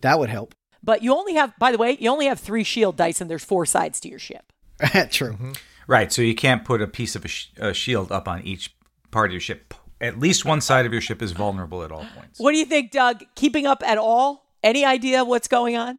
That 0.01 0.19
would 0.19 0.29
help. 0.29 0.55
But 0.83 1.03
you 1.03 1.15
only 1.15 1.35
have, 1.35 1.57
by 1.59 1.71
the 1.71 1.79
way, 1.79 1.97
you 2.01 2.11
only 2.11 2.27
have 2.27 2.41
three 2.41 2.65
shield 2.65 2.97
dice 2.97 3.21
and 3.21 3.31
there's 3.31 3.45
four 3.45 3.65
sides 3.65 4.01
to 4.01 4.09
your 4.09 4.19
ship. 4.19 4.53
True. 5.11 5.35
Mm-hmm. 5.35 5.53
Right. 5.87 6.13
So 6.13 6.23
you 6.23 6.35
can't 6.35 6.65
put 6.65 6.83
a 6.83 6.89
piece 6.89 7.15
of 7.15 7.25
a, 7.25 7.29
sh- 7.29 7.51
a 7.57 7.73
shield 7.73 8.11
up 8.11 8.27
on 8.27 8.43
each 8.43 8.75
part 9.13 9.31
of 9.31 9.33
your 9.33 9.41
ship. 9.41 9.75
At 10.03 10.19
least 10.19 10.45
one 10.45 10.61
side 10.61 10.85
of 10.85 10.93
your 10.93 11.01
ship 11.01 11.23
is 11.23 11.33
vulnerable 11.33 11.83
at 11.85 11.91
all 11.93 12.05
points. 12.17 12.39
What 12.39 12.53
do 12.53 12.59
you 12.59 12.65
think, 12.67 12.91
Doug? 12.91 13.23
Keeping 13.37 13.67
up 13.67 13.83
at 13.87 13.97
all? 13.97 14.45
Any 14.63 14.85
idea 14.85 15.25
what's 15.25 15.49
going 15.49 15.77
on? 15.77 15.99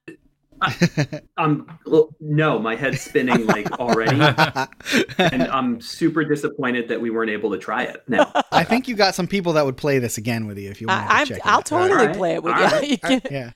Um, 1.37 1.67
well, 1.85 2.09
no, 2.21 2.57
my 2.59 2.75
head's 2.75 3.01
spinning 3.01 3.45
like 3.47 3.69
already, 3.79 4.15
and 5.17 5.43
I'm 5.43 5.81
super 5.81 6.23
disappointed 6.23 6.87
that 6.87 7.01
we 7.01 7.09
weren't 7.09 7.31
able 7.31 7.51
to 7.51 7.57
try 7.57 7.83
it. 7.83 8.01
Now, 8.07 8.31
I 8.51 8.63
think 8.63 8.87
you 8.87 8.95
got 8.95 9.15
some 9.15 9.27
people 9.27 9.53
that 9.53 9.65
would 9.65 9.75
play 9.75 9.99
this 9.99 10.17
again 10.17 10.45
with 10.47 10.57
you 10.57 10.69
if 10.69 10.79
you 10.79 10.87
want 10.87 11.09
to 11.09 11.33
check. 11.33 11.41
I'll 11.45 11.59
it. 11.59 11.65
totally 11.65 11.91
Alright, 12.01 12.15
play 12.15 12.33
it 12.35 12.43
with 12.43 12.53
alright. 12.53 12.83
you. 12.83 12.89
You 13.09 13.19
can 13.19 13.21
Yeah. 13.31 13.51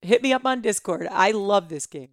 hit 0.00 0.22
me 0.22 0.32
up 0.32 0.46
on 0.46 0.62
Discord. 0.62 1.08
I 1.10 1.32
love 1.32 1.68
this 1.68 1.84
game. 1.86 2.08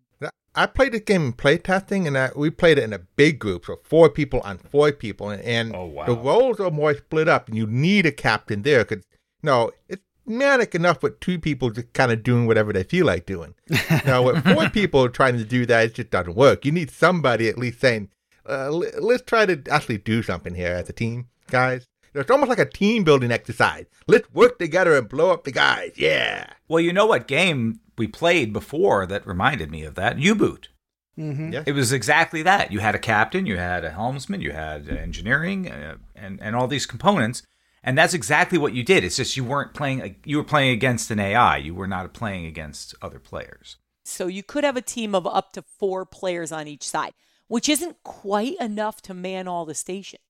I 0.56 0.66
played 0.68 0.92
the 0.94 1.00
game 1.00 1.26
in 1.28 1.34
playtesting, 1.34 2.06
and 2.08 2.18
I, 2.18 2.30
we 2.36 2.50
played 2.50 2.78
it 2.78 2.84
in 2.84 2.94
a 2.94 3.00
big 3.00 3.40
group, 3.40 3.66
so 3.66 3.80
four 3.84 4.10
people 4.10 4.40
on 4.42 4.58
four 4.60 4.92
people, 4.92 5.30
and, 5.30 5.42
and 5.44 5.76
Oh, 5.76 5.86
wow. 5.86 6.06
the 6.06 6.16
roles 6.16 6.60
are 6.60 6.70
more 6.72 6.94
split 6.96 7.28
up, 7.28 7.48
and 7.48 7.58
you 7.58 7.66
need 7.66 8.06
a 8.06 8.12
captain 8.12 8.62
there 8.62 8.86
because 8.86 9.04
no, 9.42 9.72
it's 9.90 10.04
manic 10.26 10.74
enough 10.76 11.02
with 11.04 11.20
two 11.20 11.40
people 11.40 11.70
just 11.72 11.92
kind 11.94 12.12
of 12.12 12.24
doing 12.24 12.46
whatever 12.46 12.72
they 12.72 12.84
feel 12.84 13.06
like 13.06 13.26
doing. 13.26 13.56
now, 14.06 14.22
with 14.22 14.44
four 14.54 14.70
people 14.70 15.10
trying 15.10 15.38
to 15.38 15.44
do 15.44 15.66
that, 15.66 15.86
it 15.86 15.94
just 15.96 16.12
doesn't 16.12 16.36
work. 16.36 16.66
You 16.66 16.72
need 16.72 16.92
somebody 16.92 17.50
at 17.50 17.58
least 17.58 17.80
saying, 17.82 18.10
uh, 18.48 18.70
"Let's 18.70 19.24
try 19.24 19.46
to 19.48 19.62
actually 19.72 19.98
do 19.98 20.22
something 20.22 20.54
here 20.56 20.74
as 20.74 20.88
a 20.90 20.94
team, 20.94 21.28
guys." 21.50 21.88
It's 22.16 22.30
almost 22.30 22.50
like 22.50 22.60
a 22.60 22.66
team 22.70 23.04
building 23.04 23.32
exercise. 23.32 23.88
Let's 24.08 24.32
work 24.36 24.60
together 24.60 24.96
and 24.96 25.10
blow 25.10 25.32
up 25.32 25.46
the 25.46 25.52
guys. 25.52 25.94
Yeah. 25.96 26.46
Well, 26.68 26.80
you 26.80 26.94
know 26.94 27.08
what 27.08 27.28
game 27.28 27.80
we 27.98 28.08
played 28.08 28.54
before 28.54 29.06
that 29.06 29.26
reminded 29.28 29.70
me 29.72 29.84
of 29.84 29.96
that? 29.96 30.18
U-boot. 30.20 30.70
Mm-hmm. 31.18 31.54
Yeah. 31.54 31.64
It 31.66 31.74
was 31.74 31.92
exactly 31.94 32.42
that. 32.44 32.72
You 32.72 32.80
had 32.80 32.96
a 32.96 33.00
captain, 33.00 33.46
you 33.46 33.58
had 33.58 33.86
a 33.86 33.92
helmsman, 33.92 34.42
you 34.42 34.52
had 34.52 34.90
engineering, 34.90 35.70
uh, 35.72 35.98
and 36.16 36.42
and 36.42 36.56
all 36.56 36.68
these 36.68 36.88
components, 36.88 37.44
and 37.84 37.96
that's 37.96 38.16
exactly 38.16 38.58
what 38.58 38.74
you 38.74 38.84
did. 38.84 39.04
It's 39.04 39.18
just 39.18 39.38
you 39.38 39.44
weren't 39.44 39.76
playing. 39.76 40.16
You 40.26 40.38
were 40.38 40.44
playing 40.44 40.72
against 40.72 41.12
an 41.12 41.20
AI. 41.20 41.58
You 41.58 41.76
were 41.76 41.88
not 41.88 42.12
playing 42.14 42.48
against 42.48 42.96
other 43.02 43.20
players. 43.20 43.78
So 44.06 44.26
you 44.26 44.42
could 44.42 44.64
have 44.64 44.76
a 44.76 44.82
team 44.82 45.14
of 45.14 45.28
up 45.28 45.54
to 45.54 45.62
four 45.62 46.04
players 46.06 46.52
on 46.52 46.68
each 46.68 46.84
side, 46.84 47.14
which 47.48 47.70
isn't 47.70 47.98
quite 48.04 48.56
enough 48.60 49.00
to 49.04 49.14
man 49.14 49.48
all 49.48 49.66
the 49.66 49.76
stations. 49.76 50.22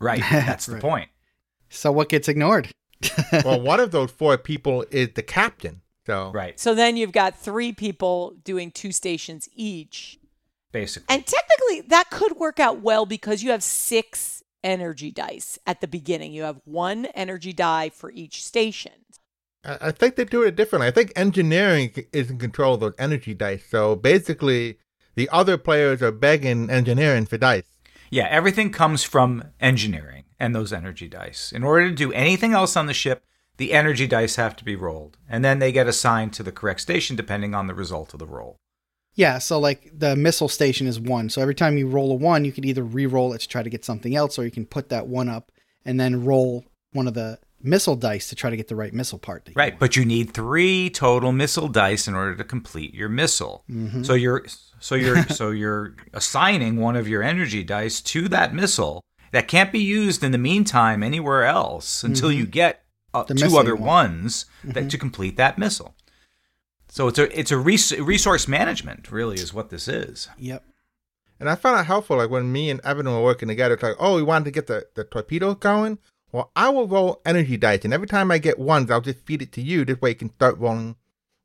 Right. 0.00 0.22
That's 0.30 0.66
the 0.66 0.72
Right. 0.74 0.82
point. 0.82 1.10
So 1.68 1.92
what 1.92 2.08
gets 2.08 2.26
ignored? 2.28 2.68
well, 3.44 3.60
one 3.60 3.78
of 3.78 3.92
those 3.92 4.10
four 4.10 4.36
people 4.38 4.84
is 4.90 5.10
the 5.14 5.22
captain. 5.22 5.81
So 6.06 6.30
Right. 6.32 6.58
So 6.58 6.74
then 6.74 6.96
you've 6.96 7.12
got 7.12 7.38
three 7.38 7.72
people 7.72 8.34
doing 8.44 8.70
two 8.70 8.92
stations 8.92 9.48
each. 9.54 10.18
Basically. 10.72 11.14
And 11.14 11.26
technically, 11.26 11.88
that 11.88 12.10
could 12.10 12.36
work 12.36 12.58
out 12.58 12.80
well 12.80 13.04
because 13.04 13.42
you 13.42 13.50
have 13.50 13.62
six 13.62 14.42
energy 14.64 15.10
dice 15.10 15.58
at 15.66 15.80
the 15.80 15.88
beginning. 15.88 16.32
You 16.32 16.44
have 16.44 16.60
one 16.64 17.06
energy 17.06 17.52
die 17.52 17.90
for 17.90 18.10
each 18.10 18.44
station. 18.44 18.92
I, 19.64 19.78
I 19.80 19.90
think 19.90 20.16
they 20.16 20.24
do 20.24 20.42
it 20.42 20.56
differently. 20.56 20.88
I 20.88 20.90
think 20.90 21.12
engineering 21.14 21.92
is 22.12 22.30
in 22.30 22.38
control 22.38 22.74
of 22.74 22.80
those 22.80 22.94
energy 22.98 23.34
dice. 23.34 23.64
So 23.68 23.96
basically, 23.96 24.78
the 25.14 25.28
other 25.30 25.58
players 25.58 26.02
are 26.02 26.12
begging 26.12 26.70
engineering 26.70 27.26
for 27.26 27.36
dice. 27.38 27.64
Yeah, 28.10 28.26
everything 28.30 28.70
comes 28.70 29.04
from 29.04 29.44
engineering 29.60 30.24
and 30.38 30.54
those 30.54 30.72
energy 30.72 31.08
dice. 31.08 31.52
In 31.52 31.62
order 31.64 31.88
to 31.88 31.94
do 31.94 32.12
anything 32.12 32.52
else 32.52 32.76
on 32.76 32.86
the 32.86 32.94
ship, 32.94 33.24
the 33.62 33.72
energy 33.72 34.06
dice 34.08 34.34
have 34.36 34.56
to 34.56 34.64
be 34.64 34.74
rolled, 34.74 35.16
and 35.28 35.44
then 35.44 35.60
they 35.60 35.70
get 35.70 35.86
assigned 35.86 36.32
to 36.34 36.42
the 36.42 36.50
correct 36.52 36.80
station 36.80 37.14
depending 37.16 37.54
on 37.54 37.68
the 37.68 37.74
result 37.74 38.12
of 38.12 38.18
the 38.18 38.26
roll. 38.26 38.56
Yeah, 39.14 39.38
so 39.38 39.60
like 39.60 39.90
the 39.96 40.16
missile 40.16 40.48
station 40.48 40.86
is 40.88 40.98
one. 40.98 41.28
So 41.30 41.40
every 41.40 41.54
time 41.54 41.78
you 41.78 41.86
roll 41.86 42.10
a 42.10 42.14
one, 42.14 42.44
you 42.44 42.50
can 42.50 42.64
either 42.64 42.82
re-roll 42.82 43.32
it 43.34 43.40
to 43.42 43.48
try 43.48 43.62
to 43.62 43.70
get 43.70 43.84
something 43.84 44.16
else, 44.16 44.38
or 44.38 44.44
you 44.44 44.50
can 44.50 44.66
put 44.66 44.88
that 44.88 45.06
one 45.06 45.28
up 45.28 45.52
and 45.84 46.00
then 46.00 46.24
roll 46.24 46.64
one 46.92 47.06
of 47.06 47.14
the 47.14 47.38
missile 47.62 47.94
dice 47.94 48.28
to 48.30 48.34
try 48.34 48.50
to 48.50 48.56
get 48.56 48.66
the 48.68 48.74
right 48.74 48.92
missile 48.92 49.18
part. 49.18 49.44
That 49.44 49.52
you 49.52 49.54
Right, 49.56 49.74
want. 49.74 49.80
but 49.80 49.96
you 49.96 50.04
need 50.04 50.32
three 50.34 50.90
total 50.90 51.30
missile 51.30 51.68
dice 51.68 52.08
in 52.08 52.14
order 52.14 52.34
to 52.34 52.42
complete 52.44 52.94
your 52.94 53.08
missile. 53.08 53.62
Mhm. 53.70 54.04
So 54.04 54.14
you're 54.14 54.44
so 54.80 54.94
you're 54.96 55.22
so 55.40 55.50
you're 55.50 55.94
assigning 56.12 56.76
one 56.76 56.96
of 56.96 57.06
your 57.06 57.22
energy 57.22 57.62
dice 57.62 58.00
to 58.00 58.28
that 58.28 58.52
missile 58.54 59.02
that 59.30 59.46
can't 59.46 59.70
be 59.72 59.78
used 59.80 60.24
in 60.24 60.32
the 60.32 60.38
meantime 60.38 61.02
anywhere 61.02 61.44
else 61.44 62.02
until 62.02 62.32
you 62.32 62.44
get 62.46 62.81
uh, 63.14 63.24
two 63.24 63.58
other 63.58 63.74
one. 63.74 63.86
ones 63.86 64.46
that 64.64 64.90
to 64.90 64.98
complete 64.98 65.36
that 65.36 65.58
missile. 65.58 65.94
So 66.88 67.08
it's 67.08 67.18
a 67.18 67.38
it's 67.38 67.50
a 67.50 67.56
res- 67.56 67.98
resource 67.98 68.46
management 68.46 69.10
really 69.10 69.36
is 69.36 69.54
what 69.54 69.70
this 69.70 69.88
is. 69.88 70.28
Yep. 70.38 70.64
And 71.40 71.50
I 71.50 71.56
found 71.56 71.80
it 71.80 71.86
helpful, 71.86 72.18
like 72.18 72.30
when 72.30 72.52
me 72.52 72.70
and 72.70 72.80
Evan 72.84 73.06
were 73.06 73.22
working 73.22 73.48
together, 73.48 73.74
it's 73.74 73.82
like, 73.82 73.96
oh, 73.98 74.14
we 74.14 74.22
wanted 74.22 74.44
to 74.44 74.50
get 74.52 74.68
the, 74.68 74.86
the 74.94 75.02
torpedoes 75.02 75.56
going. 75.56 75.98
Well, 76.30 76.52
I 76.54 76.68
will 76.68 76.86
roll 76.86 77.20
energy 77.26 77.56
dice, 77.56 77.84
and 77.84 77.92
every 77.92 78.06
time 78.06 78.30
I 78.30 78.38
get 78.38 78.58
ones, 78.58 78.90
I'll 78.90 79.00
just 79.00 79.26
feed 79.26 79.42
it 79.42 79.52
to 79.52 79.60
you. 79.60 79.84
This 79.84 80.00
way 80.00 80.10
you 80.10 80.14
can 80.14 80.32
start 80.34 80.58
rolling 80.58 80.96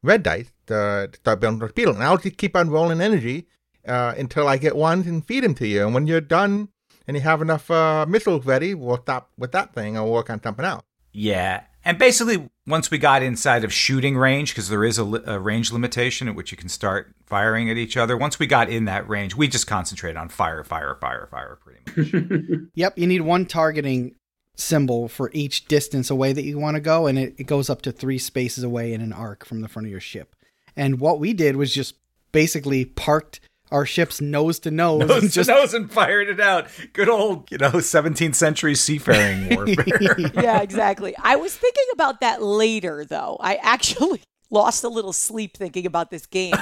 red 0.04 0.22
dice 0.24 0.52
to, 0.68 1.10
to 1.12 1.18
start 1.18 1.40
building 1.40 1.60
torpedoes. 1.60 1.96
And 1.96 2.04
I'll 2.04 2.18
just 2.18 2.38
keep 2.38 2.56
on 2.56 2.70
rolling 2.70 3.02
energy 3.02 3.48
uh, 3.88 4.14
until 4.18 4.48
I 4.48 4.58
get 4.58 4.76
ones 4.76 5.08
and 5.08 5.26
feed 5.26 5.44
them 5.44 5.56
to 5.56 5.68
you. 5.68 5.86
And 5.86 5.94
when 5.94 6.08
you're 6.08 6.22
done 6.22 6.70
and 7.08 7.18
you 7.18 7.22
have 7.22 7.42
enough 7.42 7.72
uh, 7.72 8.06
missiles 8.08 8.46
ready, 8.46 8.74
we'll 8.74 9.02
stop 9.02 9.32
with 9.38 9.52
that 9.54 9.74
thing 9.74 9.98
and 9.98 10.10
work 10.10 10.30
on 10.30 10.44
something 10.44 10.66
else. 10.66 10.84
Yeah. 11.18 11.64
And 11.84 11.98
basically, 11.98 12.48
once 12.68 12.92
we 12.92 13.00
got 13.00 13.24
inside 13.24 13.64
of 13.64 13.74
shooting 13.74 14.16
range, 14.16 14.54
because 14.54 14.70
there 14.70 14.84
is 14.84 15.00
a, 15.00 15.04
li- 15.04 15.22
a 15.26 15.40
range 15.40 15.72
limitation 15.72 16.28
at 16.28 16.36
which 16.36 16.52
you 16.52 16.58
can 16.58 16.70
start 16.70 17.16
firing 17.26 17.72
at 17.72 17.78
each 17.78 17.98
other, 17.98 18.16
once 18.16 18.38
we 18.38 18.46
got 18.46 18.70
in 18.70 18.86
that 18.86 19.10
range, 19.10 19.36
we 19.36 19.48
just 19.48 19.66
concentrated 19.66 20.16
on 20.16 20.30
fire, 20.30 20.64
fire, 20.64 20.96
fire, 21.02 21.28
fire, 21.32 21.58
pretty 21.64 21.80
much. 22.14 22.62
Yep. 22.76 23.00
You 23.00 23.08
need 23.08 23.22
one 23.22 23.48
targeting 23.48 24.14
symbol 24.56 25.08
for 25.08 25.32
each 25.34 25.66
distance 25.66 26.12
away 26.12 26.34
that 26.34 26.44
you 26.44 26.60
want 26.60 26.76
to 26.76 26.82
go, 26.82 27.08
and 27.08 27.18
it, 27.18 27.34
it 27.40 27.46
goes 27.46 27.68
up 27.68 27.82
to 27.84 27.92
three 27.92 28.20
spaces 28.20 28.64
away 28.64 28.94
in 28.94 29.02
an 29.02 29.14
arc 29.14 29.44
from 29.44 29.62
the 29.62 29.68
front 29.68 29.88
of 29.88 29.92
your 29.92 30.00
ship. 30.00 30.36
And 30.76 31.00
what 31.00 31.20
we 31.20 31.34
did 31.34 31.56
was 31.56 31.74
just 31.74 31.96
basically 32.32 32.86
parked 32.86 33.40
our 33.72 33.86
ships 33.86 34.22
nose 34.22 34.60
to 34.60 34.72
nose, 34.72 35.08
nose 35.08 35.34
just 35.34 35.50
to 35.50 35.56
nose 35.56 35.74
and 35.74 35.92
fired 35.92 36.30
it 36.30 36.40
out. 36.40 36.68
Good 36.94 37.10
old, 37.10 37.52
you 37.52 37.58
know, 37.58 37.72
17th 37.72 38.36
century 38.36 38.76
seafaring 38.76 39.50
warfare. 39.56 40.16
yeah, 40.34 40.62
exactly. 40.62 41.16
I 41.22 41.36
was 41.36 41.56
thinking 41.56 41.86
about 41.94 42.22
that 42.22 42.42
later, 42.42 43.06
though. 43.06 43.38
I 43.40 43.56
actually 43.56 44.22
lost 44.50 44.84
a 44.84 44.90
little 44.90 45.14
sleep 45.14 45.58
thinking 45.58 45.86
about 45.86 46.10
this 46.10 46.26
game. 46.26 46.56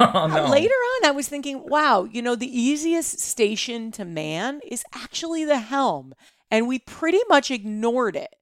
oh, 0.00 0.28
no. 0.32 0.48
Later 0.48 0.74
on, 0.74 1.04
I 1.06 1.12
was 1.14 1.28
thinking, 1.28 1.68
wow, 1.68 2.04
you 2.04 2.22
know, 2.22 2.36
the 2.36 2.58
easiest 2.58 3.20
station 3.20 3.90
to 3.92 4.04
man 4.04 4.60
is 4.66 4.84
actually 4.94 5.44
the 5.44 5.58
helm. 5.58 6.14
And 6.50 6.68
we 6.68 6.78
pretty 6.78 7.20
much 7.28 7.50
ignored 7.50 8.14
it. 8.14 8.34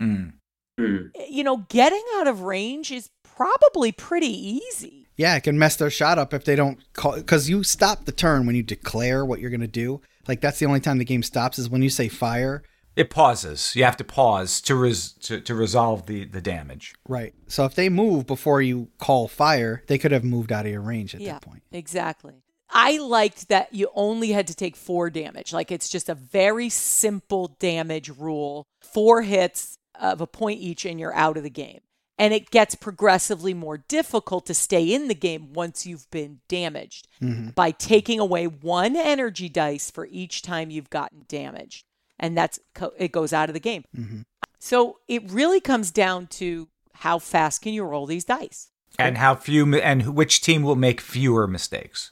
Mm. 0.00 0.32
You 0.78 1.44
know, 1.44 1.58
getting 1.68 2.02
out 2.16 2.26
of 2.26 2.42
range 2.42 2.90
is 2.90 3.10
probably 3.22 3.92
pretty 3.92 4.26
easy. 4.26 5.07
Yeah, 5.18 5.34
it 5.34 5.42
can 5.42 5.58
mess 5.58 5.76
their 5.76 5.90
shot 5.90 6.16
up 6.16 6.32
if 6.32 6.44
they 6.44 6.56
don't 6.56 6.78
call 6.94 7.16
because 7.16 7.50
you 7.50 7.64
stop 7.64 8.04
the 8.04 8.12
turn 8.12 8.46
when 8.46 8.54
you 8.54 8.62
declare 8.62 9.24
what 9.24 9.40
you're 9.40 9.50
going 9.50 9.60
to 9.60 9.66
do. 9.66 10.00
Like 10.26 10.40
that's 10.40 10.60
the 10.60 10.66
only 10.66 10.80
time 10.80 10.98
the 10.98 11.04
game 11.04 11.24
stops 11.24 11.58
is 11.58 11.68
when 11.68 11.82
you 11.82 11.90
say 11.90 12.08
fire. 12.08 12.62
It 12.94 13.10
pauses. 13.10 13.76
You 13.76 13.84
have 13.84 13.96
to 13.98 14.04
pause 14.04 14.60
to 14.62 14.74
res- 14.74 15.12
to, 15.22 15.40
to 15.40 15.54
resolve 15.54 16.06
the, 16.06 16.24
the 16.24 16.40
damage. 16.40 16.94
Right. 17.08 17.34
So 17.48 17.64
if 17.64 17.74
they 17.74 17.88
move 17.88 18.26
before 18.26 18.62
you 18.62 18.88
call 18.98 19.28
fire, 19.28 19.82
they 19.88 19.98
could 19.98 20.12
have 20.12 20.24
moved 20.24 20.50
out 20.50 20.66
of 20.66 20.72
your 20.72 20.80
range 20.80 21.14
at 21.14 21.20
yeah, 21.20 21.34
that 21.34 21.42
point. 21.42 21.62
exactly. 21.72 22.42
I 22.70 22.98
liked 22.98 23.48
that 23.48 23.72
you 23.72 23.88
only 23.94 24.30
had 24.30 24.46
to 24.48 24.54
take 24.54 24.76
four 24.76 25.10
damage. 25.10 25.52
Like 25.52 25.72
it's 25.72 25.88
just 25.88 26.08
a 26.08 26.14
very 26.14 26.68
simple 26.68 27.56
damage 27.58 28.08
rule. 28.08 28.66
Four 28.80 29.22
hits 29.22 29.78
of 29.98 30.20
a 30.20 30.26
point 30.26 30.60
each, 30.60 30.84
and 30.84 31.00
you're 31.00 31.14
out 31.14 31.36
of 31.36 31.42
the 31.42 31.50
game. 31.50 31.80
And 32.18 32.34
it 32.34 32.50
gets 32.50 32.74
progressively 32.74 33.54
more 33.54 33.78
difficult 33.78 34.44
to 34.46 34.54
stay 34.54 34.92
in 34.92 35.06
the 35.08 35.14
game 35.14 35.52
once 35.52 35.86
you've 35.86 36.10
been 36.10 36.40
damaged 36.48 37.06
Mhm. 37.22 37.54
by 37.54 37.70
taking 37.70 38.18
away 38.18 38.46
one 38.46 38.96
energy 38.96 39.48
dice 39.48 39.90
for 39.90 40.06
each 40.10 40.42
time 40.42 40.70
you've 40.70 40.90
gotten 40.90 41.24
damaged. 41.28 41.84
And 42.18 42.36
that's 42.36 42.58
it 42.98 43.12
goes 43.12 43.32
out 43.32 43.48
of 43.48 43.54
the 43.54 43.60
game. 43.60 43.84
Mhm. 43.96 44.24
So 44.58 44.98
it 45.06 45.30
really 45.30 45.60
comes 45.60 45.92
down 45.92 46.26
to 46.28 46.68
how 46.94 47.20
fast 47.20 47.62
can 47.62 47.72
you 47.72 47.84
roll 47.84 48.06
these 48.06 48.24
dice? 48.24 48.70
And 48.98 49.18
how 49.18 49.36
few 49.36 49.76
and 49.78 50.16
which 50.16 50.40
team 50.40 50.62
will 50.64 50.74
make 50.74 51.00
fewer 51.00 51.46
mistakes. 51.46 52.10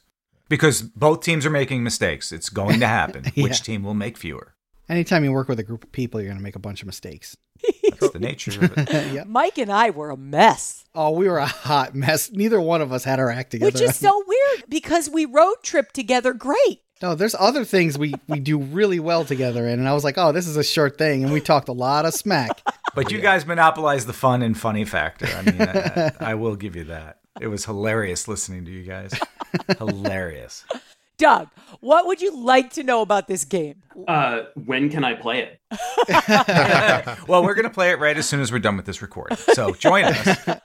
Because 0.48 0.82
both 0.82 1.22
teams 1.22 1.44
are 1.44 1.50
making 1.50 1.82
mistakes. 1.82 2.30
It's 2.30 2.48
going 2.50 2.78
to 2.78 2.86
happen. 2.86 3.24
Yeah. 3.34 3.42
Which 3.42 3.62
team 3.64 3.82
will 3.82 3.94
make 3.94 4.16
fewer? 4.16 4.54
Anytime 4.88 5.24
you 5.24 5.32
work 5.32 5.48
with 5.48 5.58
a 5.58 5.64
group 5.64 5.84
of 5.84 5.92
people, 5.92 6.20
you're 6.20 6.28
going 6.28 6.38
to 6.38 6.42
make 6.42 6.56
a 6.56 6.60
bunch 6.60 6.80
of 6.80 6.86
mistakes. 6.86 7.36
That's 7.82 8.12
the 8.12 8.20
nature 8.20 8.64
of 8.64 8.78
it. 8.78 8.88
yep. 9.12 9.26
Mike 9.26 9.58
and 9.58 9.72
I 9.72 9.90
were 9.90 10.10
a 10.10 10.16
mess. 10.16 10.84
Oh, 10.94 11.10
we 11.10 11.28
were 11.28 11.38
a 11.38 11.46
hot 11.46 11.94
mess. 11.94 12.30
Neither 12.30 12.60
one 12.60 12.80
of 12.82 12.92
us 12.92 13.02
had 13.04 13.18
our 13.18 13.30
act 13.30 13.50
together. 13.50 13.72
Which 13.72 13.80
is 13.80 13.96
so 13.96 14.22
weird 14.26 14.64
because 14.68 15.10
we 15.10 15.24
road 15.24 15.56
trip 15.62 15.92
together 15.92 16.32
great. 16.32 16.82
no, 17.02 17.14
there's 17.14 17.34
other 17.38 17.64
things 17.64 17.98
we 17.98 18.14
we 18.28 18.38
do 18.40 18.58
really 18.58 19.00
well 19.00 19.24
together 19.24 19.66
in, 19.66 19.78
and 19.78 19.88
I 19.88 19.92
was 19.92 20.04
like, 20.04 20.16
oh, 20.18 20.32
this 20.32 20.46
is 20.46 20.56
a 20.56 20.64
short 20.64 20.96
thing, 20.98 21.24
and 21.24 21.32
we 21.32 21.40
talked 21.40 21.68
a 21.68 21.72
lot 21.72 22.04
of 22.06 22.14
smack. 22.14 22.62
But 22.94 23.12
you 23.12 23.20
guys 23.20 23.44
monopolized 23.44 24.06
the 24.06 24.14
fun 24.14 24.40
and 24.40 24.56
funny 24.56 24.86
factor. 24.86 25.26
I 25.26 25.42
mean, 25.42 25.60
I, 25.60 26.12
I 26.30 26.34
will 26.34 26.56
give 26.56 26.74
you 26.76 26.84
that. 26.84 27.18
It 27.38 27.48
was 27.48 27.66
hilarious 27.66 28.26
listening 28.26 28.64
to 28.64 28.70
you 28.70 28.84
guys. 28.84 29.12
hilarious. 29.78 30.64
Doug, 31.18 31.48
what 31.80 32.06
would 32.06 32.20
you 32.20 32.36
like 32.36 32.72
to 32.74 32.82
know 32.82 33.00
about 33.00 33.26
this 33.26 33.44
game? 33.44 33.82
Uh, 34.06 34.42
when 34.66 34.90
can 34.90 35.04
I 35.04 35.14
play 35.14 35.40
it? 35.40 35.60
Well, 37.26 37.42
we're 37.42 37.54
going 37.54 37.64
to 37.64 37.70
play 37.70 37.90
it 37.90 37.98
right 37.98 38.16
as 38.16 38.28
soon 38.28 38.40
as 38.40 38.52
we're 38.52 38.58
done 38.58 38.76
with 38.76 38.86
this 38.86 39.02
recording. 39.02 39.36
So 39.54 39.72
join 39.72 40.04
us. 40.04 40.38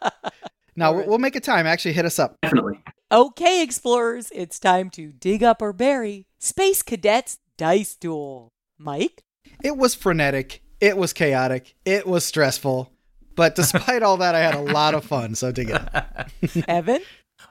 Now 0.75 0.93
we'll, 0.93 1.05
we'll 1.05 1.17
make 1.19 1.35
a 1.35 1.41
time. 1.41 1.67
Actually, 1.67 1.93
hit 1.93 2.05
us 2.05 2.17
up. 2.17 2.37
Definitely. 2.41 2.79
Okay, 3.11 3.61
explorers, 3.61 4.31
it's 4.33 4.57
time 4.57 4.89
to 4.91 5.11
dig 5.11 5.43
up 5.43 5.61
or 5.61 5.73
bury 5.73 6.27
Space 6.39 6.81
Cadets 6.81 7.39
Dice 7.57 7.95
Duel. 7.95 8.53
Mike? 8.79 9.21
It 9.63 9.75
was 9.75 9.95
frenetic. 9.95 10.61
It 10.79 10.95
was 10.97 11.11
chaotic. 11.11 11.75
It 11.83 12.07
was 12.07 12.23
stressful. 12.25 12.89
But 13.35 13.55
despite 13.55 14.01
all 14.01 14.17
that, 14.17 14.33
I 14.33 14.39
had 14.39 14.55
a 14.55 14.61
lot 14.61 14.93
of 14.95 15.03
fun. 15.03 15.35
So 15.35 15.51
dig 15.51 15.69
it 15.69 15.95
up. 15.95 16.29
Evan? 16.67 17.01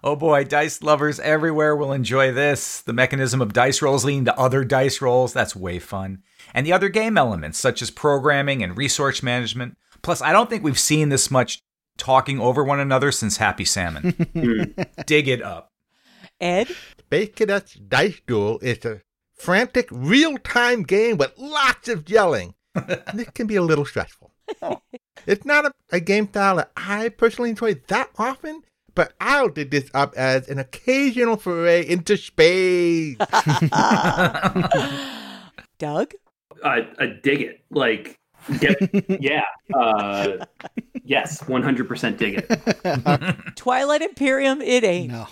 Oh 0.02 0.16
boy, 0.16 0.44
dice 0.44 0.82
lovers 0.82 1.20
everywhere 1.20 1.76
will 1.76 1.92
enjoy 1.92 2.32
this. 2.32 2.80
The 2.80 2.92
mechanism 2.92 3.42
of 3.42 3.52
dice 3.52 3.82
rolls 3.82 4.04
leading 4.04 4.24
to 4.24 4.38
other 4.38 4.64
dice 4.64 5.02
rolls, 5.02 5.32
that's 5.32 5.54
way 5.54 5.78
fun. 5.78 6.22
And 6.54 6.66
the 6.66 6.72
other 6.72 6.88
game 6.88 7.18
elements, 7.18 7.58
such 7.58 7.82
as 7.82 7.90
programming 7.90 8.62
and 8.62 8.76
resource 8.76 9.22
management. 9.22 9.76
Plus, 10.02 10.22
I 10.22 10.32
don't 10.32 10.48
think 10.48 10.64
we've 10.64 10.78
seen 10.78 11.10
this 11.10 11.30
much 11.30 11.60
talking 11.98 12.40
over 12.40 12.64
one 12.64 12.80
another 12.80 13.12
since 13.12 13.36
Happy 13.36 13.64
Salmon. 13.66 14.14
Dig 15.06 15.28
it 15.28 15.42
up. 15.42 15.70
Ed? 16.40 16.68
Space 16.98 17.30
Cadets 17.34 17.74
Dice 17.74 18.20
Duel 18.26 18.58
is 18.62 18.82
a 18.86 19.02
frantic, 19.34 19.88
real 19.90 20.38
time 20.38 20.82
game 20.82 21.18
with 21.18 21.32
lots 21.36 21.88
of 21.88 22.08
yelling. 22.08 22.54
and 22.74 23.20
it 23.20 23.34
can 23.34 23.46
be 23.46 23.56
a 23.56 23.62
little 23.62 23.84
stressful. 23.84 24.32
It's 25.26 25.44
not 25.44 25.66
a, 25.66 25.72
a 25.92 26.00
game 26.00 26.28
style 26.28 26.56
that 26.56 26.72
I 26.76 27.10
personally 27.10 27.50
enjoy 27.50 27.74
that 27.88 28.10
often, 28.18 28.62
but 28.94 29.14
I'll 29.20 29.48
dig 29.48 29.70
this 29.70 29.90
up 29.94 30.14
as 30.16 30.48
an 30.48 30.58
occasional 30.58 31.36
foray 31.36 31.86
into 31.86 32.16
space. 32.16 33.16
Doug? 35.78 36.12
I, 36.64 36.86
I 36.98 37.06
dig 37.22 37.40
it. 37.42 37.64
Like, 37.70 38.18
get, 38.58 38.76
yeah, 39.20 39.44
uh, 39.74 40.44
yes, 41.04 41.46
one 41.48 41.62
hundred 41.62 41.88
percent 41.88 42.18
dig 42.18 42.42
it. 42.42 43.56
Twilight 43.56 44.02
Imperium, 44.02 44.60
it 44.62 44.84
ain't. 44.84 45.12
No. 45.12 45.26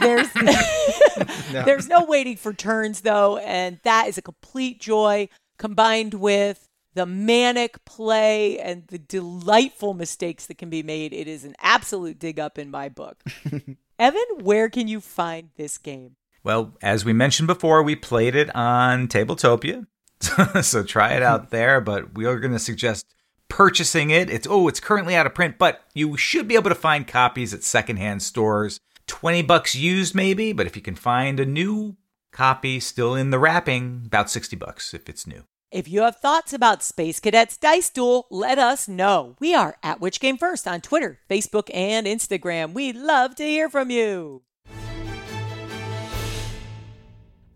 There's 0.00 0.28
there's 1.52 1.88
no 1.88 2.04
waiting 2.04 2.36
for 2.36 2.52
turns 2.52 3.00
though, 3.02 3.38
and 3.38 3.80
that 3.84 4.08
is 4.08 4.18
a 4.18 4.22
complete 4.22 4.80
joy 4.80 5.28
combined 5.58 6.14
with 6.14 6.68
the 6.94 7.06
manic 7.06 7.84
play 7.84 8.58
and 8.58 8.86
the 8.88 8.98
delightful 8.98 9.94
mistakes 9.94 10.46
that 10.46 10.58
can 10.58 10.70
be 10.70 10.82
made. 10.82 11.12
It 11.12 11.28
is 11.28 11.44
an 11.44 11.54
absolute 11.60 12.18
dig 12.18 12.38
up 12.38 12.58
in 12.58 12.70
my 12.70 12.88
book. 12.88 13.22
Evan, 13.98 14.22
where 14.40 14.68
can 14.68 14.88
you 14.88 15.00
find 15.00 15.50
this 15.56 15.78
game? 15.78 16.16
Well, 16.44 16.76
as 16.82 17.04
we 17.04 17.12
mentioned 17.12 17.46
before, 17.46 17.82
we 17.82 17.94
played 17.94 18.34
it 18.34 18.54
on 18.54 19.08
Tabletopia. 19.08 19.86
so 20.62 20.82
try 20.82 21.12
it 21.12 21.22
out 21.22 21.50
there, 21.50 21.80
but 21.80 22.14
we 22.14 22.26
are 22.26 22.38
going 22.38 22.52
to 22.52 22.58
suggest 22.58 23.06
purchasing 23.48 24.10
it. 24.10 24.30
It's 24.30 24.46
oh, 24.48 24.68
it's 24.68 24.80
currently 24.80 25.14
out 25.14 25.26
of 25.26 25.34
print, 25.34 25.56
but 25.58 25.82
you 25.94 26.16
should 26.16 26.48
be 26.48 26.54
able 26.54 26.70
to 26.70 26.74
find 26.74 27.06
copies 27.06 27.52
at 27.54 27.62
secondhand 27.62 28.22
stores. 28.22 28.80
20 29.06 29.42
bucks 29.42 29.74
used 29.74 30.14
maybe, 30.14 30.52
but 30.52 30.66
if 30.66 30.76
you 30.76 30.82
can 30.82 30.94
find 30.94 31.38
a 31.38 31.46
new 31.46 31.96
copy 32.32 32.80
still 32.80 33.14
in 33.14 33.30
the 33.30 33.38
wrapping, 33.38 34.04
about 34.06 34.30
60 34.30 34.56
bucks 34.56 34.94
if 34.94 35.08
it's 35.08 35.26
new. 35.26 35.44
If 35.72 35.88
you 35.88 36.02
have 36.02 36.16
thoughts 36.16 36.52
about 36.52 36.82
Space 36.82 37.18
Cadets 37.18 37.56
Dice 37.56 37.88
Duel, 37.88 38.26
let 38.30 38.58
us 38.58 38.88
know. 38.88 39.36
We 39.40 39.54
are 39.54 39.78
at 39.82 40.02
Which 40.02 40.20
Game 40.20 40.36
First 40.36 40.68
on 40.68 40.82
Twitter, 40.82 41.20
Facebook, 41.30 41.70
and 41.72 42.06
Instagram. 42.06 42.74
We'd 42.74 42.94
love 42.94 43.36
to 43.36 43.42
hear 43.42 43.70
from 43.70 43.88
you. 43.88 44.42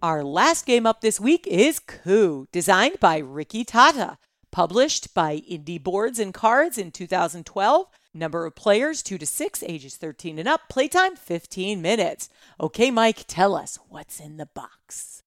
Our 0.02 0.24
last 0.24 0.64
game 0.64 0.86
up 0.86 1.02
this 1.02 1.20
week 1.20 1.46
is 1.46 1.78
Coup, 1.78 2.48
designed 2.52 3.00
by 3.00 3.18
Rikki 3.18 3.66
Tahta, 3.66 4.16
published 4.50 5.12
by 5.12 5.42
Indie 5.50 5.82
Boards 5.82 6.18
and 6.18 6.32
Cards 6.32 6.78
in 6.78 6.92
2012. 6.92 7.86
Number 8.14 8.46
of 8.46 8.54
players 8.54 9.02
2 9.02 9.18
to 9.18 9.26
6, 9.26 9.62
ages 9.64 9.96
13 9.96 10.38
and 10.38 10.48
up, 10.48 10.70
playtime 10.70 11.16
15 11.16 11.82
minutes. 11.82 12.30
Okay, 12.58 12.90
Mike, 12.90 13.24
tell 13.26 13.54
us 13.54 13.78
what's 13.90 14.20
in 14.20 14.38
the 14.38 14.46
box. 14.46 15.22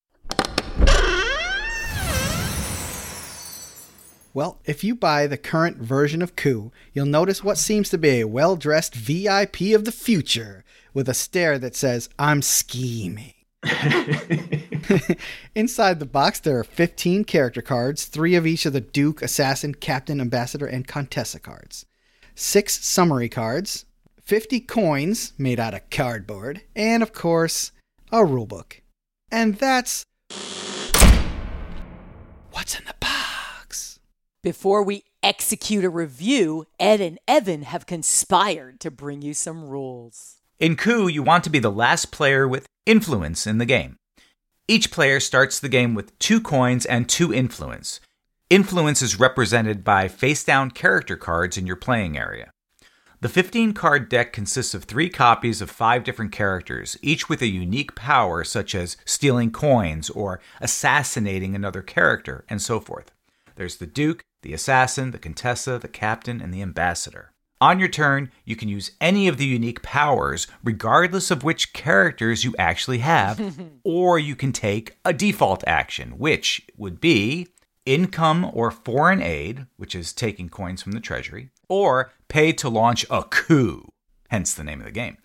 Well, 4.33 4.59
if 4.65 4.83
you 4.83 4.93
buy 4.93 5.25
the 5.25 5.37
current 5.37 5.77
version 5.77 6.21
of 6.21 6.35
Coup, 6.35 6.71
you'll 6.93 7.07
notice 7.07 7.43
what 7.43 7.57
seems 7.57 7.89
to 7.89 7.97
be 7.97 8.19
a 8.19 8.27
well 8.27 8.55
dressed 8.55 8.93
VIP 8.93 9.73
of 9.73 9.85
the 9.85 9.91
future 9.91 10.63
with 10.93 11.09
a 11.09 11.13
stare 11.13 11.57
that 11.59 11.75
says, 11.75 12.09
I'm 12.19 12.41
scheming. 12.41 13.33
Inside 15.55 15.99
the 15.99 16.05
box, 16.05 16.39
there 16.39 16.59
are 16.59 16.63
15 16.63 17.23
character 17.25 17.61
cards, 17.61 18.05
three 18.05 18.35
of 18.35 18.47
each 18.47 18.65
of 18.65 18.73
the 18.73 18.81
Duke, 18.81 19.21
Assassin, 19.21 19.73
Captain, 19.73 20.21
Ambassador, 20.21 20.65
and 20.65 20.87
Contessa 20.87 21.39
cards, 21.39 21.85
six 22.35 22.85
summary 22.85 23.29
cards, 23.29 23.85
50 24.21 24.59
coins 24.61 25.33
made 25.37 25.59
out 25.59 25.73
of 25.73 25.89
cardboard, 25.89 26.61
and 26.75 27.01
of 27.01 27.13
course, 27.13 27.71
a 28.11 28.19
rulebook. 28.19 28.81
And 29.31 29.55
that's 29.55 30.05
what's 32.51 32.77
in 32.77 32.85
the 32.85 32.95
box. 32.99 33.18
Before 34.41 34.81
we 34.81 35.03
execute 35.21 35.83
a 35.83 35.89
review, 35.89 36.65
Ed 36.79 37.01
and 37.01 37.19
Evan 37.27 37.63
have 37.63 37.85
conspired 37.85 38.79
to 38.79 38.89
bring 38.89 39.21
you 39.21 39.33
some 39.33 39.65
rules. 39.65 40.37
In 40.59 40.77
Coup, 40.77 41.09
you 41.09 41.21
want 41.21 41.43
to 41.43 41.49
be 41.49 41.59
the 41.59 41.69
last 41.69 42.09
player 42.13 42.47
with 42.47 42.65
influence 42.85 43.45
in 43.45 43.57
the 43.57 43.65
game. 43.65 43.97
Each 44.65 44.91
player 44.91 45.19
starts 45.19 45.59
the 45.59 45.67
game 45.67 45.93
with 45.93 46.17
two 46.19 46.39
coins 46.39 46.85
and 46.85 47.09
two 47.09 47.33
influence. 47.33 47.99
Influence 48.49 49.01
is 49.01 49.19
represented 49.19 49.83
by 49.83 50.07
face 50.07 50.45
down 50.45 50.71
character 50.71 51.17
cards 51.17 51.57
in 51.57 51.67
your 51.67 51.75
playing 51.75 52.17
area. 52.17 52.49
The 53.19 53.27
15 53.27 53.73
card 53.73 54.07
deck 54.07 54.31
consists 54.31 54.73
of 54.73 54.85
three 54.85 55.09
copies 55.09 55.61
of 55.61 55.69
five 55.69 56.05
different 56.05 56.31
characters, 56.31 56.97
each 57.01 57.27
with 57.27 57.41
a 57.41 57.47
unique 57.47 57.93
power 57.93 58.45
such 58.45 58.73
as 58.73 58.95
stealing 59.03 59.51
coins 59.51 60.09
or 60.09 60.39
assassinating 60.61 61.55
another 61.55 61.81
character, 61.81 62.45
and 62.47 62.61
so 62.61 62.79
forth. 62.79 63.11
There's 63.55 63.75
the 63.75 63.85
Duke, 63.85 64.23
the 64.41 64.53
Assassin, 64.53 65.11
the 65.11 65.19
Contessa, 65.19 65.79
the 65.79 65.87
Captain, 65.87 66.41
and 66.41 66.53
the 66.53 66.61
Ambassador. 66.61 67.31
On 67.61 67.77
your 67.77 67.89
turn, 67.89 68.31
you 68.45 68.55
can 68.55 68.69
use 68.69 68.91
any 69.01 69.27
of 69.27 69.37
the 69.37 69.45
unique 69.45 69.81
powers, 69.81 70.47
regardless 70.63 71.29
of 71.29 71.43
which 71.43 71.73
characters 71.73 72.45
you 72.45 72.55
actually 72.57 72.99
have, 72.99 73.57
or 73.83 74.17
you 74.17 74.35
can 74.35 74.53
take 74.53 74.97
a 75.03 75.11
default 75.11 75.63
action, 75.67 76.17
which 76.17 76.65
would 76.77 77.01
be 77.01 77.47
income 77.85 78.49
or 78.53 78.71
foreign 78.71 79.21
aid, 79.21 79.65
which 79.75 79.93
is 79.93 80.13
taking 80.13 80.47
coins 80.47 80.81
from 80.81 80.93
the 80.93 81.01
treasury, 81.01 81.49
or 81.67 82.13
pay 82.29 82.53
to 82.53 82.69
launch 82.69 83.05
a 83.09 83.23
coup, 83.23 83.89
hence 84.29 84.53
the 84.53 84.63
name 84.63 84.79
of 84.79 84.85
the 84.85 84.91
game. 84.91 85.17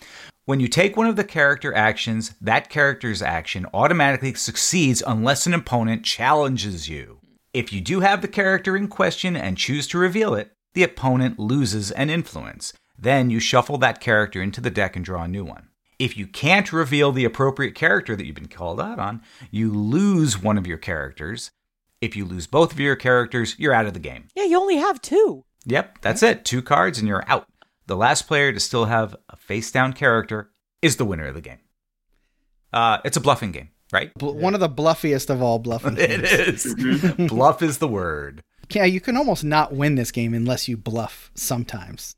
When 0.44 0.60
you 0.60 0.68
take 0.68 0.96
one 0.96 1.06
of 1.06 1.16
the 1.16 1.24
character 1.24 1.72
actions, 1.74 2.34
that 2.40 2.68
character's 2.68 3.22
action 3.22 3.64
automatically 3.72 4.34
succeeds 4.34 5.02
unless 5.06 5.46
an 5.46 5.54
opponent 5.54 6.04
challenges 6.04 6.88
you. 6.88 7.20
If 7.54 7.72
you 7.72 7.80
do 7.80 8.00
have 8.00 8.20
the 8.20 8.26
character 8.26 8.76
in 8.76 8.88
question 8.88 9.36
and 9.36 9.56
choose 9.56 9.86
to 9.88 9.98
reveal 9.98 10.34
it, 10.34 10.50
the 10.74 10.82
opponent 10.82 11.38
loses 11.38 11.92
an 11.92 12.10
influence. 12.10 12.72
Then 12.98 13.30
you 13.30 13.38
shuffle 13.38 13.78
that 13.78 14.00
character 14.00 14.42
into 14.42 14.60
the 14.60 14.70
deck 14.70 14.96
and 14.96 15.04
draw 15.04 15.22
a 15.22 15.28
new 15.28 15.44
one. 15.44 15.68
If 16.00 16.16
you 16.16 16.26
can't 16.26 16.72
reveal 16.72 17.12
the 17.12 17.24
appropriate 17.24 17.76
character 17.76 18.16
that 18.16 18.26
you've 18.26 18.34
been 18.34 18.48
called 18.48 18.80
out 18.80 18.98
on, 18.98 19.22
you 19.52 19.72
lose 19.72 20.42
one 20.42 20.58
of 20.58 20.66
your 20.66 20.78
characters. 20.78 21.52
If 22.00 22.16
you 22.16 22.24
lose 22.24 22.48
both 22.48 22.72
of 22.72 22.80
your 22.80 22.96
characters, 22.96 23.54
you're 23.56 23.72
out 23.72 23.86
of 23.86 23.94
the 23.94 24.00
game. 24.00 24.26
Yeah, 24.34 24.46
you 24.46 24.58
only 24.58 24.78
have 24.78 25.00
two. 25.00 25.44
Yep, 25.64 25.98
that's 26.00 26.24
it. 26.24 26.44
Two 26.44 26.60
cards 26.60 26.98
and 26.98 27.06
you're 27.06 27.24
out. 27.28 27.46
The 27.86 27.96
last 27.96 28.26
player 28.26 28.52
to 28.52 28.58
still 28.58 28.86
have 28.86 29.14
a 29.28 29.36
face 29.36 29.70
down 29.70 29.92
character 29.92 30.50
is 30.82 30.96
the 30.96 31.04
winner 31.04 31.26
of 31.28 31.36
the 31.36 31.40
game. 31.40 31.60
Uh, 32.72 32.98
it's 33.04 33.16
a 33.16 33.20
bluffing 33.20 33.52
game, 33.52 33.68
right? 33.94 34.12
Bl- 34.14 34.32
One 34.32 34.52
of 34.54 34.60
the 34.60 34.68
bluffiest 34.68 35.30
of 35.30 35.40
all 35.40 35.58
bluffing 35.58 35.96
It 35.98 36.20
games. 36.28 36.66
is. 36.66 37.14
Bluff 37.28 37.62
is 37.62 37.78
the 37.78 37.88
word. 37.88 38.42
Yeah, 38.70 38.84
you 38.84 39.00
can 39.00 39.16
almost 39.16 39.44
not 39.44 39.72
win 39.72 39.94
this 39.94 40.10
game 40.10 40.34
unless 40.34 40.68
you 40.68 40.76
bluff 40.76 41.30
sometimes. 41.34 42.16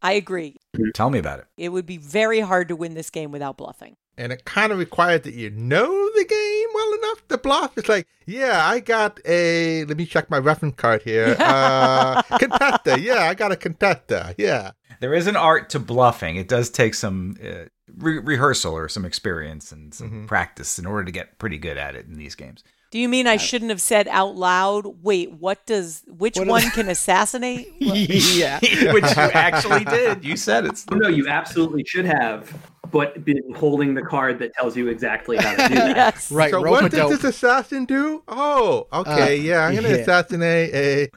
I 0.00 0.12
agree. 0.14 0.56
Tell 0.94 1.10
me 1.10 1.18
about 1.20 1.38
it. 1.40 1.46
It 1.56 1.68
would 1.68 1.86
be 1.86 1.96
very 1.98 2.40
hard 2.40 2.68
to 2.68 2.76
win 2.76 2.94
this 2.94 3.10
game 3.10 3.30
without 3.30 3.56
bluffing. 3.56 3.94
and 4.18 4.32
it 4.32 4.44
kind 4.44 4.72
of 4.72 4.78
requires 4.78 5.20
that 5.22 5.34
you 5.34 5.48
know 5.50 5.88
the 6.16 6.24
game 6.24 6.68
well 6.74 6.92
enough 6.94 7.28
to 7.28 7.38
bluff. 7.38 7.78
It's 7.78 7.88
like, 7.88 8.06
yeah, 8.26 8.66
I 8.66 8.80
got 8.80 9.20
a. 9.24 9.84
Let 9.84 9.96
me 9.96 10.04
check 10.06 10.28
my 10.30 10.38
reference 10.38 10.74
card 10.76 11.02
here. 11.02 11.36
Uh, 11.40 12.22
contesta. 12.22 13.00
Yeah, 13.00 13.28
I 13.30 13.34
got 13.34 13.52
a 13.52 13.56
contesta. 13.56 14.34
Yeah. 14.38 14.72
There 15.00 15.14
is 15.14 15.26
an 15.26 15.36
art 15.36 15.70
to 15.70 15.78
bluffing. 15.78 16.36
It 16.36 16.48
does 16.48 16.70
take 16.70 16.94
some 16.94 17.36
uh, 17.42 17.64
re- 17.96 18.18
rehearsal 18.18 18.74
or 18.74 18.88
some 18.88 19.04
experience 19.04 19.72
and 19.72 19.92
some 19.94 20.26
practice 20.26 20.78
in 20.78 20.86
order 20.86 21.04
to 21.04 21.12
get 21.12 21.38
pretty 21.38 21.58
good 21.58 21.76
at 21.76 21.94
it 21.94 22.06
in 22.06 22.16
these 22.16 22.34
games. 22.34 22.64
Do 22.92 22.98
you 22.98 23.08
mean 23.08 23.26
I 23.26 23.38
shouldn't 23.38 23.70
have 23.70 23.80
said 23.80 24.06
out 24.08 24.36
loud? 24.36 25.02
Wait, 25.02 25.32
what 25.32 25.64
does 25.64 26.02
which 26.06 26.36
What 26.36 26.46
one 26.46 26.62
is- 26.62 26.72
can 26.72 26.90
assassinate? 26.90 27.72
yeah. 27.78 28.58
Which 28.92 29.04
you 29.04 29.22
actually 29.32 29.84
did. 29.86 30.22
You 30.22 30.36
said 30.36 30.66
it's. 30.66 30.84
No, 30.90 31.08
you 31.08 31.26
absolutely 31.26 31.84
should 31.84 32.04
have, 32.04 32.52
but 32.90 33.24
been 33.24 33.54
holding 33.54 33.94
the 33.94 34.02
card 34.02 34.38
that 34.40 34.52
tells 34.52 34.76
you 34.76 34.88
exactly 34.88 35.38
how 35.38 35.52
to 35.52 35.68
do 35.68 35.74
that. 35.74 35.96
yes. 36.14 36.30
Right, 36.30 36.50
so 36.50 36.60
what 36.60 36.90
does 36.90 37.10
this 37.18 37.24
assassin 37.24 37.86
do? 37.86 38.22
Oh, 38.28 38.86
okay. 38.92 39.38
Uh, 39.38 39.42
yeah, 39.42 39.60
I'm 39.64 39.74
gonna 39.74 39.88
yeah. 39.88 39.94
assassinate 39.94 40.74
a 40.74 41.08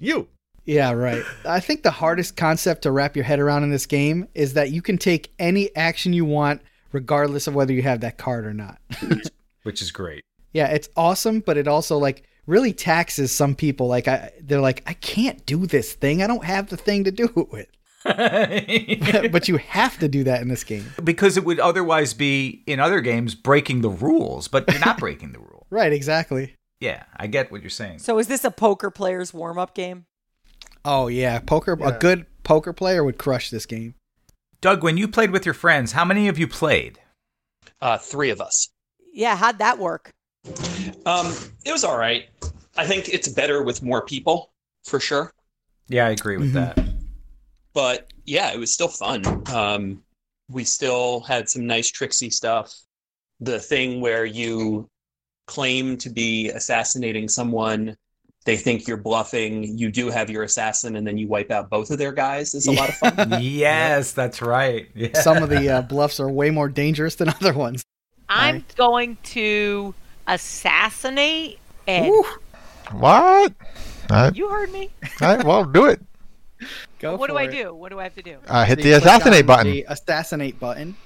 you. 0.00 0.28
Yeah, 0.66 0.92
right. 0.92 1.22
I 1.44 1.60
think 1.60 1.82
the 1.82 1.90
hardest 1.92 2.36
concept 2.36 2.82
to 2.82 2.90
wrap 2.90 3.14
your 3.16 3.24
head 3.24 3.38
around 3.38 3.62
in 3.62 3.70
this 3.70 3.86
game 3.86 4.28
is 4.34 4.54
that 4.54 4.70
you 4.72 4.82
can 4.82 4.98
take 4.98 5.32
any 5.38 5.74
action 5.76 6.12
you 6.12 6.24
want, 6.24 6.60
regardless 6.92 7.46
of 7.46 7.54
whether 7.54 7.72
you 7.72 7.82
have 7.82 8.00
that 8.00 8.18
card 8.18 8.44
or 8.44 8.52
not. 8.52 8.78
Which 9.62 9.80
is 9.80 9.90
great. 9.90 10.24
yeah, 10.52 10.66
it's 10.68 10.88
awesome, 10.96 11.40
but 11.40 11.56
it 11.56 11.68
also 11.68 11.98
like 11.98 12.24
really 12.46 12.72
taxes 12.72 13.32
some 13.32 13.54
people. 13.54 13.86
Like, 13.86 14.08
I, 14.08 14.32
they're 14.40 14.60
like, 14.60 14.82
I 14.86 14.94
can't 14.94 15.44
do 15.46 15.66
this 15.66 15.92
thing. 15.92 16.22
I 16.22 16.26
don't 16.26 16.44
have 16.44 16.68
the 16.68 16.76
thing 16.76 17.04
to 17.04 17.10
do 17.10 17.30
it 17.36 17.52
with. 17.52 17.68
but 19.32 19.48
you 19.48 19.56
have 19.56 19.98
to 19.98 20.08
do 20.08 20.24
that 20.24 20.40
in 20.40 20.48
this 20.48 20.62
game. 20.64 20.86
because 21.02 21.36
it 21.36 21.44
would 21.44 21.58
otherwise 21.58 22.14
be 22.14 22.62
in 22.66 22.78
other 22.78 23.00
games 23.00 23.34
breaking 23.34 23.80
the 23.80 23.90
rules, 23.90 24.46
but 24.48 24.70
you're 24.70 24.84
not 24.84 24.98
breaking 24.98 25.32
the 25.32 25.40
rule. 25.40 25.66
Right, 25.70 25.92
exactly. 25.92 26.54
Yeah, 26.80 27.04
I 27.16 27.26
get 27.26 27.50
what 27.50 27.62
you're 27.62 27.70
saying. 27.70 27.98
So 28.00 28.18
is 28.18 28.28
this 28.28 28.44
a 28.44 28.50
poker 28.50 28.90
player's 28.90 29.34
warm 29.34 29.58
up 29.58 29.74
game? 29.74 30.06
Oh 30.86 31.08
yeah, 31.08 31.40
poker. 31.40 31.76
Yeah. 31.78 31.88
A 31.88 31.98
good 31.98 32.26
poker 32.44 32.72
player 32.72 33.02
would 33.02 33.18
crush 33.18 33.50
this 33.50 33.66
game. 33.66 33.94
Doug, 34.60 34.82
when 34.84 34.96
you 34.96 35.08
played 35.08 35.32
with 35.32 35.44
your 35.44 35.52
friends, 35.54 35.92
how 35.92 36.04
many 36.04 36.28
of 36.28 36.38
you 36.38 36.46
played? 36.46 37.00
Uh, 37.80 37.98
three 37.98 38.30
of 38.30 38.40
us. 38.40 38.68
Yeah, 39.12 39.36
how'd 39.36 39.58
that 39.58 39.78
work? 39.78 40.10
Um, 41.04 41.34
it 41.64 41.72
was 41.72 41.82
all 41.84 41.98
right. 41.98 42.28
I 42.76 42.86
think 42.86 43.08
it's 43.08 43.28
better 43.28 43.62
with 43.64 43.82
more 43.82 44.02
people 44.04 44.52
for 44.84 45.00
sure. 45.00 45.32
Yeah, 45.88 46.06
I 46.06 46.10
agree 46.10 46.36
with 46.36 46.50
Mhm. 46.50 46.54
that. 46.54 46.78
But 47.74 48.12
yeah, 48.24 48.52
it 48.52 48.58
was 48.58 48.72
still 48.72 48.88
fun. 48.88 49.24
Um, 49.48 50.02
we 50.48 50.62
still 50.64 51.20
had 51.20 51.48
some 51.48 51.66
nice 51.66 51.90
tricksy 51.90 52.30
stuff. 52.30 52.72
The 53.40 53.58
thing 53.60 54.00
where 54.00 54.24
you 54.24 54.88
claim 55.46 55.96
to 55.98 56.10
be 56.10 56.48
assassinating 56.50 57.28
someone, 57.28 57.96
they 58.46 58.56
think 58.56 58.88
you're 58.88 58.96
bluffing, 58.96 59.64
you 59.76 59.90
do 59.90 60.08
have 60.08 60.30
your 60.30 60.44
assassin, 60.44 60.96
and 60.96 61.06
then 61.06 61.18
you 61.18 61.28
wipe 61.28 61.50
out 61.50 61.68
both 61.68 61.90
of 61.90 61.98
their 61.98 62.12
guys 62.12 62.54
is 62.54 62.66
a 62.66 62.72
lot 62.72 62.88
of 62.88 62.94
fun. 62.96 63.36
yes, 63.42 64.12
that's 64.12 64.40
right. 64.40 64.88
Yeah. 64.94 65.12
Some 65.20 65.42
of 65.42 65.50
the 65.50 65.68
uh, 65.68 65.82
bluffs 65.82 66.18
are 66.20 66.30
way 66.30 66.50
more 66.50 66.68
dangerous 66.68 67.16
than 67.16 67.28
other 67.40 67.52
ones. 67.52 67.82
I'm 68.28 68.54
Right. 68.56 68.76
going 68.76 69.18
to 69.24 69.94
assassinate 70.26 71.58
Ed. 71.86 72.08
Woo, 72.08 72.24
What? 72.92 73.52
I, 74.10 74.30
You 74.34 74.48
heard 74.48 74.72
me. 74.72 74.90
I, 75.20 75.36
well, 75.42 75.64
do 75.64 75.86
it. 75.86 76.00
go 77.00 77.16
what 77.16 77.26
do 77.28 77.34
for 77.34 77.40
I 77.40 77.46
do? 77.46 77.74
What 77.74 77.90
do 77.90 78.00
I 78.00 78.04
have 78.04 78.14
to 78.14 78.22
do? 78.22 78.38
Uh, 78.46 78.64
hit 78.64 78.78
So 78.78 78.84
the 78.84 78.92
assassinate 78.92 79.46
button. 79.46 79.70
The 79.72 79.84
assassinate 79.88 80.58
button. 80.58 80.96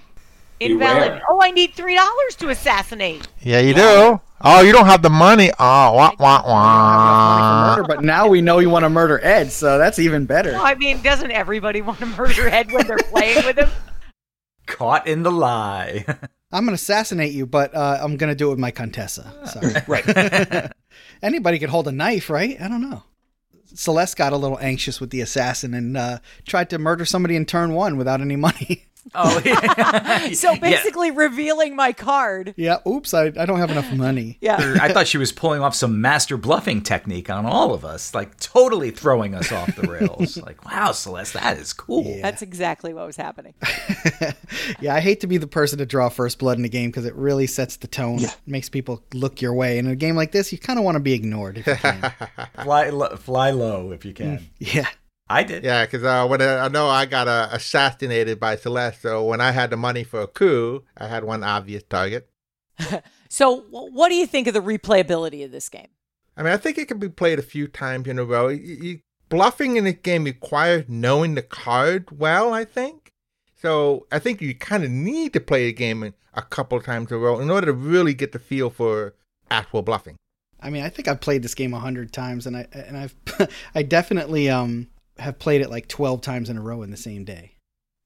Invalid. 0.61 1.09
Beware. 1.09 1.23
Oh, 1.29 1.41
I 1.43 1.51
need 1.51 1.75
three 1.75 1.95
dollars 1.95 2.37
to 2.39 2.51
assassinate. 2.51 3.27
Yeah, 3.41 3.61
you 3.61 3.75
do. 3.75 4.21
Oh, 4.43 4.61
you 4.63 4.73
don't 4.73 4.87
have 4.87 5.03
the 5.03 5.11
money. 5.11 5.51
Oh, 5.59 5.93
wah, 5.93 5.93
wah, 5.95 6.07
You 6.07 6.15
don't 6.15 6.19
have 6.19 6.19
enough 6.19 6.45
money 6.45 6.45
for 6.45 6.51
wah. 6.53 7.77
murder, 7.77 7.89
but 7.89 8.05
now 8.05 8.29
we 8.29 8.41
know 8.41 8.59
you 8.59 8.71
want 8.71 8.85
to 8.85 8.89
murder 8.91 9.21
Ed, 9.23 9.53
so 9.53 9.77
that's 9.77 9.99
even 9.99 10.25
better. 10.25 10.53
Well, 10.53 10.65
I 10.65 10.75
mean, 10.77 11.03
doesn't 11.03 11.31
everybody 11.31 11.83
want 11.83 11.99
to 11.99 12.07
murder 12.07 12.49
Ed 12.49 12.73
when 12.73 12.87
they're 12.87 12.97
playing 12.99 13.45
with 13.45 13.59
him? 13.59 13.69
Caught 14.67 15.07
in 15.07 15.23
the 15.25 15.33
lie. 15.33 16.05
I'm 16.53 16.65
gonna 16.65 16.75
assassinate 16.75 17.33
you, 17.33 17.47
but 17.47 17.75
uh, 17.75 17.99
I'm 18.01 18.17
gonna 18.17 18.35
do 18.35 18.49
it 18.49 18.51
with 18.51 18.59
my 18.59 18.71
Contessa. 18.71 19.33
Sorry. 19.47 19.75
right. 19.87 20.73
Anybody 21.23 21.59
could 21.59 21.71
hold 21.71 21.87
a 21.89 21.93
knife, 21.93 22.29
right? 22.31 22.61
I 22.61 22.69
don't 22.69 22.89
know. 22.89 23.03
Celeste 23.75 24.17
got 24.17 24.33
a 24.33 24.37
little 24.37 24.59
anxious 24.61 25.01
with 25.01 25.11
the 25.11 25.21
assassin 25.21 25.75
and 25.75 25.97
uh, 25.97 26.19
tried 26.47 26.71
to 26.71 26.79
murder 26.79 27.05
somebody 27.05 27.37
in 27.37 27.47
turn 27.47 27.73
one 27.73 27.97
without 27.97 28.21
any 28.21 28.37
money. 28.37 28.87
Oh, 29.15 29.41
yeah. 29.45 30.31
So 30.33 30.53
Yeah. 30.53 30.59
basically, 30.61 31.11
revealing 31.11 31.75
my 31.77 31.93
card. 31.93 32.55
yeah, 32.57 32.79
oops, 32.87 33.13
I, 33.15 33.27
I 33.27 33.47
don't 33.47 33.59
have 33.59 33.71
enough 33.71 33.93
money. 33.93 34.39
Yeah. 34.41 34.63
Er, 34.63 34.77
I 34.81 34.93
thought 34.93 35.07
she 35.07 35.19
was 35.19 35.33
pulling 35.33 35.61
off 35.63 35.75
some 35.75 36.01
master 36.01 36.37
bluffing 36.37 36.83
technique 36.83 37.29
on 37.31 37.47
all 37.47 37.75
of 37.75 37.85
us, 37.85 38.15
like 38.15 38.39
totally 38.39 38.91
throwing 38.91 39.35
us 39.35 39.53
off 39.53 39.75
the 39.77 39.87
rails. 39.89 40.37
like, 40.47 40.65
wow, 40.65 40.93
Celeste, 40.93 41.35
that 41.35 41.59
is 41.59 41.73
cool. 41.73 42.05
Yeah. 42.05 42.23
That's 42.23 42.43
exactly 42.43 42.95
what 42.95 43.07
was 43.07 43.17
happening. 43.17 43.55
yeah, 44.81 44.95
I 44.95 45.01
hate 45.01 45.21
to 45.21 45.27
be 45.27 45.37
the 45.39 45.47
person 45.47 45.79
to 45.79 45.87
draw 45.87 46.09
first 46.09 46.39
blood 46.39 46.59
in 46.59 46.65
a 46.65 46.69
game 46.69 46.91
because 46.91 47.05
it 47.05 47.15
really 47.15 47.47
sets 47.47 47.77
the 47.77 47.87
tone. 47.87 48.19
Yeah. 48.19 48.31
makes 48.47 48.69
people 48.69 49.03
look 49.15 49.41
your 49.41 49.55
way. 49.55 49.79
And 49.79 49.89
in 49.89 49.93
a 49.93 49.97
game 49.97 50.17
like 50.17 50.33
this, 50.33 50.53
you 50.53 50.59
kind 50.59 50.79
of 50.79 50.85
want 50.85 50.97
to 50.97 51.01
be 51.01 51.13
ignored 51.13 51.59
if 51.59 51.67
you 51.67 51.75
can. 51.77 52.13
Fly, 52.63 52.89
lo- 52.91 53.17
fly 53.17 53.51
low 53.51 53.93
if 53.93 54.05
you 54.05 54.13
can. 54.13 54.49
yeah. 54.59 54.89
I 55.31 55.45
did. 55.45 55.63
Yeah, 55.63 55.85
because 55.87 56.03
uh, 56.03 56.27
when 56.27 56.43
uh, 56.43 56.63
I 56.65 56.69
know 56.69 56.89
I 56.89 57.07
got 57.07 57.29
uh, 57.29 57.49
assassinated 57.53 58.41
by 58.41 58.57
Celeste, 58.57 59.03
so 59.03 59.25
when 59.25 59.41
I 59.41 59.53
had 59.53 59.71
the 59.71 59.77
money 59.77 60.03
for 60.03 60.21
a 60.23 60.27
coup, 60.27 60.83
I 60.97 61.07
had 61.07 61.25
one 61.25 61.45
obvious 61.45 61.83
target. 61.89 62.29
So, 63.33 63.61
wh- 63.61 63.95
what 63.95 64.09
do 64.09 64.17
you 64.17 64.27
think 64.27 64.49
of 64.49 64.55
the 64.55 64.61
replayability 64.61 65.45
of 65.45 65.53
this 65.53 65.69
game? 65.69 65.87
I 66.37 66.43
mean, 66.43 66.53
I 66.53 66.57
think 66.57 66.79
it 66.79 66.89
can 66.89 66.99
be 66.99 67.09
played 67.09 67.39
a 67.39 67.43
few 67.43 67.69
times 67.69 68.09
in 68.09 68.19
a 68.19 68.25
row. 68.25 68.49
You, 68.49 68.77
you, 68.83 69.01
bluffing 69.29 69.77
in 69.77 69.85
this 69.85 69.99
game 70.03 70.25
requires 70.25 70.87
knowing 70.89 71.37
the 71.37 71.43
card 71.43 72.19
well, 72.19 72.53
I 72.53 72.65
think. 72.65 73.13
So 73.55 74.09
I 74.11 74.19
think 74.19 74.43
you 74.43 74.53
kind 74.55 74.83
of 74.83 74.91
need 74.91 75.33
to 75.35 75.41
play 75.41 75.67
the 75.67 75.73
game 75.73 76.13
a 76.35 76.43
couple 76.43 76.81
times 76.81 77.13
in 77.13 77.19
a 77.19 77.21
row 77.21 77.39
in 77.39 77.51
order 77.51 77.67
to 77.67 77.73
really 77.73 78.15
get 78.15 78.33
the 78.33 78.41
feel 78.41 78.69
for 78.69 79.15
actual 79.49 79.83
bluffing. 79.83 80.17
I 80.61 80.71
mean, 80.71 80.83
I 80.83 80.89
think 80.89 81.07
I've 81.07 81.21
played 81.21 81.45
this 81.45 81.55
game 81.55 81.73
a 81.73 81.79
hundred 81.79 82.13
times, 82.13 82.49
and 82.49 82.57
I 82.57 82.67
and 82.73 82.97
I've 82.97 83.15
I 83.77 83.85
definitely 83.85 84.51
um 84.51 84.89
have 85.21 85.39
played 85.39 85.61
it 85.61 85.71
like 85.71 85.89
twelve 85.89 86.21
times 86.21 86.51
in 86.51 86.57
a 86.57 86.63
row 86.63 86.83
in 86.83 86.91
the 86.91 86.97
same 86.97 87.25
day. 87.25 87.57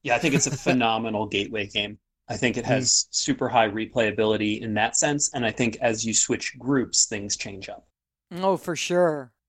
Yeah, 0.03 0.15
I 0.15 0.19
think 0.19 0.35
it's 0.35 0.47
a 0.47 0.51
phenomenal 0.57 1.25
gateway 1.27 1.67
game. 1.67 1.97
I 2.27 2.37
think 2.37 2.57
it 2.57 2.65
hmm. 2.65 2.71
has 2.71 3.07
super 3.11 3.47
high 3.49 3.69
replayability 3.69 4.61
in 4.61 4.73
that 4.75 4.95
sense. 4.95 5.31
And 5.33 5.45
I 5.45 5.51
think 5.51 5.77
as 5.81 6.05
you 6.05 6.13
switch 6.13 6.57
groups, 6.57 7.05
things 7.05 7.37
change 7.37 7.69
up. 7.69 7.87
Oh, 8.31 8.57
for 8.57 8.75
sure. 8.75 9.31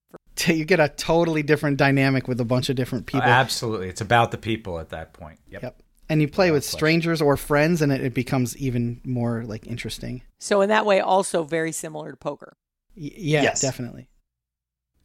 You 0.47 0.67
get 0.67 0.81
a 0.81 0.91
totally 0.91 1.43
different 1.43 1.79
dynamic 1.79 2.29
with 2.29 2.39
a 2.41 2.45
bunch 2.45 2.69
of 2.69 2.77
different 2.77 3.05
oh, 3.09 3.13
people. 3.13 3.29
Absolutely. 3.29 3.89
It's 3.89 4.03
about 4.03 4.31
the 4.33 4.39
people 4.39 4.79
at 4.79 4.91
that 4.91 5.15
point. 5.15 5.41
Yep. 5.49 5.63
Yep. 5.63 5.83
And 6.11 6.21
you 6.21 6.29
play 6.29 6.51
with 6.51 6.63
strangers 6.63 7.23
or 7.23 7.39
friends, 7.39 7.81
and 7.81 7.91
it, 7.91 8.03
it 8.03 8.15
becomes 8.15 8.55
even 8.59 9.01
more 9.03 9.45
like 9.45 9.67
interesting. 9.67 10.23
So, 10.39 10.61
in 10.61 10.69
that 10.69 10.85
way, 10.85 11.01
also 11.01 11.43
very 11.43 11.73
similar 11.73 12.11
to 12.11 12.17
poker. 12.19 12.55
Y- 12.95 13.11
yeah, 13.17 13.43
Yes. 13.43 13.63
definitely. 13.63 14.09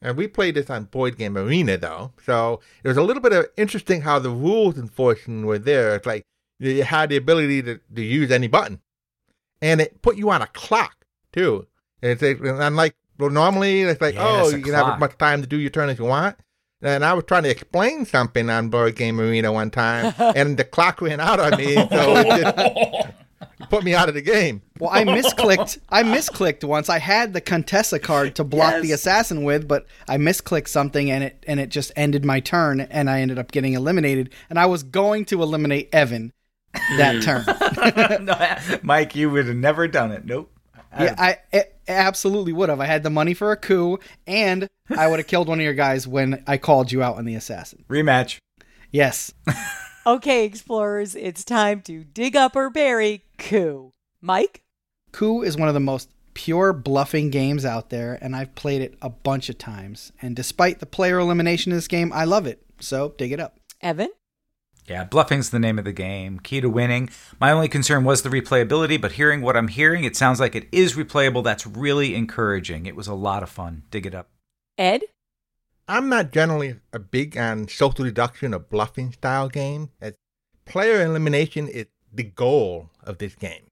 And 0.02 0.16
we 0.16 0.26
played 0.26 0.56
this 0.56 0.68
on 0.68 0.84
Board 0.84 1.16
Game 1.16 1.38
Arena, 1.38 1.78
though. 1.78 2.12
So 2.24 2.60
it 2.82 2.88
was 2.88 2.96
a 2.96 3.02
little 3.02 3.22
bit 3.22 3.32
of 3.32 3.46
interesting 3.56 4.02
how 4.02 4.18
the 4.18 4.30
rules 4.30 4.76
enforcement 4.76 5.46
were 5.46 5.60
there. 5.60 5.94
It's 5.94 6.06
like 6.06 6.24
you 6.58 6.82
had 6.82 7.10
the 7.10 7.16
ability 7.16 7.62
to, 7.62 7.80
to 7.94 8.02
use 8.02 8.30
any 8.30 8.48
button. 8.48 8.80
And 9.60 9.80
it 9.80 10.02
put 10.02 10.16
you 10.16 10.28
on 10.30 10.42
a 10.42 10.48
clock, 10.48 11.06
too. 11.32 11.68
And 12.02 12.10
it's 12.10 12.22
like, 12.22 12.40
unlike, 12.42 12.96
well, 13.16 13.30
normally 13.30 13.82
it's 13.82 14.00
like, 14.00 14.14
Yes, 14.14 14.24
oh, 14.26 14.50
a 14.50 14.56
you 14.56 14.64
can 14.64 14.74
have 14.74 14.94
as 14.94 15.00
much 15.00 15.16
time 15.18 15.40
to 15.40 15.46
do 15.46 15.56
your 15.56 15.70
turn 15.70 15.88
as 15.88 15.98
you 16.00 16.04
want. 16.04 16.36
And 16.82 17.04
I 17.04 17.12
was 17.12 17.22
trying 17.24 17.44
to 17.44 17.50
explain 17.50 18.04
something 18.04 18.50
on 18.50 18.68
Board 18.68 18.96
Game 18.96 19.20
Arena 19.20 19.52
one 19.52 19.70
time, 19.70 20.12
and 20.18 20.56
the 20.56 20.64
clock 20.64 21.00
ran 21.00 21.20
out 21.20 21.38
on 21.38 21.56
me, 21.56 21.74
so 21.74 21.86
it 21.90 23.14
just 23.58 23.70
put 23.70 23.84
me 23.84 23.94
out 23.94 24.08
of 24.08 24.14
the 24.14 24.22
game. 24.22 24.62
Well, 24.78 24.90
I 24.90 25.04
misclicked. 25.04 25.78
I 25.88 26.02
misclicked 26.02 26.64
once. 26.64 26.88
I 26.88 26.98
had 26.98 27.32
the 27.32 27.40
Contessa 27.40 27.98
card 27.98 28.34
to 28.36 28.44
block 28.44 28.82
the 28.82 28.92
assassin 28.92 29.44
with, 29.44 29.66
but 29.66 29.86
I 30.08 30.16
misclicked 30.16 30.68
something, 30.68 31.10
and 31.10 31.24
it 31.24 31.44
and 31.46 31.60
it 31.60 31.68
just 31.68 31.92
ended 31.96 32.24
my 32.24 32.40
turn, 32.40 32.80
and 32.80 33.08
I 33.08 33.20
ended 33.20 33.38
up 33.38 33.50
getting 33.50 33.74
eliminated. 33.74 34.32
And 34.50 34.58
I 34.58 34.66
was 34.66 34.82
going 34.82 35.24
to 35.26 35.42
eliminate 35.42 35.88
Evan 35.92 36.32
that 36.96 37.16
hmm. 37.16 37.20
turn. 37.20 38.24
no, 38.24 38.56
Mike, 38.82 39.14
you 39.14 39.30
would 39.30 39.46
have 39.46 39.56
never 39.56 39.88
done 39.88 40.12
it. 40.12 40.24
Nope. 40.24 40.50
Yeah, 40.98 41.14
I, 41.16 41.38
I 41.54 41.64
absolutely 41.88 42.52
would 42.52 42.68
have. 42.68 42.80
I 42.80 42.86
had 42.86 43.02
the 43.02 43.10
money 43.10 43.32
for 43.32 43.50
a 43.50 43.56
coup, 43.56 43.98
and 44.26 44.68
I 44.94 45.08
would 45.08 45.18
have 45.18 45.26
killed 45.26 45.48
one 45.48 45.58
of 45.58 45.64
your 45.64 45.72
guys 45.72 46.06
when 46.06 46.42
I 46.46 46.58
called 46.58 46.92
you 46.92 47.02
out 47.02 47.16
on 47.16 47.24
the 47.24 47.34
assassin. 47.34 47.84
Rematch. 47.88 48.38
Yes. 48.90 49.32
Okay, 50.04 50.44
explorers, 50.44 51.14
it's 51.14 51.44
time 51.44 51.80
to 51.82 52.02
dig 52.02 52.34
up 52.34 52.56
or 52.56 52.70
bury 52.70 53.22
coup. 53.38 53.92
Mike? 54.20 54.62
Coup 55.12 55.42
is 55.42 55.56
one 55.56 55.68
of 55.68 55.74
the 55.74 55.80
most 55.80 56.10
pure 56.34 56.72
bluffing 56.72 57.30
games 57.30 57.64
out 57.64 57.90
there, 57.90 58.18
and 58.20 58.34
I've 58.34 58.52
played 58.56 58.82
it 58.82 58.98
a 59.00 59.08
bunch 59.08 59.48
of 59.48 59.58
times. 59.58 60.10
And 60.20 60.34
despite 60.34 60.80
the 60.80 60.86
player 60.86 61.20
elimination 61.20 61.70
in 61.70 61.78
this 61.78 61.86
game, 61.86 62.12
I 62.12 62.24
love 62.24 62.48
it. 62.48 62.64
So 62.80 63.14
dig 63.16 63.30
it 63.30 63.38
up. 63.38 63.60
Evan? 63.80 64.10
Yeah, 64.88 65.04
bluffing's 65.04 65.50
the 65.50 65.60
name 65.60 65.78
of 65.78 65.84
the 65.84 65.92
game. 65.92 66.40
Key 66.40 66.60
to 66.62 66.68
winning. 66.68 67.08
My 67.38 67.52
only 67.52 67.68
concern 67.68 68.02
was 68.02 68.22
the 68.22 68.28
replayability, 68.28 69.00
but 69.00 69.12
hearing 69.12 69.40
what 69.40 69.56
I'm 69.56 69.68
hearing, 69.68 70.02
it 70.02 70.16
sounds 70.16 70.40
like 70.40 70.56
it 70.56 70.66
is 70.72 70.94
replayable. 70.94 71.44
That's 71.44 71.64
really 71.64 72.16
encouraging. 72.16 72.86
It 72.86 72.96
was 72.96 73.06
a 73.06 73.14
lot 73.14 73.44
of 73.44 73.50
fun. 73.50 73.84
Dig 73.92 74.04
it 74.04 74.16
up. 74.16 74.30
Ed? 74.76 75.02
I'm 75.92 76.08
not 76.08 76.32
generally 76.32 76.76
a 76.94 76.98
big 76.98 77.36
on 77.36 77.68
social 77.68 78.06
deduction 78.06 78.54
or 78.54 78.60
bluffing 78.60 79.12
style 79.12 79.50
game, 79.50 79.90
as 80.00 80.14
player 80.64 81.04
elimination 81.04 81.68
is 81.68 81.84
the 82.10 82.22
goal 82.22 82.88
of 83.02 83.18
this 83.18 83.34
game. 83.34 83.66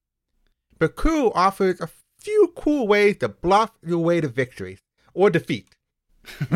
But 0.79 0.97
Coup 0.97 1.31
offers 1.35 1.81
a 1.81 1.89
few 2.19 2.53
cool 2.55 2.87
ways 2.87 3.17
to 3.21 3.31
bluff 3.31 3.71
your 3.83 4.01
way 4.01 4.21
to 4.21 4.29
victory 4.29 4.81
or 5.15 5.31
defeat. 5.31 5.75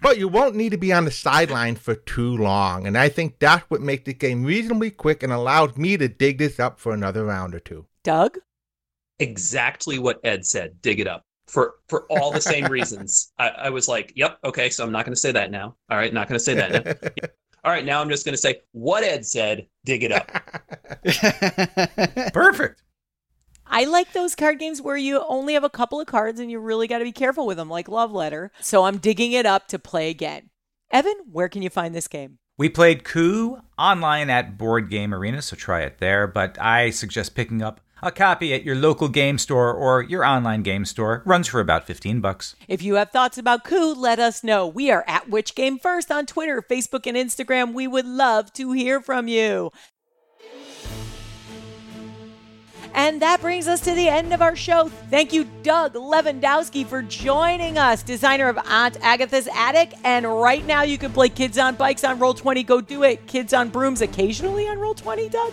but 0.00 0.16
you 0.16 0.26
won't 0.26 0.56
need 0.56 0.70
to 0.70 0.78
be 0.78 0.90
on 0.90 1.04
the 1.04 1.10
sideline 1.10 1.76
for 1.76 1.94
too 1.94 2.34
long, 2.38 2.86
and 2.86 2.96
I 2.96 3.10
think 3.10 3.40
that's 3.40 3.68
what 3.68 3.82
makes 3.82 4.04
the 4.04 4.14
game 4.14 4.42
reasonably 4.42 4.90
quick 4.90 5.22
and 5.22 5.34
allows 5.34 5.76
me 5.76 5.98
to 5.98 6.08
dig 6.08 6.38
this 6.38 6.58
up 6.58 6.80
for 6.80 6.94
another 6.94 7.26
round 7.26 7.54
or 7.54 7.60
two. 7.60 7.84
Doug? 8.04 8.38
Exactly 9.18 9.98
what 9.98 10.18
Ed 10.24 10.46
said. 10.46 10.80
Dig 10.80 10.98
it 10.98 11.06
up 11.06 11.26
for 11.48 11.74
for 11.88 12.06
all 12.10 12.30
the 12.30 12.40
same 12.40 12.66
reasons. 12.70 13.32
I, 13.38 13.48
I 13.48 13.70
was 13.70 13.88
like, 13.88 14.12
"Yep, 14.16 14.38
okay." 14.44 14.70
So 14.70 14.84
I'm 14.84 14.92
not 14.92 15.04
going 15.04 15.14
to 15.14 15.20
say 15.20 15.32
that 15.32 15.50
now. 15.50 15.74
All 15.90 15.98
right, 15.98 16.12
not 16.12 16.28
going 16.28 16.38
to 16.38 16.44
say 16.44 16.54
that 16.54 16.84
now. 16.84 17.28
All 17.64 17.72
right, 17.72 17.84
now 17.84 18.00
I'm 18.00 18.08
just 18.08 18.24
going 18.24 18.34
to 18.34 18.40
say 18.40 18.60
what 18.70 19.02
Ed 19.02 19.26
said. 19.26 19.66
Dig 19.84 20.04
it 20.04 20.12
up. 20.12 20.30
Perfect. 22.32 22.82
I 23.66 23.84
like 23.84 24.12
those 24.12 24.36
card 24.36 24.58
games 24.58 24.80
where 24.80 24.96
you 24.96 25.22
only 25.28 25.54
have 25.54 25.64
a 25.64 25.68
couple 25.68 26.00
of 26.00 26.06
cards 26.06 26.40
and 26.40 26.50
you 26.50 26.60
really 26.60 26.86
got 26.86 26.98
to 26.98 27.04
be 27.04 27.12
careful 27.12 27.46
with 27.46 27.56
them, 27.56 27.68
like 27.68 27.88
Love 27.88 28.12
Letter. 28.12 28.52
So 28.60 28.84
I'm 28.84 28.98
digging 28.98 29.32
it 29.32 29.44
up 29.44 29.66
to 29.68 29.78
play 29.78 30.08
again. 30.08 30.50
Evan, 30.90 31.16
where 31.30 31.48
can 31.48 31.60
you 31.60 31.68
find 31.68 31.94
this 31.94 32.08
game? 32.08 32.38
We 32.56 32.68
played 32.68 33.04
Coup 33.04 33.58
online 33.76 34.30
at 34.30 34.56
Board 34.56 34.88
Game 34.88 35.12
Arena, 35.12 35.42
so 35.42 35.54
try 35.54 35.82
it 35.82 35.98
there. 35.98 36.26
But 36.26 36.58
I 36.60 36.90
suggest 36.90 37.34
picking 37.34 37.60
up 37.60 37.80
a 38.02 38.10
copy 38.10 38.54
at 38.54 38.64
your 38.64 38.76
local 38.76 39.08
game 39.08 39.38
store 39.38 39.72
or 39.72 40.02
your 40.02 40.24
online 40.24 40.62
game 40.62 40.84
store. 40.84 41.22
Runs 41.24 41.48
for 41.48 41.60
about 41.60 41.86
15 41.86 42.20
bucks. 42.20 42.56
If 42.66 42.82
you 42.82 42.94
have 42.94 43.10
thoughts 43.10 43.38
about 43.38 43.64
Coup, 43.64 43.94
let 43.94 44.18
us 44.18 44.44
know. 44.44 44.66
We 44.66 44.90
are 44.90 45.04
at 45.06 45.28
Which 45.28 45.54
Game 45.54 45.78
First 45.78 46.10
on 46.10 46.26
Twitter, 46.26 46.62
Facebook, 46.62 47.06
and 47.06 47.16
Instagram. 47.16 47.72
We 47.72 47.86
would 47.86 48.06
love 48.06 48.52
to 48.54 48.72
hear 48.72 49.00
from 49.00 49.28
you. 49.28 49.70
And 52.94 53.22
that 53.22 53.40
brings 53.40 53.68
us 53.68 53.80
to 53.82 53.94
the 53.94 54.08
end 54.08 54.32
of 54.32 54.42
our 54.42 54.56
show. 54.56 54.88
Thank 55.10 55.32
you, 55.32 55.44
Doug 55.62 55.94
Levandowski, 55.94 56.86
for 56.86 57.02
joining 57.02 57.78
us, 57.78 58.02
designer 58.02 58.48
of 58.48 58.58
Aunt 58.66 58.96
Agatha's 59.02 59.48
Attic. 59.54 59.92
And 60.04 60.26
right 60.26 60.66
now, 60.66 60.82
you 60.82 60.98
can 60.98 61.12
play 61.12 61.28
Kids 61.28 61.58
on 61.58 61.76
Bikes 61.76 62.02
on 62.02 62.18
Roll20. 62.18 62.66
Go 62.66 62.80
do 62.80 63.04
it. 63.04 63.26
Kids 63.26 63.52
on 63.52 63.68
Brooms 63.68 64.00
occasionally 64.00 64.66
on 64.66 64.78
Roll20, 64.78 65.30
Doug? 65.30 65.52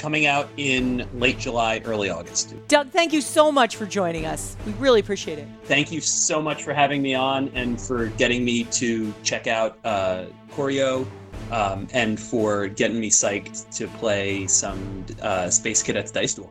Coming 0.00 0.24
out 0.24 0.48
in 0.56 1.06
late 1.12 1.38
July, 1.38 1.82
early 1.84 2.08
August. 2.08 2.54
Doug, 2.68 2.88
thank 2.88 3.12
you 3.12 3.20
so 3.20 3.52
much 3.52 3.76
for 3.76 3.84
joining 3.84 4.24
us. 4.24 4.56
We 4.64 4.72
really 4.72 4.98
appreciate 4.98 5.38
it. 5.38 5.46
Thank 5.64 5.92
you 5.92 6.00
so 6.00 6.40
much 6.40 6.62
for 6.62 6.72
having 6.72 7.02
me 7.02 7.14
on 7.14 7.50
and 7.50 7.78
for 7.78 8.06
getting 8.06 8.42
me 8.42 8.64
to 8.64 9.12
check 9.22 9.46
out 9.46 9.78
uh, 9.84 10.24
Koryo 10.52 11.06
um, 11.50 11.86
and 11.92 12.18
for 12.18 12.68
getting 12.68 12.98
me 12.98 13.10
psyched 13.10 13.76
to 13.76 13.88
play 13.98 14.46
some 14.46 15.04
uh, 15.20 15.50
Space 15.50 15.82
Cadets 15.82 16.10
Dice 16.10 16.32
Duel 16.32 16.50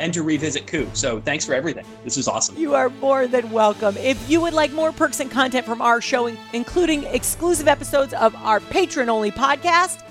and 0.00 0.12
to 0.14 0.22
revisit 0.22 0.66
Coup. 0.66 0.88
So 0.94 1.20
thanks 1.20 1.44
for 1.44 1.54
everything. 1.54 1.84
This 2.02 2.16
is 2.16 2.26
awesome. 2.26 2.56
You 2.56 2.74
are 2.74 2.88
more 2.88 3.26
than 3.26 3.50
welcome. 3.50 3.96
If 3.98 4.28
you 4.28 4.40
would 4.40 4.54
like 4.54 4.72
more 4.72 4.92
perks 4.92 5.20
and 5.20 5.30
content 5.30 5.66
from 5.66 5.80
our 5.82 6.00
show, 6.00 6.34
including 6.52 7.04
exclusive 7.04 7.68
episodes 7.68 8.14
of 8.14 8.34
our 8.36 8.60
patron 8.60 9.08
only 9.08 9.30
podcast, 9.30 10.08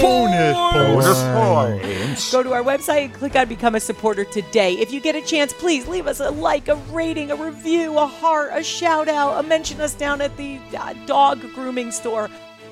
Bonus 0.00 1.22
points. 1.32 2.30
go 2.30 2.42
to 2.42 2.52
our 2.52 2.62
website 2.62 3.06
and 3.06 3.14
click 3.14 3.34
on 3.34 3.48
Become 3.48 3.74
a 3.74 3.80
Supporter 3.80 4.24
today. 4.24 4.74
If 4.74 4.92
you 4.92 5.00
get 5.00 5.16
a 5.16 5.22
chance, 5.22 5.52
please 5.54 5.88
leave 5.88 6.06
us 6.06 6.20
a 6.20 6.30
like, 6.30 6.68
a 6.68 6.76
rating, 6.92 7.30
a 7.30 7.36
review, 7.36 7.98
a 7.98 8.06
heart, 8.06 8.50
a 8.52 8.62
shout 8.62 9.08
out, 9.08 9.42
a 9.42 9.48
mention 9.48 9.80
us 9.80 9.94
down 9.94 10.20
at 10.20 10.36
the 10.36 10.60
uh, 10.78 10.92
dog 11.06 11.40
grooming 11.54 11.90
store. 11.90 12.28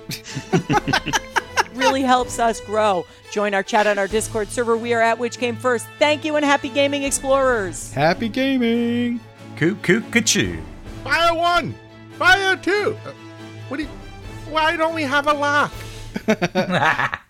really 1.78 2.02
helps 2.02 2.38
us 2.38 2.60
grow. 2.60 3.06
Join 3.30 3.54
our 3.54 3.62
chat 3.62 3.86
on 3.86 3.98
our 3.98 4.08
Discord 4.08 4.48
server. 4.48 4.76
We 4.76 4.92
are 4.94 5.00
at 5.00 5.18
Which 5.18 5.38
Game 5.38 5.56
First. 5.56 5.86
Thank 5.98 6.24
you 6.24 6.36
and 6.36 6.44
happy 6.44 6.68
gaming, 6.68 7.04
explorers. 7.04 7.92
Happy 7.92 8.28
gaming. 8.28 9.20
Coo 9.56 9.74
coo 9.76 10.00
cachoo. 10.00 10.62
Fire 11.04 11.34
one. 11.34 11.74
Fire 12.12 12.56
two. 12.56 12.96
Uh, 13.06 13.12
what 13.68 13.76
do 13.76 13.84
you, 13.84 13.88
why 14.50 14.76
don't 14.76 14.94
we 14.94 15.02
have 15.02 15.26
a 15.26 15.32
lock? 15.32 15.72